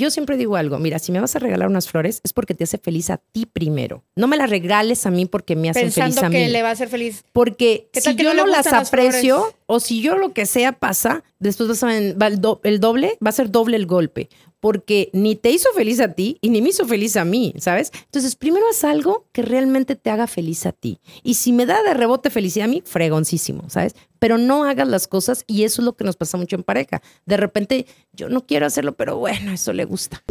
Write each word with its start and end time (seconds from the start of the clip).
yo 0.00 0.10
siempre 0.10 0.36
digo 0.36 0.56
algo, 0.56 0.78
mira, 0.78 0.98
si 0.98 1.12
me 1.12 1.20
vas 1.20 1.36
a 1.36 1.38
regalar 1.38 1.68
unas 1.68 1.88
flores 1.88 2.20
es 2.24 2.32
porque 2.32 2.54
te 2.54 2.64
hace 2.64 2.78
feliz 2.78 3.10
a 3.10 3.18
ti 3.18 3.46
primero. 3.46 4.02
No 4.16 4.26
me 4.26 4.36
las 4.36 4.50
regales 4.50 5.06
a 5.06 5.10
mí 5.10 5.26
porque 5.26 5.54
me 5.54 5.70
hacen 5.70 5.84
Pensando 5.84 6.14
feliz 6.14 6.24
a 6.24 6.28
mí. 6.28 6.36
que 6.36 6.48
le 6.48 6.62
va 6.62 6.70
a 6.70 6.72
hacer 6.72 6.88
feliz. 6.88 7.22
Porque 7.32 7.88
¿Qué 7.92 8.00
si 8.00 8.16
yo 8.16 8.34
no 8.34 8.46
las 8.46 8.66
aprecio 8.66 9.54
o 9.66 9.78
si 9.78 10.02
yo 10.02 10.16
lo 10.16 10.32
que 10.32 10.46
sea 10.46 10.72
pasa, 10.72 11.22
después 11.38 11.68
vas 11.68 11.82
a 11.84 11.86
va 11.86 12.26
el 12.26 12.80
doble, 12.80 13.18
va 13.24 13.28
a 13.28 13.32
ser 13.32 13.50
doble 13.50 13.76
el 13.76 13.86
golpe. 13.86 14.28
Porque 14.60 15.10
ni 15.12 15.36
te 15.36 15.50
hizo 15.50 15.70
feliz 15.72 16.00
a 16.00 16.12
ti 16.12 16.38
y 16.40 16.50
ni 16.50 16.62
me 16.62 16.68
hizo 16.68 16.86
feliz 16.86 17.16
a 17.16 17.24
mí, 17.24 17.54
¿sabes? 17.58 17.90
Entonces, 18.04 18.36
primero 18.36 18.66
haz 18.70 18.84
algo 18.84 19.26
que 19.32 19.42
realmente 19.42 19.96
te 19.96 20.10
haga 20.10 20.26
feliz 20.26 20.66
a 20.66 20.72
ti. 20.72 21.00
Y 21.22 21.34
si 21.34 21.52
me 21.52 21.66
da 21.66 21.82
de 21.82 21.94
rebote 21.94 22.30
felicidad 22.30 22.66
a 22.66 22.70
mí, 22.70 22.82
fregoncísimo, 22.84 23.68
¿sabes? 23.68 23.94
Pero 24.18 24.36
no 24.38 24.64
hagas 24.64 24.86
las 24.86 25.08
cosas 25.08 25.44
y 25.46 25.64
eso 25.64 25.80
es 25.82 25.86
lo 25.86 25.96
que 25.96 26.04
nos 26.04 26.16
pasa 26.16 26.36
mucho 26.36 26.56
en 26.56 26.62
pareja. 26.62 27.02
De 27.26 27.36
repente, 27.36 27.86
yo 28.12 28.28
no 28.28 28.46
quiero 28.46 28.66
hacerlo, 28.66 28.94
pero 28.94 29.16
bueno, 29.16 29.52
eso 29.52 29.72
le 29.72 29.84
gusta. 29.84 30.22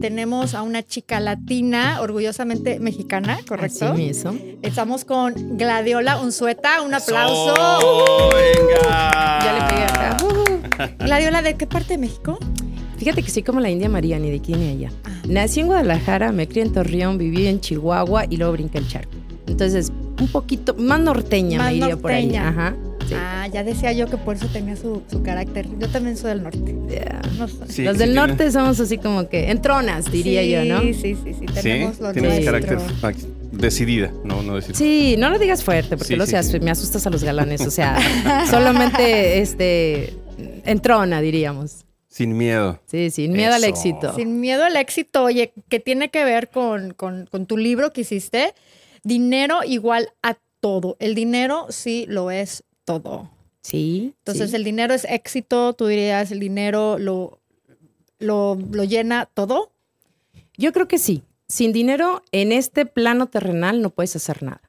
Tenemos 0.00 0.54
a 0.54 0.62
una 0.62 0.82
chica 0.82 1.20
latina, 1.20 2.00
orgullosamente 2.00 2.80
mexicana, 2.80 3.38
¿correcto? 3.46 3.92
Así 3.92 4.02
mismo. 4.02 4.34
Estamos 4.62 5.04
con 5.04 5.58
Gladiola 5.58 6.18
Unzueta. 6.18 6.80
Un 6.80 6.94
aplauso. 6.94 7.54
¡Oh, 7.58 8.30
venga! 8.34 9.10
Ya 9.44 9.52
le 9.52 9.68
pegué 9.68 9.84
acá. 9.84 10.16
Uh. 10.24 11.04
Gladiola, 11.04 11.42
¿de 11.42 11.54
qué 11.54 11.66
parte 11.66 11.94
de 11.94 11.98
México? 11.98 12.38
Fíjate 12.96 13.22
que 13.22 13.30
soy 13.30 13.42
como 13.42 13.60
la 13.60 13.68
India 13.68 13.90
María, 13.90 14.18
ni 14.18 14.30
de 14.30 14.36
aquí 14.36 14.54
ni 14.54 14.70
allá. 14.70 14.90
Nací 15.28 15.60
en 15.60 15.66
Guadalajara, 15.66 16.32
me 16.32 16.48
crié 16.48 16.64
en 16.64 16.72
Torreón, 16.72 17.18
viví 17.18 17.46
en 17.46 17.60
Chihuahua 17.60 18.24
y 18.28 18.38
luego 18.38 18.52
brinqué 18.52 18.78
el 18.78 18.88
charco. 18.88 19.12
Entonces, 19.50 19.90
un 20.20 20.28
poquito 20.28 20.74
más 20.74 21.00
norteña 21.00 21.58
Más 21.58 21.70
me 21.72 21.76
iría 21.78 21.96
por 21.96 22.10
ahí. 22.12 22.24
norteña. 22.26 22.48
Ajá. 22.48 22.76
sí. 23.08 23.14
Ah, 23.16 23.46
ya 23.52 23.64
decía 23.64 23.92
yo 23.92 24.06
que 24.06 24.16
por 24.16 24.36
eso 24.36 24.46
tenía 24.52 24.76
su, 24.76 25.02
su 25.10 25.22
carácter. 25.22 25.66
Yo 25.78 25.88
también 25.88 26.16
soy 26.16 26.30
del 26.30 26.42
norte. 26.42 26.58
No. 27.38 27.48
Sí, 27.48 27.56
Los 27.58 27.68
sí 27.68 27.82
del 27.82 27.96
tiene- 27.96 28.14
norte 28.14 28.50
somos 28.52 28.78
así 28.80 28.98
como 28.98 29.28
que 29.28 29.50
entronas, 29.50 30.10
diría 30.12 30.42
Sí, 30.42 30.50
yo, 30.50 30.64
¿no? 30.64 30.80
Sí, 30.82 30.94
sí, 30.94 31.16
sí. 31.24 31.34
Sí, 31.38 31.46
Tenemos 31.62 31.98
lo 32.00 32.12
tienes 32.12 32.32
nuestro. 32.44 32.52
carácter 32.52 32.78
decidida, 33.52 34.12
no, 34.24 34.42
no 34.42 34.56
decir. 34.56 34.76
Sí, 34.76 35.16
no 35.18 35.28
lo 35.30 35.38
digas 35.38 35.64
fuerte 35.64 35.96
porque 35.96 36.04
Sí, 36.08 36.14
luego 36.16 36.26
sí, 36.26 36.30
se 36.32 36.36
as- 36.38 36.48
sí. 36.48 36.60
me 36.60 36.70
asustas 36.70 37.06
a 37.06 37.10
los 37.10 37.24
galanes. 37.24 37.60
O 37.66 37.70
sea, 37.70 37.98
solamente 38.50 39.40
este 39.40 40.14
entrona, 40.64 41.20
diríamos. 41.20 41.84
Sin 42.08 42.36
miedo. 42.36 42.80
Sí, 42.86 43.10
sin 43.10 43.32
miedo 43.32 43.54
al 43.54 43.64
éxito. 43.64 44.14
Sin 44.14 44.40
miedo 44.40 44.64
al 44.64 44.76
éxito, 44.76 45.24
oye, 45.24 45.52
que 45.68 45.78
tiene 45.80 46.10
que 46.10 46.24
ver 46.24 46.48
con, 46.50 46.92
con- 46.94 47.26
con 47.30 47.46
tu 47.46 47.56
libro 47.56 47.92
que 47.92 48.00
hiciste. 48.02 48.52
Dinero 49.02 49.60
igual 49.64 50.12
a 50.22 50.36
todo. 50.60 50.96
El 50.98 51.14
dinero 51.14 51.66
sí 51.70 52.06
lo 52.08 52.30
es 52.30 52.64
todo. 52.84 53.30
Sí. 53.62 54.14
Entonces, 54.18 54.50
sí. 54.50 54.56
el 54.56 54.64
dinero 54.64 54.94
es 54.94 55.04
éxito, 55.04 55.74
tú 55.74 55.86
dirías, 55.86 56.30
el 56.30 56.40
dinero 56.40 56.98
lo, 56.98 57.38
lo, 58.18 58.58
lo 58.70 58.84
llena 58.84 59.26
todo. 59.26 59.70
Yo 60.56 60.72
creo 60.72 60.88
que 60.88 60.98
sí. 60.98 61.22
Sin 61.48 61.72
dinero, 61.72 62.22
en 62.32 62.52
este 62.52 62.86
plano 62.86 63.26
terrenal 63.26 63.82
no 63.82 63.90
puedes 63.90 64.14
hacer 64.16 64.42
nada. 64.42 64.62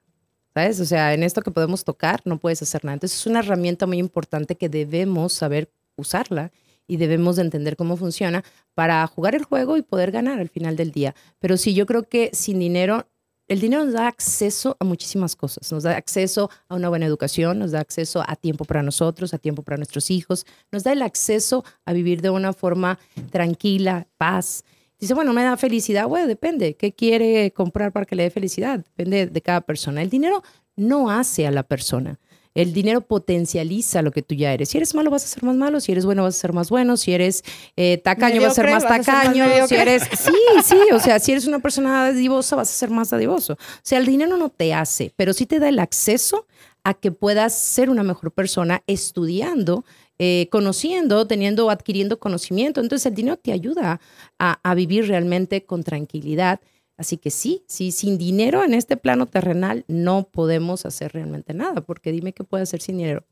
¿Sabes? 0.53 0.79
O 0.81 0.85
sea, 0.85 1.13
en 1.13 1.23
esto 1.23 1.41
que 1.41 1.51
podemos 1.51 1.85
tocar, 1.85 2.21
no 2.25 2.37
puedes 2.37 2.61
hacer 2.61 2.83
nada. 2.83 2.95
Entonces, 2.95 3.19
es 3.19 3.27
una 3.27 3.39
herramienta 3.39 3.87
muy 3.87 3.99
importante 3.99 4.55
que 4.55 4.67
debemos 4.67 5.31
saber 5.31 5.71
usarla 5.95 6.51
y 6.87 6.97
debemos 6.97 7.37
de 7.37 7.43
entender 7.43 7.77
cómo 7.77 7.95
funciona 7.95 8.43
para 8.73 9.05
jugar 9.07 9.35
el 9.35 9.43
juego 9.43 9.77
y 9.77 9.81
poder 9.81 10.11
ganar 10.11 10.39
al 10.39 10.49
final 10.49 10.75
del 10.75 10.91
día. 10.91 11.15
Pero 11.39 11.55
sí, 11.55 11.73
yo 11.73 11.85
creo 11.85 12.03
que 12.03 12.31
sin 12.33 12.59
dinero, 12.59 13.07
el 13.51 13.59
dinero 13.59 13.83
nos 13.83 13.93
da 13.93 14.07
acceso 14.07 14.77
a 14.79 14.85
muchísimas 14.85 15.35
cosas. 15.35 15.69
Nos 15.73 15.83
da 15.83 15.97
acceso 15.97 16.49
a 16.69 16.75
una 16.75 16.87
buena 16.87 17.05
educación, 17.05 17.59
nos 17.59 17.71
da 17.71 17.81
acceso 17.81 18.23
a 18.25 18.37
tiempo 18.37 18.63
para 18.63 18.81
nosotros, 18.81 19.33
a 19.33 19.39
tiempo 19.39 19.61
para 19.61 19.75
nuestros 19.75 20.09
hijos, 20.09 20.45
nos 20.71 20.85
da 20.85 20.93
el 20.93 21.01
acceso 21.01 21.65
a 21.83 21.91
vivir 21.91 22.21
de 22.21 22.29
una 22.29 22.53
forma 22.53 22.97
tranquila, 23.29 24.07
paz. 24.17 24.63
Dice, 25.01 25.13
bueno, 25.13 25.33
me 25.33 25.43
da 25.43 25.57
felicidad. 25.57 26.07
Bueno, 26.07 26.27
depende. 26.27 26.75
¿Qué 26.75 26.93
quiere 26.93 27.51
comprar 27.51 27.91
para 27.91 28.05
que 28.05 28.15
le 28.15 28.23
dé 28.23 28.29
felicidad? 28.29 28.85
Depende 28.85 29.27
de 29.27 29.41
cada 29.41 29.59
persona. 29.59 30.01
El 30.01 30.09
dinero 30.09 30.43
no 30.77 31.11
hace 31.11 31.45
a 31.45 31.51
la 31.51 31.63
persona. 31.63 32.19
El 32.53 32.73
dinero 32.73 33.01
potencializa 33.01 34.01
lo 34.01 34.11
que 34.11 34.21
tú 34.21 34.35
ya 34.35 34.53
eres. 34.53 34.69
Si 34.69 34.77
eres 34.77 34.93
malo, 34.93 35.09
vas 35.09 35.23
a 35.23 35.27
ser 35.27 35.43
más 35.43 35.55
malo. 35.55 35.79
Si 35.79 35.91
eres 35.91 36.05
bueno, 36.05 36.23
vas 36.23 36.35
a 36.35 36.39
ser 36.39 36.53
más 36.53 36.69
bueno. 36.69 36.97
Si 36.97 37.13
eres 37.13 37.43
eh, 37.77 37.97
tacaño, 38.03 38.41
vas 38.41 38.51
a 38.51 38.55
ser 38.55 38.71
más 38.71 38.83
ser 38.83 39.03
tacaño. 39.03 39.45
si 39.67 39.75
eres. 39.75 40.03
Sí, 40.21 40.33
sí. 40.63 40.77
O 40.93 40.99
sea, 40.99 41.19
si 41.19 41.31
eres 41.31 41.47
una 41.47 41.59
persona 41.59 42.03
dadivosa, 42.03 42.55
vas 42.55 42.69
a 42.69 42.73
ser 42.73 42.89
más 42.89 43.09
dadivoso. 43.09 43.53
O 43.53 43.57
sea, 43.83 43.99
el 43.99 44.05
dinero 44.05 44.37
no 44.37 44.49
te 44.49 44.73
hace, 44.73 45.13
pero 45.15 45.33
sí 45.33 45.45
te 45.45 45.59
da 45.59 45.69
el 45.69 45.79
acceso 45.79 46.45
a 46.83 46.93
que 46.93 47.11
puedas 47.11 47.57
ser 47.57 47.89
una 47.89 48.03
mejor 48.03 48.31
persona 48.31 48.83
estudiando, 48.87 49.85
eh, 50.19 50.47
conociendo, 50.51 51.27
teniendo, 51.27 51.69
adquiriendo 51.69 52.19
conocimiento. 52.19 52.81
Entonces 52.81 53.05
el 53.05 53.15
dinero 53.15 53.37
te 53.37 53.51
ayuda 53.51 53.99
a, 54.39 54.59
a 54.69 54.75
vivir 54.75 55.07
realmente 55.07 55.63
con 55.63 55.83
tranquilidad. 55.83 56.59
Así 57.01 57.17
que 57.17 57.31
sí, 57.31 57.63
sí, 57.67 57.91
sin 57.91 58.19
dinero 58.19 58.63
en 58.63 58.75
este 58.75 58.95
plano 58.95 59.25
terrenal 59.25 59.85
no 59.87 60.27
podemos 60.31 60.85
hacer 60.85 61.13
realmente 61.13 61.53
nada, 61.55 61.81
porque 61.81 62.11
dime 62.11 62.31
qué 62.31 62.43
puede 62.43 62.61
hacer 62.63 62.79
sin 62.79 62.97
dinero. 62.97 63.23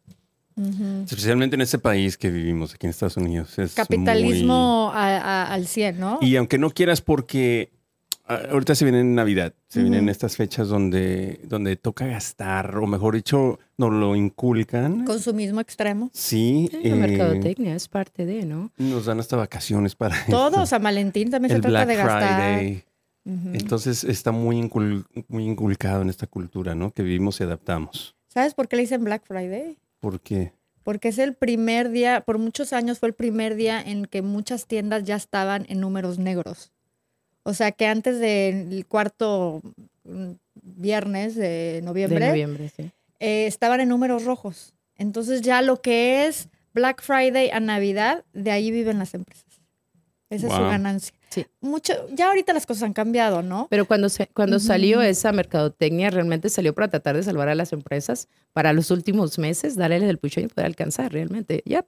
Especialmente 1.06 1.56
en 1.56 1.62
este 1.62 1.78
país 1.78 2.18
que 2.18 2.32
vivimos, 2.32 2.74
aquí 2.74 2.88
en 2.88 2.90
Estados 2.90 3.16
Unidos. 3.18 3.58
Es 3.60 3.76
Capitalismo 3.76 4.92
a- 4.94 5.18
a- 5.18 5.54
al 5.54 5.68
100, 5.68 6.00
¿no? 6.00 6.18
muy- 6.20 6.30
Y 6.32 6.36
aunque 6.36 6.58
no 6.58 6.72
quieras, 6.72 7.02
porque 7.02 7.72
ah, 8.26 8.42
ahorita 8.52 8.76
se 8.76 8.86
viene 8.86 9.04
Navidad, 9.04 9.54
se 9.70 9.82
vienen 9.82 10.02
Ujú. 10.06 10.12
estas 10.12 10.36
fechas 10.36 10.68
donde, 10.68 11.40
donde 11.46 11.76
toca 11.78 12.08
gastar, 12.08 12.76
o 12.78 12.88
mejor 12.88 13.16
dicho, 13.16 13.58
nos 13.78 13.94
lo 13.94 14.16
inculcan. 14.16 15.06
Consumismo 15.06 15.62
extremo. 15.62 16.10
Sí. 16.14 16.70
La 16.84 16.90
eh, 16.90 16.96
mercadotecnia 16.96 17.76
es 17.76 17.88
parte 17.88 18.26
de, 18.26 18.46
¿no? 18.46 18.72
nos 18.80 19.06
dan 19.06 19.20
hasta 19.20 19.38
vacaciones 19.38 19.96
para 19.96 20.16
Todo, 20.30 20.50
esto. 20.50 20.66
San 20.66 20.84
Valentín 20.84 21.30
también 21.30 21.52
El 21.52 21.58
se 21.58 21.62
trata 21.70 21.86
Black 21.86 21.88
de 21.88 21.96
gastar. 21.96 22.58
Friday. 22.60 22.84
Entonces 23.26 24.04
está 24.04 24.32
muy, 24.32 24.56
incul- 24.60 25.06
muy 25.28 25.46
inculcado 25.46 26.02
en 26.02 26.10
esta 26.10 26.26
cultura, 26.26 26.74
¿no? 26.76 26.92
Que 26.92 27.04
vivimos 27.04 27.40
y 27.40 27.44
adaptamos. 27.44 28.16
¿Sabes 28.28 28.54
por 28.54 28.68
qué 28.68 28.76
le 28.76 28.84
dicen 28.84 29.04
Black 29.04 29.24
Friday? 29.26 29.78
¿Por 30.00 30.20
qué? 30.20 30.54
Porque 30.84 31.10
es 31.10 31.20
el 31.20 31.36
primer 31.36 31.90
día, 31.92 32.22
por 32.22 32.38
muchos 32.40 32.74
años 32.74 32.98
fue 33.00 33.10
el 33.10 33.14
primer 33.16 33.56
día 33.56 33.82
en 33.82 34.06
que 34.06 34.22
muchas 34.22 34.66
tiendas 34.66 35.04
ya 35.04 35.16
estaban 35.16 35.66
en 35.70 35.80
números 35.80 36.18
negros. 36.18 36.72
O 37.44 37.54
sea 37.54 37.72
que 37.72 37.86
antes 37.86 38.20
del 38.20 38.86
cuarto 38.88 39.62
mm, 40.06 40.32
viernes 40.64 41.36
de 41.36 41.82
noviembre, 41.84 42.20
De 42.26 42.28
noviembre, 42.30 42.72
sí. 42.76 42.92
eh, 43.20 43.46
estaban 43.48 43.80
en 43.82 43.90
números 43.90 44.26
rojos. 44.26 44.74
Entonces 44.96 45.42
ya 45.42 45.62
lo 45.62 45.82
que 45.82 46.26
es 46.28 46.50
Black 46.74 47.02
Friday 47.04 47.50
a 47.52 47.60
Navidad, 47.60 48.24
de 48.34 48.52
ahí 48.52 48.72
viven 48.72 48.98
las 49.00 49.14
empresas. 49.14 49.46
Esa 50.30 50.48
es 50.48 50.54
su 50.54 50.60
ganancia. 50.62 51.16
Sí. 51.30 51.46
Mucho, 51.62 51.94
ya 52.12 52.30
ahorita 52.30 52.54
las 52.54 52.66
cosas 52.66 52.84
han 52.84 52.94
cambiado, 52.94 53.42
¿no? 53.42 53.68
Pero 53.70 53.86
cuando, 53.86 54.10
se, 54.10 54.28
cuando 54.28 54.58
Ujú. 54.58 54.66
salió 54.66 55.02
esa 55.02 55.32
mercadotecnia, 55.32 56.10
realmente 56.10 56.50
salió 56.50 56.74
para 56.74 56.88
tratar 56.90 57.16
de 57.16 57.24
salvar 57.24 57.50
a 57.50 57.56
las 57.56 57.72
empresas 57.72 58.28
para 58.54 58.74
los 58.74 58.90
últimos 58.92 59.38
meses, 59.38 59.76
darles 59.76 60.04
el 60.04 60.18
puchón 60.18 60.46
y 60.46 60.48
poder 60.48 60.66
alcanzar 60.66 61.12
realmente. 61.14 61.62
Ya. 61.66 61.86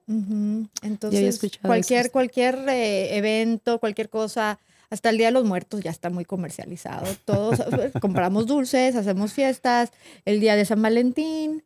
Entonces, 0.84 1.22
escuchado 1.22 1.68
cualquier, 1.68 2.02
eso. 2.02 2.12
cualquier 2.12 2.56
eh, 2.70 3.18
evento, 3.18 3.80
cualquier 3.80 4.10
cosa, 4.10 4.60
hasta 4.92 5.10
el 5.10 5.18
Día 5.18 5.28
de 5.28 5.34
los 5.34 5.46
Muertos 5.46 5.82
ya 5.82 5.90
está 5.90 6.10
muy 6.10 6.26
comercializado. 6.26 7.08
Todos 7.26 7.60
compramos 8.02 8.46
dulces, 8.46 8.96
hacemos 8.96 9.34
fiestas, 9.34 9.92
el 10.26 10.40
Día 10.40 10.56
de 10.56 10.66
San 10.66 10.82
Valentín, 10.82 11.64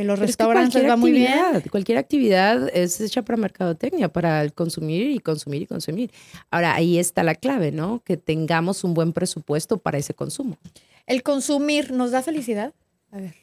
eh, 0.00 0.04
los 0.04 0.18
Pero 0.18 0.30
es 0.30 0.36
que 0.36 0.42
restaurantes 0.44 0.72
cualquier 0.72 0.90
va 0.90 0.96
muy 0.96 1.12
bien. 1.12 1.62
Cualquier 1.70 1.98
actividad 1.98 2.68
es 2.74 3.00
hecha 3.00 3.22
para 3.22 3.36
mercadotecnia, 3.36 4.08
para 4.08 4.42
el 4.42 4.52
consumir 4.52 5.10
y 5.10 5.18
consumir 5.18 5.62
y 5.62 5.66
consumir. 5.66 6.10
Ahora, 6.50 6.74
ahí 6.74 6.98
está 6.98 7.22
la 7.22 7.34
clave, 7.34 7.72
¿no? 7.72 8.02
Que 8.04 8.16
tengamos 8.16 8.84
un 8.84 8.94
buen 8.94 9.12
presupuesto 9.12 9.78
para 9.78 9.98
ese 9.98 10.14
consumo. 10.14 10.58
El 11.06 11.22
consumir 11.22 11.92
nos 11.92 12.10
da 12.10 12.22
felicidad. 12.22 12.74
A 13.10 13.18
ver. 13.18 13.34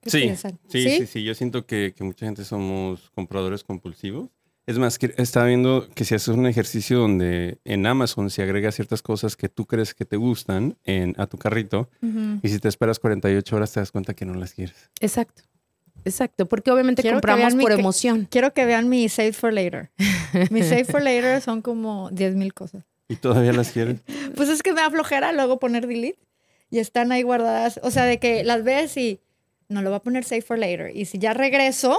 ¿qué 0.00 0.10
Sí, 0.10 0.20
piensan? 0.22 0.58
sí, 0.68 0.88
sí, 0.88 1.06
sí. 1.06 1.24
Yo 1.24 1.34
siento 1.34 1.66
que, 1.66 1.92
que 1.96 2.04
mucha 2.04 2.24
gente 2.26 2.44
somos 2.44 3.10
compradores 3.14 3.64
compulsivos. 3.64 4.30
Es 4.66 4.78
más, 4.78 4.98
que 4.98 5.12
estaba 5.16 5.46
viendo 5.46 5.88
que 5.94 6.04
si 6.04 6.14
haces 6.14 6.28
un 6.28 6.46
ejercicio 6.46 6.98
donde 6.98 7.58
en 7.64 7.86
Amazon 7.86 8.30
se 8.30 8.42
agrega 8.42 8.70
ciertas 8.70 9.02
cosas 9.02 9.34
que 9.34 9.48
tú 9.48 9.66
crees 9.66 9.94
que 9.94 10.04
te 10.04 10.16
gustan 10.16 10.76
en, 10.84 11.14
a 11.18 11.26
tu 11.26 11.38
carrito 11.38 11.88
y 12.42 12.48
si 12.48 12.58
te 12.60 12.68
esperas 12.68 13.00
48 13.00 13.56
horas 13.56 13.72
te 13.72 13.80
das 13.80 13.90
cuenta 13.90 14.14
que 14.14 14.24
no 14.24 14.34
las 14.34 14.52
quieres. 14.54 14.90
Exacto. 15.00 15.42
Exacto, 16.04 16.46
porque 16.46 16.70
obviamente 16.70 17.02
Quiero 17.02 17.16
compramos 17.16 17.54
mi 17.54 17.62
por 17.62 17.74
que- 17.74 17.80
emoción. 17.80 18.26
Quiero 18.30 18.52
que 18.54 18.64
vean 18.64 18.88
mi 18.88 19.08
Save 19.08 19.32
for 19.32 19.52
Later. 19.52 19.90
mi 20.50 20.62
Save 20.62 20.84
for 20.84 21.02
Later 21.02 21.40
son 21.40 21.62
como 21.62 22.10
10 22.10 22.34
mil 22.36 22.54
cosas. 22.54 22.84
Y 23.08 23.16
todavía 23.16 23.52
las 23.52 23.70
quieres. 23.72 24.00
Pues 24.36 24.48
es 24.48 24.62
que 24.62 24.72
me 24.72 24.80
da 24.80 24.90
flojera 24.90 25.32
luego 25.32 25.58
poner 25.58 25.86
delete 25.86 26.18
y 26.70 26.78
están 26.78 27.10
ahí 27.12 27.22
guardadas. 27.22 27.80
O 27.82 27.90
sea, 27.90 28.04
de 28.04 28.18
que 28.18 28.44
las 28.44 28.62
ves 28.64 28.96
y 28.96 29.20
no 29.68 29.82
lo 29.82 29.90
voy 29.90 29.96
a 29.96 30.02
poner 30.02 30.24
save 30.24 30.42
for 30.42 30.58
later. 30.58 30.96
Y 30.96 31.04
si 31.06 31.18
ya 31.18 31.34
regreso, 31.34 31.96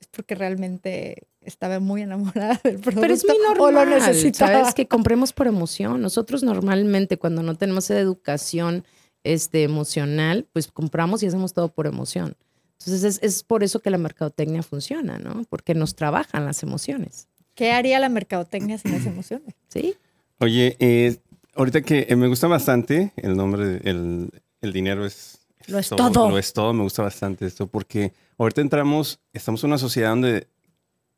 es 0.00 0.06
porque 0.08 0.34
realmente 0.34 1.26
estaba 1.40 1.80
muy 1.80 2.02
enamorada 2.02 2.60
del 2.62 2.78
producto. 2.78 3.00
Pero 3.00 3.14
es 3.14 3.24
muy 3.24 3.36
O 3.58 3.70
lo 3.70 3.72
normal, 3.72 3.90
necesitaba. 3.90 4.52
¿sabes? 4.60 4.74
Que 4.74 4.86
compremos 4.86 5.32
por 5.32 5.46
emoción. 5.46 6.00
Nosotros 6.02 6.42
normalmente 6.42 7.16
cuando 7.18 7.42
no 7.42 7.54
tenemos 7.56 7.84
esa 7.90 7.98
educación 7.98 8.84
este, 9.24 9.62
emocional, 9.62 10.46
pues 10.52 10.68
compramos 10.68 11.22
y 11.22 11.26
hacemos 11.26 11.52
todo 11.54 11.68
por 11.68 11.86
emoción. 11.86 12.36
Entonces 12.86 13.16
es, 13.18 13.22
es 13.22 13.42
por 13.42 13.62
eso 13.62 13.80
que 13.80 13.90
la 13.90 13.98
mercadotecnia 13.98 14.62
funciona, 14.62 15.18
¿no? 15.18 15.44
Porque 15.48 15.74
nos 15.74 15.94
trabajan 15.94 16.44
las 16.44 16.62
emociones. 16.62 17.28
¿Qué 17.54 17.72
haría 17.72 17.98
la 18.00 18.08
mercadotecnia 18.08 18.78
sin 18.78 18.94
esa 18.94 19.10
emoción? 19.10 19.42
Sí. 19.68 19.94
Oye, 20.38 20.76
eh, 20.80 21.16
ahorita 21.54 21.82
que 21.82 22.06
eh, 22.08 22.16
me 22.16 22.26
gusta 22.28 22.46
bastante 22.46 23.12
el 23.16 23.36
nombre, 23.36 23.64
de- 23.66 23.90
el, 23.90 24.30
el 24.60 24.72
dinero 24.72 25.06
es... 25.06 25.38
Lo 25.68 25.78
es 25.78 25.88
todo. 25.88 26.28
Lo 26.30 26.38
es 26.38 26.52
todo, 26.52 26.72
me 26.72 26.82
gusta 26.82 27.02
bastante 27.02 27.46
esto, 27.46 27.68
porque 27.68 28.12
ahorita 28.36 28.60
entramos, 28.60 29.20
estamos 29.32 29.62
en 29.62 29.68
una 29.70 29.78
sociedad 29.78 30.10
donde 30.10 30.48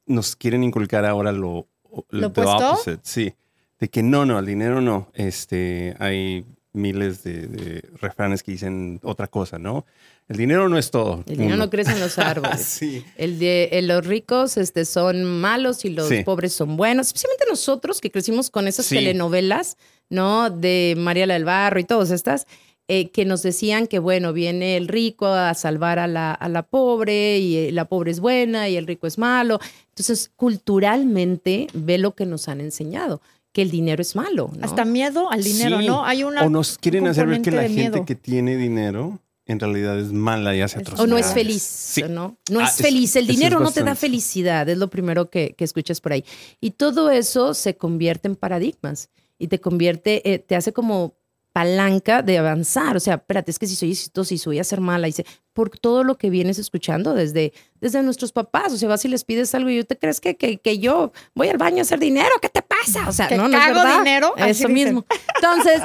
nos 0.07 0.37
quieren 0.37 0.63
inculcar 0.63 1.07
ahora 1.07 1.33
lo, 1.33 1.67
¿Lo 2.11 2.31
the 2.33 2.43
opuesto? 2.43 2.73
opposite, 2.73 3.01
sí. 3.03 3.35
De 3.81 3.89
que 3.89 4.03
no, 4.03 4.27
no, 4.27 4.39
el 4.39 4.45
dinero 4.47 4.83
no. 4.83 5.09
Este, 5.15 5.97
hay 5.99 6.45
miles 6.75 7.23
de, 7.25 7.47
de 7.47 7.89
refranes 8.01 8.43
que 8.43 8.53
dicen 8.53 9.01
otra 9.03 9.29
cosa, 9.29 9.59
¿no? 9.59 9.87
El 10.29 10.37
dinero 10.39 10.69
no 10.69 10.79
es 10.79 10.91
todo. 10.91 11.23
El 11.27 11.37
dinero 11.37 11.55
Uno. 11.57 11.65
no 11.65 11.71
crece 11.71 11.93
en 11.93 12.01
los 12.01 12.19
árboles. 12.19 12.63
sí. 12.63 13.05
El 13.17 13.39
de 13.39 13.69
los 13.83 14.07
ricos 14.07 14.57
este, 14.57 14.85
son 14.87 15.25
malos 15.25 15.85
y 15.85 15.91
los 15.91 16.09
Sí. 16.09 16.23
pobres 16.25 16.53
son 16.55 16.77
buenos. 16.77 17.09
Especialmente 17.09 17.45
nosotros 17.49 18.01
que 18.01 18.11
crecimos 18.11 18.51
con 18.51 18.67
esas 18.67 18.87
Sí. 18.87 18.95
telenovelas, 18.97 19.77
¿no? 20.09 20.49
De 20.51 20.95
Mariela 20.97 21.35
del 21.35 21.45
Barro 21.45 21.79
y 21.79 21.85
todas 21.85 22.11
estas, 22.11 22.47
eh, 22.89 23.11
que 23.11 23.25
nos 23.25 23.43
decían 23.43 23.87
que, 23.87 23.99
bueno, 23.99 24.33
viene 24.35 24.77
el 24.77 24.89
rico 24.89 25.27
a 25.27 25.53
salvar 25.55 25.99
a 25.99 26.07
la, 26.07 26.33
a 26.33 26.49
la 26.49 26.63
pobre 26.63 27.39
y 27.39 27.57
eh, 27.57 27.73
la 27.73 27.87
pobre 27.87 28.11
es 28.11 28.21
buena 28.21 28.69
y 28.69 28.77
el 28.77 28.87
rico 28.87 29.07
es 29.07 29.17
malo. 29.19 29.59
Entonces, 29.91 30.31
culturalmente, 30.37 31.69
ve 31.73 31.99
lo 31.99 32.15
que 32.15 32.27
nos 32.27 32.49
han 32.49 32.61
enseñado, 32.61 33.21
que 33.53 33.63
el 33.63 33.71
dinero 33.71 34.03
es 34.03 34.17
malo, 34.17 34.51
¿no? 34.59 34.65
Hasta 34.65 34.85
miedo 34.85 35.31
al 35.31 35.43
dinero, 35.43 35.81
Sí. 35.81 35.87
¿no? 35.87 36.05
Hay 36.05 36.25
una. 36.25 36.43
O 36.45 36.51
nos 36.51 36.77
quieren 36.79 37.07
hacer 37.07 37.27
ver 37.27 37.41
que 37.43 37.51
la 37.51 37.63
gente 37.63 37.75
miedo. 37.91 38.05
que 38.05 38.15
tiene 38.15 38.57
dinero 38.57 39.19
en 39.47 39.61
realidad 39.61 39.99
es 39.99 40.13
mala 40.13 40.55
y 40.57 40.61
hace 40.63 40.79
atrocidades. 40.79 41.05
O 41.05 41.15
no 41.15 41.19
es 41.19 41.33
feliz, 41.33 41.63
Sí. 41.63 42.03
¿no? 42.09 42.39
No 42.51 42.61
Ah, 42.61 42.65
es 42.65 42.77
feliz. 42.77 43.15
El 43.17 43.29
es 43.29 43.37
dinero 43.37 43.61
no 43.61 43.71
te 43.73 43.83
da 43.83 43.95
felicidad, 43.95 44.69
es 44.69 44.79
lo 44.79 44.89
primero 44.89 45.29
que, 45.31 45.55
que 45.57 45.65
escuchas 45.65 46.01
por 46.01 46.13
ahí. 46.13 46.25
Y 46.61 46.73
todo 46.73 47.11
eso 47.11 47.53
se 47.55 47.77
convierte 47.77 48.29
en 48.29 48.37
paradigmas 48.37 49.11
y 49.39 49.49
te 49.49 49.61
convierte, 49.61 50.33
eh, 50.33 50.39
te 50.39 50.57
hace 50.57 50.73
como 50.73 51.17
palanca 51.55 52.21
de 52.23 52.37
avanzar. 52.37 52.97
O 52.97 53.01
sea, 53.01 53.15
espérate, 53.15 53.53
es 53.53 53.61
que 53.61 53.69
si 53.69 53.77
soy 53.77 53.93
exitosa 53.93 54.35
y 54.35 54.39
soy 54.39 54.59
a 54.59 54.65
ser 54.65 54.81
mala, 54.81 55.07
dice, 55.07 55.25
por 55.53 55.71
todo 55.71 56.03
lo 56.03 56.19
que 56.19 56.29
vienes 56.29 56.59
escuchando 56.59 57.15
desde, 57.15 57.53
desde 57.81 58.03
nuestros 58.03 58.33
papás. 58.33 58.73
O 58.73 58.77
sea, 58.77 58.89
vas 58.89 59.05
y 59.05 59.09
les 59.09 59.23
pides 59.23 59.55
algo 59.55 59.71
y 59.71 59.85
te 59.85 59.97
crees 59.97 60.21
que, 60.21 60.37
que, 60.37 60.59
que 60.59 60.81
yo 60.81 61.13
voy 61.33 61.49
al 61.49 61.57
baño 61.57 61.79
a 61.79 61.83
hacer 61.83 62.01
dinero, 62.01 62.29
¿qué 62.43 62.49
te 62.49 62.61
pasa? 62.61 63.09
O 63.09 63.13
sea, 63.13 63.29
Que 63.29 63.37
no, 63.37 63.47
no 63.49 63.57
es 63.57 63.65
cago 63.65 63.79
verdad. 63.85 63.99
dinero, 63.99 64.35
Eso 64.37 64.69
mismo. 64.69 65.07
Entonces, 65.37 65.81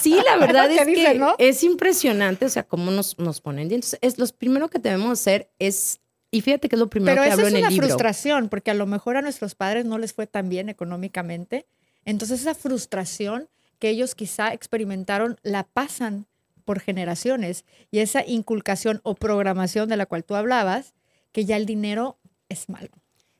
sí, 0.00 0.16
la 0.24 0.36
verdad 0.46 0.70
es 0.70 0.78
que 0.78 0.84
que 0.84 1.00
dicen, 1.00 1.18
¿no? 1.18 1.34
es 1.38 1.64
impresionante, 1.64 2.46
o 2.46 2.48
sea, 2.48 2.62
cómo 2.62 2.92
nos, 2.92 3.18
nos 3.18 3.40
ponen. 3.40 3.68
Y 3.68 3.74
entonces, 3.74 3.98
es, 4.02 4.16
lo 4.16 4.28
primero 4.28 4.68
que 4.70 4.78
debemos 4.78 5.10
hacer 5.18 5.50
es, 5.58 5.98
y 6.30 6.40
fíjate 6.40 6.68
que 6.68 6.76
es 6.76 6.80
lo 6.80 6.88
primero 6.88 7.16
Pero 7.16 7.24
que 7.24 7.32
hablo 7.32 7.46
es 7.48 7.50
en 7.52 7.56
el 7.56 7.62
una 7.64 7.70
libro. 7.70 7.86
frustración, 7.88 8.48
porque 8.48 8.70
a 8.70 8.74
lo 8.74 8.86
mejor 8.86 9.16
a 9.16 9.22
nuestros 9.22 9.56
padres 9.56 9.86
no 9.86 9.98
les 9.98 10.12
fue 10.12 10.28
tan 10.28 10.48
bien 10.48 10.68
económicamente. 10.68 11.66
Entonces 12.04 12.42
esa 12.42 12.54
frustración 12.54 13.48
que 13.80 13.88
ellos 13.88 14.14
quizá 14.14 14.52
experimentaron 14.52 15.40
la 15.42 15.64
pasan 15.64 16.26
por 16.64 16.78
generaciones 16.78 17.64
y 17.90 17.98
esa 17.98 18.24
inculcación 18.24 19.00
o 19.02 19.16
programación 19.16 19.88
de 19.88 19.96
la 19.96 20.06
cual 20.06 20.22
tú 20.22 20.36
hablabas, 20.36 20.94
que 21.32 21.44
ya 21.44 21.56
el 21.56 21.66
dinero 21.66 22.18
es 22.48 22.68
malo. 22.68 22.90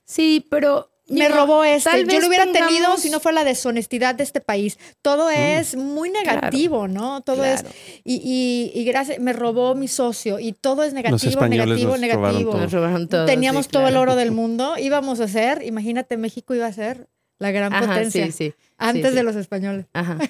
Sí, 0.05 0.45
pero... 0.51 0.89
Me 1.13 1.29
no, 1.29 1.35
robó 1.35 1.65
este, 1.65 1.91
tal 1.91 2.07
yo 2.07 2.21
lo 2.21 2.29
hubiera 2.29 2.53
tenido 2.53 2.97
si 2.97 3.11
no 3.11 3.19
fuera 3.19 3.41
la 3.41 3.45
deshonestidad 3.45 4.15
de 4.15 4.23
este 4.23 4.41
país. 4.41 4.79
Todo 5.03 5.29
es 5.29 5.75
muy 5.75 6.09
negativo, 6.09 6.87
¿no? 6.87 7.21
Todo 7.23 7.45
es 7.45 7.63
Claro. 7.63 7.77
y, 8.05 8.71
y, 8.75 8.81
y 8.81 8.85
gracias, 8.85 9.19
me 9.19 9.33
robó 9.33 9.75
mi 9.75 9.89
socio 9.89 10.39
y 10.39 10.53
todo 10.53 10.85
es 10.85 10.93
negativo, 10.93 11.49
negativo, 11.49 11.97
nos 11.97 12.01
robaron 12.01 12.01
negativo. 12.01 12.51
todo. 12.53 12.61
Nos 12.61 12.73
robaron 12.73 13.09
todo, 13.09 13.27
Teníamos 13.27 13.67
sí, 13.67 13.73
todo 13.73 13.89
el 13.89 13.95
claro. 13.95 14.03
oro 14.03 14.15
del 14.15 14.31
mundo, 14.31 14.79
íbamos 14.79 15.19
a 15.19 15.27
ser, 15.27 15.65
imagínate, 15.65 16.17
México 16.17 16.55
iba 16.55 16.67
a 16.67 16.73
ser 16.73 17.09
la 17.41 17.51
gran 17.51 17.73
Ajá, 17.73 17.87
potencia 17.87 18.27
sí, 18.27 18.33
sí. 18.33 18.55
antes 18.77 19.11
sí. 19.11 19.17
de 19.17 19.23
los 19.23 19.35
españoles. 19.35 19.87
Ajá. 19.93 20.19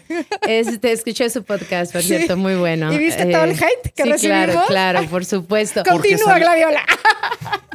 Este, 0.48 0.92
escuché 0.92 1.28
su 1.28 1.44
podcast, 1.44 1.92
por 1.92 2.02
cierto, 2.02 2.36
muy 2.36 2.54
bueno. 2.54 2.92
¿Y 2.92 2.98
viste 2.98 3.26
todo 3.26 3.44
el 3.44 3.50
hate 3.50 3.92
que 3.94 4.02
sí, 4.18 4.26
claro, 4.26 4.46
recibimos? 4.46 4.66
claro, 4.66 5.06
por 5.08 5.24
supuesto. 5.26 5.82
Continúa, 5.84 6.38
Gladiola. 6.38 6.82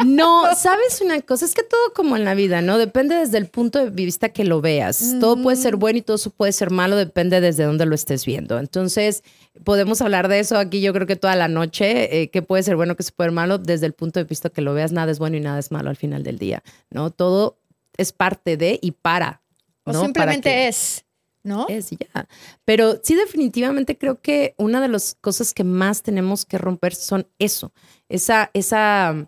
No, 0.06 0.54
sabes 0.56 1.02
una 1.02 1.22
cosa, 1.22 1.46
es 1.46 1.56
que 1.56 1.64
todo 1.64 1.94
como 1.96 2.18
en 2.18 2.26
la 2.26 2.36
vida, 2.36 2.62
¿no? 2.62 2.78
Depende 2.78 3.16
desde 3.16 3.38
el 3.38 3.48
punto 3.48 3.80
de 3.80 3.90
vista 3.90 4.30
que 4.30 4.44
lo 4.44 4.60
veas. 4.60 5.16
Todo 5.22 5.42
puede 5.42 5.56
ser 5.58 5.78
bueno 5.78 6.00
y 6.00 6.02
todo 6.02 6.18
eso 6.18 6.32
puede 6.32 6.52
ser 6.52 6.70
malo, 6.70 6.98
depende 6.98 7.40
desde 7.40 7.64
dónde 7.64 7.86
lo 7.86 7.96
estés 7.96 8.26
viendo. 8.26 8.60
Entonces, 8.60 9.24
podemos 9.64 10.02
hablar 10.02 10.28
de 10.28 10.40
eso 10.40 10.58
aquí 10.58 10.82
yo 10.82 10.94
creo 10.94 11.08
que 11.08 11.16
toda 11.16 11.36
la 11.36 11.48
noche, 11.48 12.22
eh, 12.22 12.30
que 12.30 12.42
puede 12.42 12.62
ser 12.62 12.76
bueno, 12.76 12.96
que 12.96 13.04
se 13.04 13.14
puede 13.14 13.30
ser 13.30 13.36
malo, 13.36 13.58
desde 13.58 13.86
el 13.86 13.94
punto 13.94 14.20
de 14.20 14.26
vista 14.26 14.50
que 14.50 14.62
lo 14.62 14.74
veas, 14.74 14.92
nada 14.92 15.12
es 15.12 15.18
bueno 15.18 15.38
y 15.38 15.40
nada 15.40 15.60
es 15.60 15.72
malo 15.72 15.90
al 15.90 15.96
final 15.96 16.24
del 16.24 16.38
día, 16.38 16.62
¿no? 16.92 17.10
Todo 17.10 17.58
es 17.98 18.12
parte 18.12 18.58
de 18.58 18.80
y 18.82 18.92
para. 18.92 19.42
O 19.84 19.94
simplemente 19.94 20.68
es, 20.68 21.06
¿no? 21.44 21.68
es 21.70 21.92
ya. 21.92 22.28
Pero 22.66 23.00
sí, 23.04 23.16
definitivamente 23.16 23.98
creo 23.98 24.20
que 24.20 24.56
una 24.58 24.82
de 24.82 24.88
las 24.88 25.16
cosas 25.22 25.54
que 25.54 25.64
más 25.64 26.02
tenemos 26.02 26.46
que 26.46 26.58
romper 26.58 26.96
son 26.96 27.28
eso, 27.38 27.72
esa, 28.10 28.50
esa, 28.54 29.28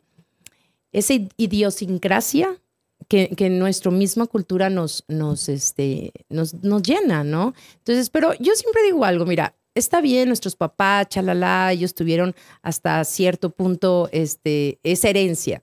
esa 0.91 1.13
idiosincrasia 1.37 2.59
que, 3.07 3.29
que 3.29 3.49
nuestra 3.49 3.91
misma 3.91 4.25
cultura 4.25 4.69
nos, 4.69 5.05
nos, 5.07 5.47
este, 5.47 6.11
nos, 6.29 6.55
nos 6.55 6.81
llena, 6.81 7.23
¿no? 7.23 7.53
Entonces, 7.77 8.09
pero 8.09 8.33
yo 8.39 8.53
siempre 8.55 8.83
digo 8.83 9.05
algo, 9.05 9.25
mira, 9.25 9.55
está 9.75 10.01
bien, 10.01 10.27
nuestros 10.27 10.55
papás, 10.55 11.07
chalala, 11.09 11.71
ellos 11.71 11.93
tuvieron 11.93 12.35
hasta 12.61 13.03
cierto 13.05 13.51
punto 13.51 14.09
este, 14.11 14.79
esa 14.83 15.09
herencia. 15.09 15.61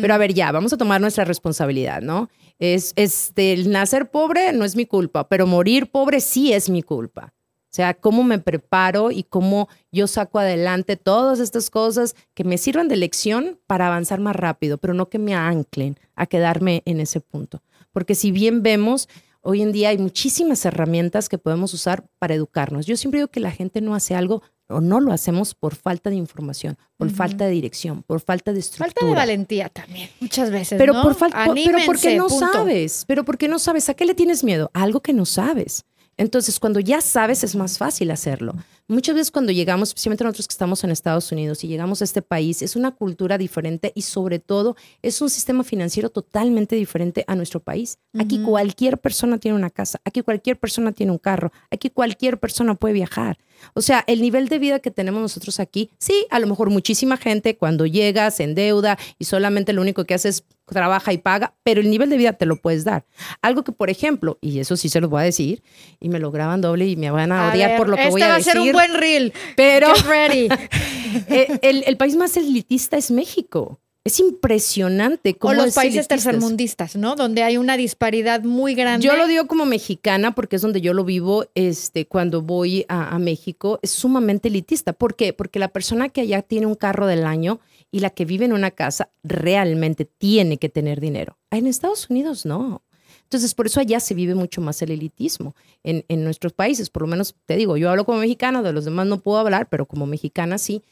Pero 0.00 0.14
a 0.14 0.18
ver, 0.18 0.32
ya, 0.32 0.52
vamos 0.52 0.72
a 0.72 0.78
tomar 0.78 1.00
nuestra 1.00 1.24
responsabilidad, 1.24 2.00
¿no? 2.00 2.30
Es, 2.58 2.94
este, 2.96 3.52
el 3.52 3.70
nacer 3.70 4.10
pobre 4.10 4.52
no 4.52 4.64
es 4.64 4.74
mi 4.74 4.86
culpa, 4.86 5.28
pero 5.28 5.46
morir 5.46 5.90
pobre 5.90 6.20
sí 6.20 6.52
es 6.52 6.70
mi 6.70 6.82
culpa. 6.82 7.34
O 7.54 7.76
sea, 7.76 7.92
cómo 7.92 8.24
me 8.24 8.38
preparo 8.38 9.10
y 9.10 9.22
cómo 9.24 9.68
yo 9.92 10.06
saco 10.06 10.38
adelante 10.38 10.96
todas 10.96 11.40
estas 11.40 11.68
cosas 11.68 12.16
que 12.32 12.42
me 12.42 12.56
sirvan 12.56 12.88
de 12.88 12.96
lección 12.96 13.60
para 13.66 13.88
avanzar 13.88 14.18
más 14.18 14.34
rápido, 14.34 14.78
pero 14.78 14.94
no 14.94 15.10
que 15.10 15.18
me 15.18 15.34
anclen 15.34 15.98
a 16.14 16.24
quedarme 16.24 16.82
en 16.86 17.00
ese 17.00 17.20
punto. 17.20 17.62
Porque 17.92 18.14
si 18.14 18.30
bien 18.30 18.62
vemos, 18.62 19.10
hoy 19.42 19.60
en 19.60 19.72
día 19.72 19.90
hay 19.90 19.98
muchísimas 19.98 20.64
herramientas 20.64 21.28
que 21.28 21.36
podemos 21.36 21.74
usar 21.74 22.06
para 22.18 22.34
educarnos. 22.34 22.86
Yo 22.86 22.96
siempre 22.96 23.20
digo 23.20 23.28
que 23.28 23.40
la 23.40 23.50
gente 23.50 23.82
no 23.82 23.94
hace 23.94 24.14
algo 24.14 24.42
o 24.68 24.80
no 24.80 25.00
lo 25.00 25.12
hacemos 25.12 25.54
por 25.54 25.74
falta 25.74 26.10
de 26.10 26.16
información, 26.16 26.76
por 26.96 27.10
falta 27.10 27.44
de 27.44 27.50
dirección, 27.50 28.02
por 28.02 28.20
falta 28.20 28.52
de 28.52 28.60
estructura. 28.60 28.92
Falta 28.92 29.06
de 29.06 29.14
valentía 29.14 29.68
también, 29.68 30.10
muchas 30.20 30.50
veces. 30.50 30.78
Pero 30.78 30.92
¿no? 30.92 31.02
por 31.02 31.14
falta, 31.14 31.46
pero 31.54 31.78
porque 31.86 32.16
no 32.16 32.28
punto. 32.28 32.52
sabes, 32.52 33.04
pero 33.06 33.24
porque 33.24 33.48
no 33.48 33.58
sabes, 33.58 33.88
¿a 33.88 33.94
qué 33.94 34.04
le 34.04 34.14
tienes 34.14 34.42
miedo? 34.42 34.70
A 34.74 34.82
algo 34.82 35.00
que 35.00 35.12
no 35.12 35.24
sabes. 35.24 35.84
Entonces, 36.16 36.58
cuando 36.58 36.80
ya 36.80 37.00
sabes, 37.00 37.44
es 37.44 37.54
más 37.54 37.78
fácil 37.78 38.10
hacerlo. 38.10 38.54
Muchas 38.88 39.16
veces 39.16 39.30
cuando 39.32 39.50
llegamos, 39.50 39.88
especialmente 39.88 40.22
nosotros 40.22 40.46
que 40.46 40.52
estamos 40.52 40.84
en 40.84 40.90
Estados 40.90 41.32
Unidos 41.32 41.64
y 41.64 41.68
llegamos 41.68 42.00
a 42.00 42.04
este 42.04 42.22
país, 42.22 42.62
es 42.62 42.76
una 42.76 42.92
cultura 42.92 43.36
diferente 43.36 43.90
y 43.96 44.02
sobre 44.02 44.38
todo 44.38 44.76
es 45.02 45.20
un 45.20 45.28
sistema 45.28 45.64
financiero 45.64 46.08
totalmente 46.08 46.76
diferente 46.76 47.24
a 47.26 47.34
nuestro 47.34 47.58
país. 47.58 47.98
Aquí 48.16 48.40
cualquier 48.42 48.98
persona 48.98 49.38
tiene 49.38 49.56
una 49.56 49.70
casa, 49.70 50.00
aquí 50.04 50.22
cualquier 50.22 50.56
persona 50.56 50.92
tiene 50.92 51.10
un 51.10 51.18
carro, 51.18 51.50
aquí 51.70 51.90
cualquier 51.90 52.38
persona 52.38 52.76
puede 52.76 52.94
viajar. 52.94 53.38
O 53.74 53.82
sea, 53.82 54.04
el 54.06 54.20
nivel 54.20 54.48
de 54.48 54.58
vida 54.60 54.78
que 54.78 54.92
tenemos 54.92 55.20
nosotros 55.20 55.58
aquí, 55.58 55.90
sí, 55.98 56.26
a 56.30 56.38
lo 56.38 56.46
mejor 56.46 56.70
muchísima 56.70 57.16
gente 57.16 57.56
cuando 57.56 57.86
llega 57.86 58.30
se 58.30 58.44
endeuda 58.44 58.98
y 59.18 59.24
solamente 59.24 59.72
lo 59.72 59.82
único 59.82 60.04
que 60.04 60.14
hace 60.14 60.28
es 60.28 60.44
trabaja 60.66 61.12
y 61.12 61.18
paga, 61.18 61.54
pero 61.62 61.80
el 61.80 61.88
nivel 61.90 62.10
de 62.10 62.16
vida 62.16 62.32
te 62.32 62.44
lo 62.46 62.56
puedes 62.56 62.84
dar. 62.84 63.04
Algo 63.42 63.64
que, 63.64 63.72
por 63.72 63.88
ejemplo, 63.90 64.38
y 64.40 64.58
eso 64.58 64.76
sí 64.76 64.88
se 64.88 65.00
los 65.00 65.08
voy 65.08 65.20
a 65.22 65.24
decir, 65.24 65.62
y 66.00 66.08
me 66.08 66.18
lo 66.18 66.30
graban 66.30 66.60
doble 66.60 66.86
y 66.86 66.96
me 66.96 67.10
van 67.10 67.32
a, 67.32 67.48
A 67.48 67.52
odiar 67.52 67.70
ver, 67.70 67.78
por 67.78 67.88
lo 67.88 67.96
que 67.96 68.02
este 68.02 68.10
voy 68.12 68.22
a 68.22 68.28
va 68.28 68.34
a 68.34 68.36
decir. 68.38 68.52
ser 68.52 68.60
un 68.60 68.72
buen 68.72 68.94
reel. 68.94 69.32
pero 69.56 69.92
ready. 70.06 70.48
eh, 71.28 71.58
el, 71.62 71.84
el 71.86 71.96
país 71.96 72.16
más 72.16 72.36
elitista 72.36 72.96
es 72.96 73.10
México. 73.10 73.80
Es 74.04 74.20
impresionante 74.20 75.30
o 75.30 75.38
cómo 75.38 75.54
los 75.54 75.66
es 75.66 75.74
países 75.74 75.94
elitistas. 75.96 76.22
tercermundistas, 76.24 76.94
¿no? 76.96 77.16
Donde 77.16 77.42
hay 77.42 77.56
una 77.56 77.76
disparidad 77.76 78.42
muy 78.44 78.74
grande. 78.76 79.04
Yo 79.04 79.16
lo 79.16 79.26
digo 79.26 79.48
como 79.48 79.66
mexicana 79.66 80.32
porque 80.32 80.56
es 80.56 80.62
donde 80.62 80.80
yo 80.80 80.94
lo 80.94 81.04
vivo 81.04 81.46
este, 81.56 82.06
cuando 82.06 82.40
voy 82.42 82.84
a, 82.88 83.08
a 83.14 83.18
México. 83.18 83.80
Es 83.82 83.90
sumamente 83.90 84.46
elitista. 84.46 84.92
¿Por 84.92 85.16
qué? 85.16 85.32
Porque 85.32 85.58
la 85.58 85.68
persona 85.68 86.08
que 86.08 86.20
allá 86.20 86.42
tiene 86.42 86.66
un 86.66 86.76
carro 86.76 87.08
del 87.08 87.26
año 87.26 87.58
y 87.96 88.00
la 88.00 88.10
que 88.10 88.26
vive 88.26 88.44
en 88.44 88.52
una 88.52 88.72
casa 88.72 89.08
realmente 89.24 90.04
tiene 90.04 90.58
que 90.58 90.68
tener 90.68 91.00
dinero. 91.00 91.38
En 91.50 91.66
Estados 91.66 92.10
Unidos 92.10 92.44
no. 92.44 92.82
Entonces, 93.22 93.54
por 93.54 93.68
eso 93.68 93.80
allá 93.80 94.00
se 94.00 94.12
vive 94.12 94.34
mucho 94.34 94.60
más 94.60 94.82
el 94.82 94.90
elitismo 94.90 95.56
en, 95.82 96.04
en 96.08 96.22
nuestros 96.22 96.52
países. 96.52 96.90
Por 96.90 97.00
lo 97.00 97.08
menos, 97.08 97.34
te 97.46 97.56
digo, 97.56 97.78
yo 97.78 97.88
hablo 97.88 98.04
como 98.04 98.18
mexicana, 98.18 98.60
de 98.60 98.74
los 98.74 98.84
demás 98.84 99.06
no 99.06 99.20
puedo 99.20 99.38
hablar, 99.38 99.70
pero 99.70 99.86
como 99.86 100.04
mexicana 100.04 100.58
sí. 100.58 100.82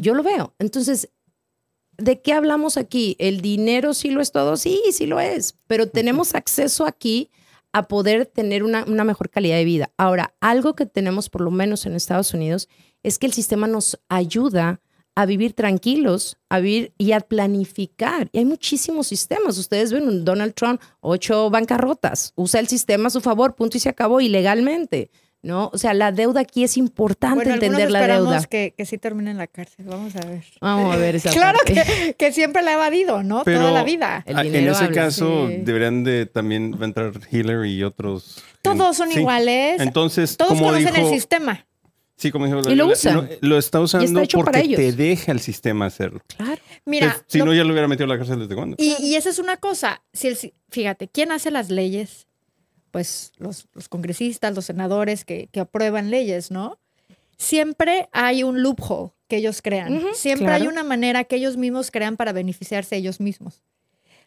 Yo 0.00 0.12
lo 0.12 0.22
veo. 0.22 0.52
Entonces, 0.58 1.08
¿de 1.96 2.20
qué 2.20 2.34
hablamos 2.34 2.76
aquí? 2.76 3.16
¿El 3.18 3.40
dinero 3.40 3.94
sí 3.94 4.10
lo 4.10 4.20
es 4.20 4.30
todo? 4.30 4.58
Sí, 4.58 4.82
sí 4.92 5.06
lo 5.06 5.18
es, 5.18 5.56
pero 5.66 5.88
tenemos 5.88 6.34
acceso 6.34 6.84
aquí 6.84 7.30
a 7.72 7.88
poder 7.88 8.26
tener 8.26 8.64
una, 8.64 8.84
una 8.84 9.04
mejor 9.04 9.30
calidad 9.30 9.56
de 9.56 9.64
vida. 9.64 9.92
Ahora, 9.96 10.34
algo 10.40 10.74
que 10.74 10.84
tenemos 10.84 11.30
por 11.30 11.40
lo 11.40 11.50
menos 11.50 11.86
en 11.86 11.94
Estados 11.94 12.34
Unidos 12.34 12.68
es 13.02 13.18
que 13.18 13.24
el 13.24 13.32
sistema 13.32 13.66
nos 13.66 13.98
ayuda 14.10 14.82
a 15.20 15.26
vivir 15.26 15.52
tranquilos, 15.52 16.36
a 16.48 16.60
vivir 16.60 16.92
y 16.98 17.12
a 17.12 17.20
planificar. 17.20 18.28
Y 18.32 18.38
hay 18.38 18.44
muchísimos 18.44 19.06
sistemas. 19.08 19.58
Ustedes 19.58 19.92
ven 19.92 20.08
un 20.08 20.24
Donald 20.24 20.54
Trump, 20.54 20.80
ocho 21.00 21.50
bancarrotas, 21.50 22.32
usa 22.36 22.60
el 22.60 22.68
sistema 22.68 23.08
a 23.08 23.10
su 23.10 23.20
favor, 23.20 23.54
punto 23.54 23.76
y 23.76 23.80
se 23.80 23.88
acabó 23.88 24.20
ilegalmente. 24.20 25.10
¿no? 25.42 25.70
O 25.72 25.78
sea, 25.78 25.94
la 25.94 26.12
deuda 26.12 26.42
aquí 26.42 26.64
es 26.64 26.76
importante 26.76 27.36
Bueno, 27.36 27.54
entender 27.54 27.90
la 27.90 28.06
deuda. 28.06 28.44
Que, 28.44 28.74
que 28.76 28.84
sí 28.84 28.98
termine 28.98 29.30
en 29.30 29.38
la 29.38 29.46
cárcel. 29.46 29.86
Vamos 29.88 30.14
a 30.16 30.20
ver. 30.20 30.44
Vamos 30.60 30.94
a 30.94 30.98
ver 30.98 31.16
esa 31.16 31.30
Claro 31.32 31.58
parte. 31.64 31.82
que, 31.82 32.14
que 32.14 32.32
siempre 32.32 32.60
la 32.60 32.72
ha 32.72 32.74
evadido, 32.74 33.22
¿no? 33.22 33.42
Pero- 33.44 33.60
Toda 33.60 33.72
la 33.72 33.82
vida. 33.82 34.22
El 34.26 34.36
Ah, 34.36 34.44
en 34.44 34.54
ese 34.54 34.84
habla, 34.84 34.92
caso, 34.92 35.48
sí. 35.48 35.56
deberían 35.62 36.04
de 36.04 36.26
también 36.26 36.76
entrar 36.82 37.12
Healer 37.30 37.64
y 37.64 37.82
otros. 37.84 38.42
Todos 38.60 38.94
son 38.98 39.10
Sí. 39.12 39.20
iguales. 39.20 39.80
Entonces, 39.80 40.36
Todos 40.36 40.50
como 40.52 40.64
conocen 40.66 40.92
dijo, 40.94 41.06
el 41.08 41.14
sistema. 41.14 41.66
Sí, 42.20 42.30
como 42.30 42.44
dijo 42.44 42.58
Y 42.70 42.74
lo. 42.74 42.92
Lo, 43.40 43.56
está 43.58 43.80
usando 43.80 44.22
porque 44.30 44.76
te 44.76 44.92
deja 44.92 45.32
el 45.32 45.40
sistema 45.40 45.86
hacerlo. 45.86 46.20
Claro. 46.36 46.60
Mira, 46.84 47.24
si 47.26 47.38
lo- 47.38 47.46
no, 47.46 47.54
ya 47.54 47.64
lo 47.64 47.72
hubiera 47.72 47.88
metido 47.88 48.04
a 48.04 48.08
la 48.08 48.18
cárcel 48.18 48.40
desde 48.40 48.54
cuándo. 48.54 48.76
y, 48.78 48.94
y 49.00 49.14
esa 49.14 49.30
es 49.30 49.38
una 49.38 49.56
cosa. 49.56 50.02
Si 50.12 50.28
el 50.28 50.36
fíjate, 50.68 51.08
¿quién 51.08 51.32
hace 51.32 51.50
las 51.50 51.70
leyes? 51.70 52.26
Pues 52.90 53.32
los, 53.38 53.68
los 53.72 53.88
congresistas, 53.88 54.54
los 54.54 54.66
senadores 54.66 55.24
que, 55.24 55.48
que 55.50 55.60
aprueban 55.60 56.10
leyes, 56.10 56.50
¿no? 56.50 56.78
Siempre 57.38 58.10
hay 58.12 58.42
un 58.42 58.62
loophole 58.62 59.12
que 59.26 59.36
ellos 59.36 59.62
crean. 59.62 60.02
Siempre 60.12 60.46
claro. 60.48 60.62
hay 60.62 60.68
una 60.68 60.84
manera 60.84 61.24
que 61.24 61.36
ellos 61.36 61.56
mismos 61.56 61.90
crean 61.90 62.18
para 62.18 62.32
beneficiarse 62.32 62.96
ellos 62.96 63.18
mismos. 63.18 63.62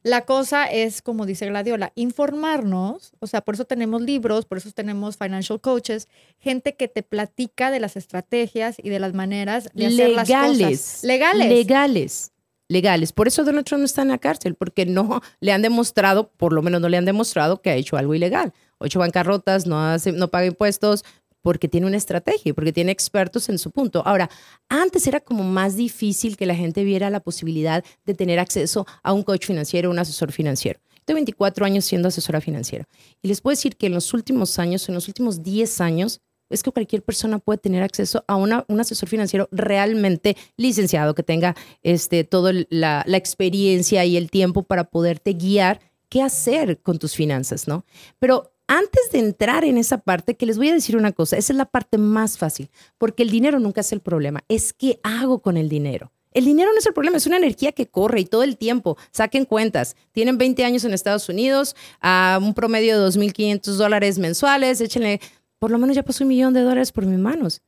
La 0.03 0.25
cosa 0.25 0.65
es, 0.65 1.01
como 1.01 1.25
dice 1.25 1.47
Gladiola, 1.47 1.93
informarnos, 1.95 3.13
o 3.19 3.27
sea, 3.27 3.39
por 3.39 3.55
eso 3.55 3.63
tenemos 3.63 4.01
libros, 4.01 4.45
por 4.45 4.57
eso 4.57 4.69
tenemos 4.71 5.15
financial 5.17 5.61
coaches, 5.61 6.09
gente 6.39 6.75
que 6.75 6.89
te 6.89 7.03
platica 7.03 7.71
de 7.71 7.79
las 7.79 7.95
estrategias 7.95 8.75
y 8.83 8.89
de 8.89 8.99
las 8.99 9.13
maneras 9.13 9.69
de 9.73 9.87
hacer 9.87 10.09
las 10.09 10.27
legales. 10.27 10.79
cosas. 10.79 11.03
Legales. 11.05 11.49
Legales. 11.49 12.31
Legales. 12.67 13.13
Por 13.13 13.27
eso 13.27 13.45
Donald 13.45 13.65
Trump 13.65 13.79
no 13.79 13.85
está 13.85 14.01
en 14.01 14.09
la 14.09 14.17
cárcel, 14.17 14.55
porque 14.55 14.85
no 14.85 15.21
le 15.39 15.53
han 15.53 15.61
demostrado, 15.61 16.29
por 16.31 16.51
lo 16.51 16.61
menos 16.61 16.81
no 16.81 16.89
le 16.89 16.97
han 16.97 17.05
demostrado 17.05 17.61
que 17.61 17.69
ha 17.69 17.75
hecho 17.75 17.95
algo 17.95 18.13
ilegal. 18.13 18.53
Ocho 18.79 18.99
bancarrotas, 18.99 19.67
no, 19.67 19.79
hace, 19.79 20.11
no 20.11 20.29
paga 20.29 20.47
impuestos, 20.47 21.05
porque 21.43 21.67
tiene 21.67 21.85
una 21.85 21.97
estrategia, 21.97 22.53
porque 22.55 22.73
tiene 22.73 22.91
expertos 22.91 23.49
en 23.49 23.59
su 23.59 23.69
punto. 23.69 24.01
Ahora, 24.05 24.29
antes 24.69 25.05
era 25.05 25.19
como 25.19 25.43
más 25.43 25.75
difícil 25.75 26.37
que 26.37 26.47
la 26.47 26.55
gente 26.55 26.83
viera 26.83 27.11
la 27.11 27.19
posibilidad 27.19 27.83
de 28.05 28.13
tener 28.15 28.39
acceso 28.39 28.87
a 29.03 29.13
un 29.13 29.21
coach 29.21 29.45
financiero, 29.45 29.91
un 29.91 29.99
asesor 29.99 30.31
financiero. 30.31 30.79
Tengo 31.05 31.17
24 31.17 31.65
años 31.65 31.85
siendo 31.85 32.07
asesora 32.07 32.41
financiera. 32.41 32.87
Y 33.21 33.27
les 33.27 33.41
puedo 33.41 33.51
decir 33.51 33.75
que 33.75 33.87
en 33.87 33.93
los 33.93 34.13
últimos 34.13 34.57
años, 34.57 34.87
en 34.87 34.95
los 34.95 35.07
últimos 35.07 35.43
10 35.43 35.81
años, 35.81 36.21
es 36.49 36.63
que 36.63 36.71
cualquier 36.71 37.03
persona 37.03 37.39
puede 37.39 37.57
tener 37.57 37.83
acceso 37.83 38.23
a 38.27 38.35
un 38.35 38.79
asesor 38.79 39.09
financiero 39.09 39.49
realmente 39.51 40.37
licenciado, 40.55 41.13
que 41.15 41.23
tenga 41.23 41.55
este, 41.81 42.23
toda 42.23 42.53
la 42.69 43.03
experiencia 43.07 44.05
y 44.05 44.15
el 44.15 44.29
tiempo 44.29 44.63
para 44.63 44.85
poderte 44.85 45.33
guiar 45.33 45.81
qué 46.13 46.21
hacer 46.21 46.79
con 46.79 46.99
tus 46.99 47.15
finanzas, 47.15 47.67
¿no? 47.67 47.85
Pero 48.19 48.52
antes 48.73 49.11
de 49.11 49.19
entrar 49.19 49.63
en 49.65 49.77
esa 49.77 49.99
parte, 49.99 50.35
que 50.35 50.47
les 50.47 50.57
voy 50.57 50.69
a 50.69 50.73
decir 50.73 50.97
una 50.97 51.11
cosa, 51.11 51.37
esa 51.37 51.53
es 51.53 51.57
la 51.57 51.65
parte 51.65 51.99
más 51.99 52.39
fácil, 52.39 52.71
porque 52.97 53.21
el 53.21 53.29
dinero 53.29 53.59
nunca 53.59 53.81
es 53.81 53.91
el 53.91 53.99
problema, 53.99 54.43
es 54.49 54.73
qué 54.73 54.99
hago 55.03 55.43
con 55.43 55.57
el 55.57 55.69
dinero. 55.69 56.11
El 56.31 56.45
dinero 56.45 56.71
no 56.71 56.79
es 56.79 56.85
el 56.87 56.93
problema, 56.93 57.17
es 57.17 57.27
una 57.27 57.37
energía 57.37 57.73
que 57.73 57.85
corre 57.85 58.21
y 58.21 58.25
todo 58.25 58.41
el 58.41 58.57
tiempo. 58.57 58.97
Saquen 59.11 59.45
cuentas. 59.45 59.95
Tienen 60.13 60.39
20 60.39 60.65
años 60.65 60.83
en 60.83 60.91
Estados 60.91 61.29
Unidos, 61.29 61.75
a 62.01 62.39
un 62.41 62.55
promedio 62.55 62.99
de 62.99 63.07
2.500 63.07 63.61
dólares 63.75 64.17
mensuales, 64.17 64.81
échenle, 64.81 65.21
por 65.59 65.69
lo 65.69 65.77
menos 65.77 65.95
ya 65.95 66.01
pasó 66.01 66.23
un 66.23 66.29
millón 66.29 66.55
de 66.55 66.61
dólares 66.61 66.91
por 66.91 67.05
mis 67.05 67.19
manos. 67.19 67.61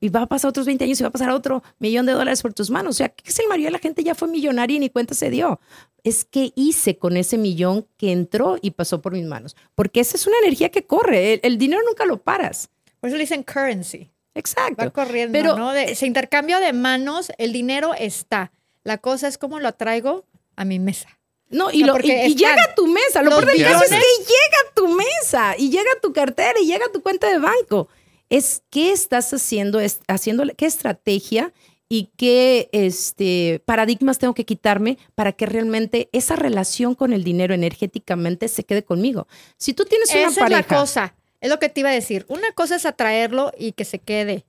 Y 0.00 0.08
va 0.08 0.22
a 0.22 0.26
pasar 0.26 0.48
otros 0.48 0.64
20 0.64 0.84
años 0.84 0.98
y 0.98 1.02
va 1.02 1.08
a 1.10 1.12
pasar 1.12 1.30
otro 1.30 1.62
millón 1.78 2.06
de 2.06 2.12
dólares 2.12 2.40
por 2.40 2.54
tus 2.54 2.70
manos. 2.70 2.96
O 2.96 2.96
sea, 2.96 3.10
¿qué 3.10 3.28
es 3.28 3.38
el 3.38 3.48
mayoría 3.48 3.66
de 3.68 3.72
la 3.72 3.78
gente 3.78 4.02
ya 4.02 4.14
fue 4.14 4.28
millonaria 4.28 4.76
y 4.76 4.80
ni 4.80 4.88
cuenta 4.88 5.12
se 5.14 5.28
dio? 5.28 5.60
Es 6.04 6.24
que 6.24 6.52
hice 6.56 6.96
con 6.96 7.18
ese 7.18 7.36
millón 7.36 7.86
que 7.98 8.10
entró 8.12 8.56
y 8.62 8.70
pasó 8.70 9.02
por 9.02 9.12
mis 9.12 9.26
manos. 9.26 9.56
Porque 9.74 10.00
esa 10.00 10.16
es 10.16 10.26
una 10.26 10.38
energía 10.38 10.70
que 10.70 10.86
corre. 10.86 11.34
El, 11.34 11.40
el 11.42 11.58
dinero 11.58 11.82
nunca 11.86 12.06
lo 12.06 12.16
paras. 12.22 12.70
Por 12.98 13.08
eso 13.08 13.16
le 13.18 13.24
dicen 13.24 13.42
currency. 13.42 14.10
Exacto. 14.34 14.84
Va 14.84 14.90
corriendo, 14.90 15.32
Pero- 15.38 15.56
¿no? 15.56 15.72
De- 15.72 15.92
ese 15.92 16.06
intercambio 16.06 16.60
de 16.60 16.72
manos, 16.72 17.30
el 17.36 17.52
dinero 17.52 17.92
está. 17.94 18.52
La 18.84 18.96
cosa 18.96 19.28
es 19.28 19.36
cómo 19.36 19.60
lo 19.60 19.68
atraigo 19.68 20.24
a 20.56 20.64
mi 20.64 20.78
mesa. 20.78 21.08
No, 21.50 21.70
y, 21.70 21.80
No, 21.80 21.88
lo, 21.88 21.92
porque 21.94 22.06
y, 22.08 22.10
y 22.12 22.32
están 22.34 22.36
llega 22.56 22.62
a 22.70 22.74
tu 22.74 22.86
mesa. 22.86 23.22
Lo 23.22 23.30
peor 23.30 23.44
del 23.46 23.62
caso 23.64 23.82
es 23.84 23.90
que 23.90 23.96
llega 23.96 24.70
a 24.70 24.74
tu 24.74 24.88
mesa 24.88 25.54
y 25.58 25.68
llega 25.68 25.90
a 25.96 26.00
tu 26.00 26.12
cartera 26.12 26.54
y 26.62 26.66
llega 26.66 26.86
a 26.86 26.92
tu 26.92 27.02
cuenta 27.02 27.28
de 27.28 27.38
banco. 27.38 27.88
Es 28.30 28.62
qué 28.70 28.92
estás 28.92 29.32
haciendo, 29.34 29.80
es, 29.80 30.00
haciendo 30.08 30.44
qué 30.56 30.64
estrategia 30.66 31.52
y 31.88 32.10
qué 32.16 32.68
este, 32.72 33.60
paradigmas 33.66 34.18
tengo 34.18 34.32
que 34.34 34.44
quitarme 34.44 34.96
para 35.16 35.32
que 35.32 35.44
realmente 35.46 36.08
esa 36.12 36.36
relación 36.36 36.94
con 36.94 37.12
el 37.12 37.24
dinero 37.24 37.52
energéticamente 37.52 38.46
se 38.48 38.62
quede 38.64 38.84
conmigo. 38.84 39.26
Si 39.56 39.74
tú 39.74 39.84
tienes 39.84 40.10
una 40.12 40.28
Esa 40.28 40.40
pareja, 40.40 40.60
es 40.60 40.70
la 40.70 40.76
cosa. 40.78 41.14
Es 41.40 41.50
lo 41.50 41.58
que 41.58 41.68
te 41.68 41.80
iba 41.80 41.88
a 41.90 41.92
decir. 41.92 42.24
Una 42.28 42.52
cosa 42.52 42.76
es 42.76 42.86
atraerlo 42.86 43.50
y 43.58 43.72
que 43.72 43.84
se 43.84 43.98
quede. 43.98 44.44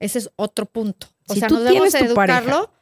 Ese 0.00 0.18
es 0.18 0.30
otro 0.36 0.66
punto. 0.66 1.06
O 1.28 1.34
Si 1.34 1.40
sea, 1.40 1.48
tú 1.48 1.54
nos 1.56 1.64
debemos 1.64 1.90
tienes 1.92 2.08
tu 2.10 2.14
pareja 2.16 2.38
educarlo. 2.40 2.72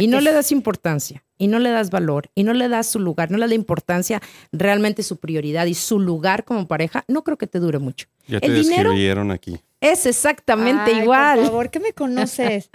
y 0.00 0.06
no 0.08 0.20
le 0.20 0.32
das 0.32 0.50
importancia 0.50 1.22
y 1.38 1.46
no 1.46 1.58
le 1.60 1.70
das 1.70 1.90
valor 1.90 2.30
y 2.34 2.42
no 2.42 2.54
le 2.54 2.68
das 2.68 2.88
su 2.90 2.98
lugar, 2.98 3.30
no 3.30 3.36
le 3.38 3.44
das 3.46 3.54
importancia 3.54 4.20
realmente 4.50 5.02
su 5.04 5.18
prioridad 5.18 5.66
y 5.66 5.74
su 5.74 6.00
lugar 6.00 6.44
como 6.44 6.66
pareja, 6.66 7.04
no 7.06 7.22
creo 7.22 7.36
que 7.38 7.46
te 7.46 7.60
dure 7.60 7.78
mucho. 7.78 8.08
Ya 8.26 8.40
te 8.40 8.46
el 8.46 8.62
dinero- 8.62 8.90
describieron 8.90 9.30
aquí. 9.30 9.60
Es 9.82 10.06
exactamente 10.06 10.92
Ay, 10.94 11.00
igual. 11.02 11.38
Por 11.38 11.46
favor, 11.48 11.70
¿qué 11.70 11.80
me 11.80 11.92
conoces? 11.92 12.70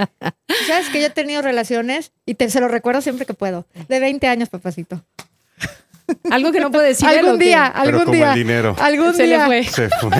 Sabes 0.67 0.89
que 0.91 0.99
yo 0.99 1.07
he 1.07 1.09
tenido 1.09 1.41
relaciones 1.41 2.11
y 2.25 2.35
te, 2.35 2.49
se 2.49 2.59
lo 2.59 2.67
recuerdo 2.67 3.01
siempre 3.01 3.25
que 3.25 3.33
puedo. 3.33 3.65
De 3.87 3.99
20 3.99 4.27
años, 4.27 4.49
papacito. 4.49 5.03
Algo 6.31 6.51
que 6.53 6.59
no 6.61 6.71
puede 6.71 6.87
decir. 6.89 7.07
algún 7.07 7.37
día, 7.39 7.71
Pero 7.73 7.83
algún 7.89 8.01
como 8.05 8.13
día. 8.13 8.29
el 8.33 8.35
dinero. 8.39 8.75
Algún 8.79 9.13
Se 9.13 9.23
día. 9.23 9.39
le 9.39 9.45
fue. 9.45 9.63
Se 9.63 9.89
fue. 9.99 10.09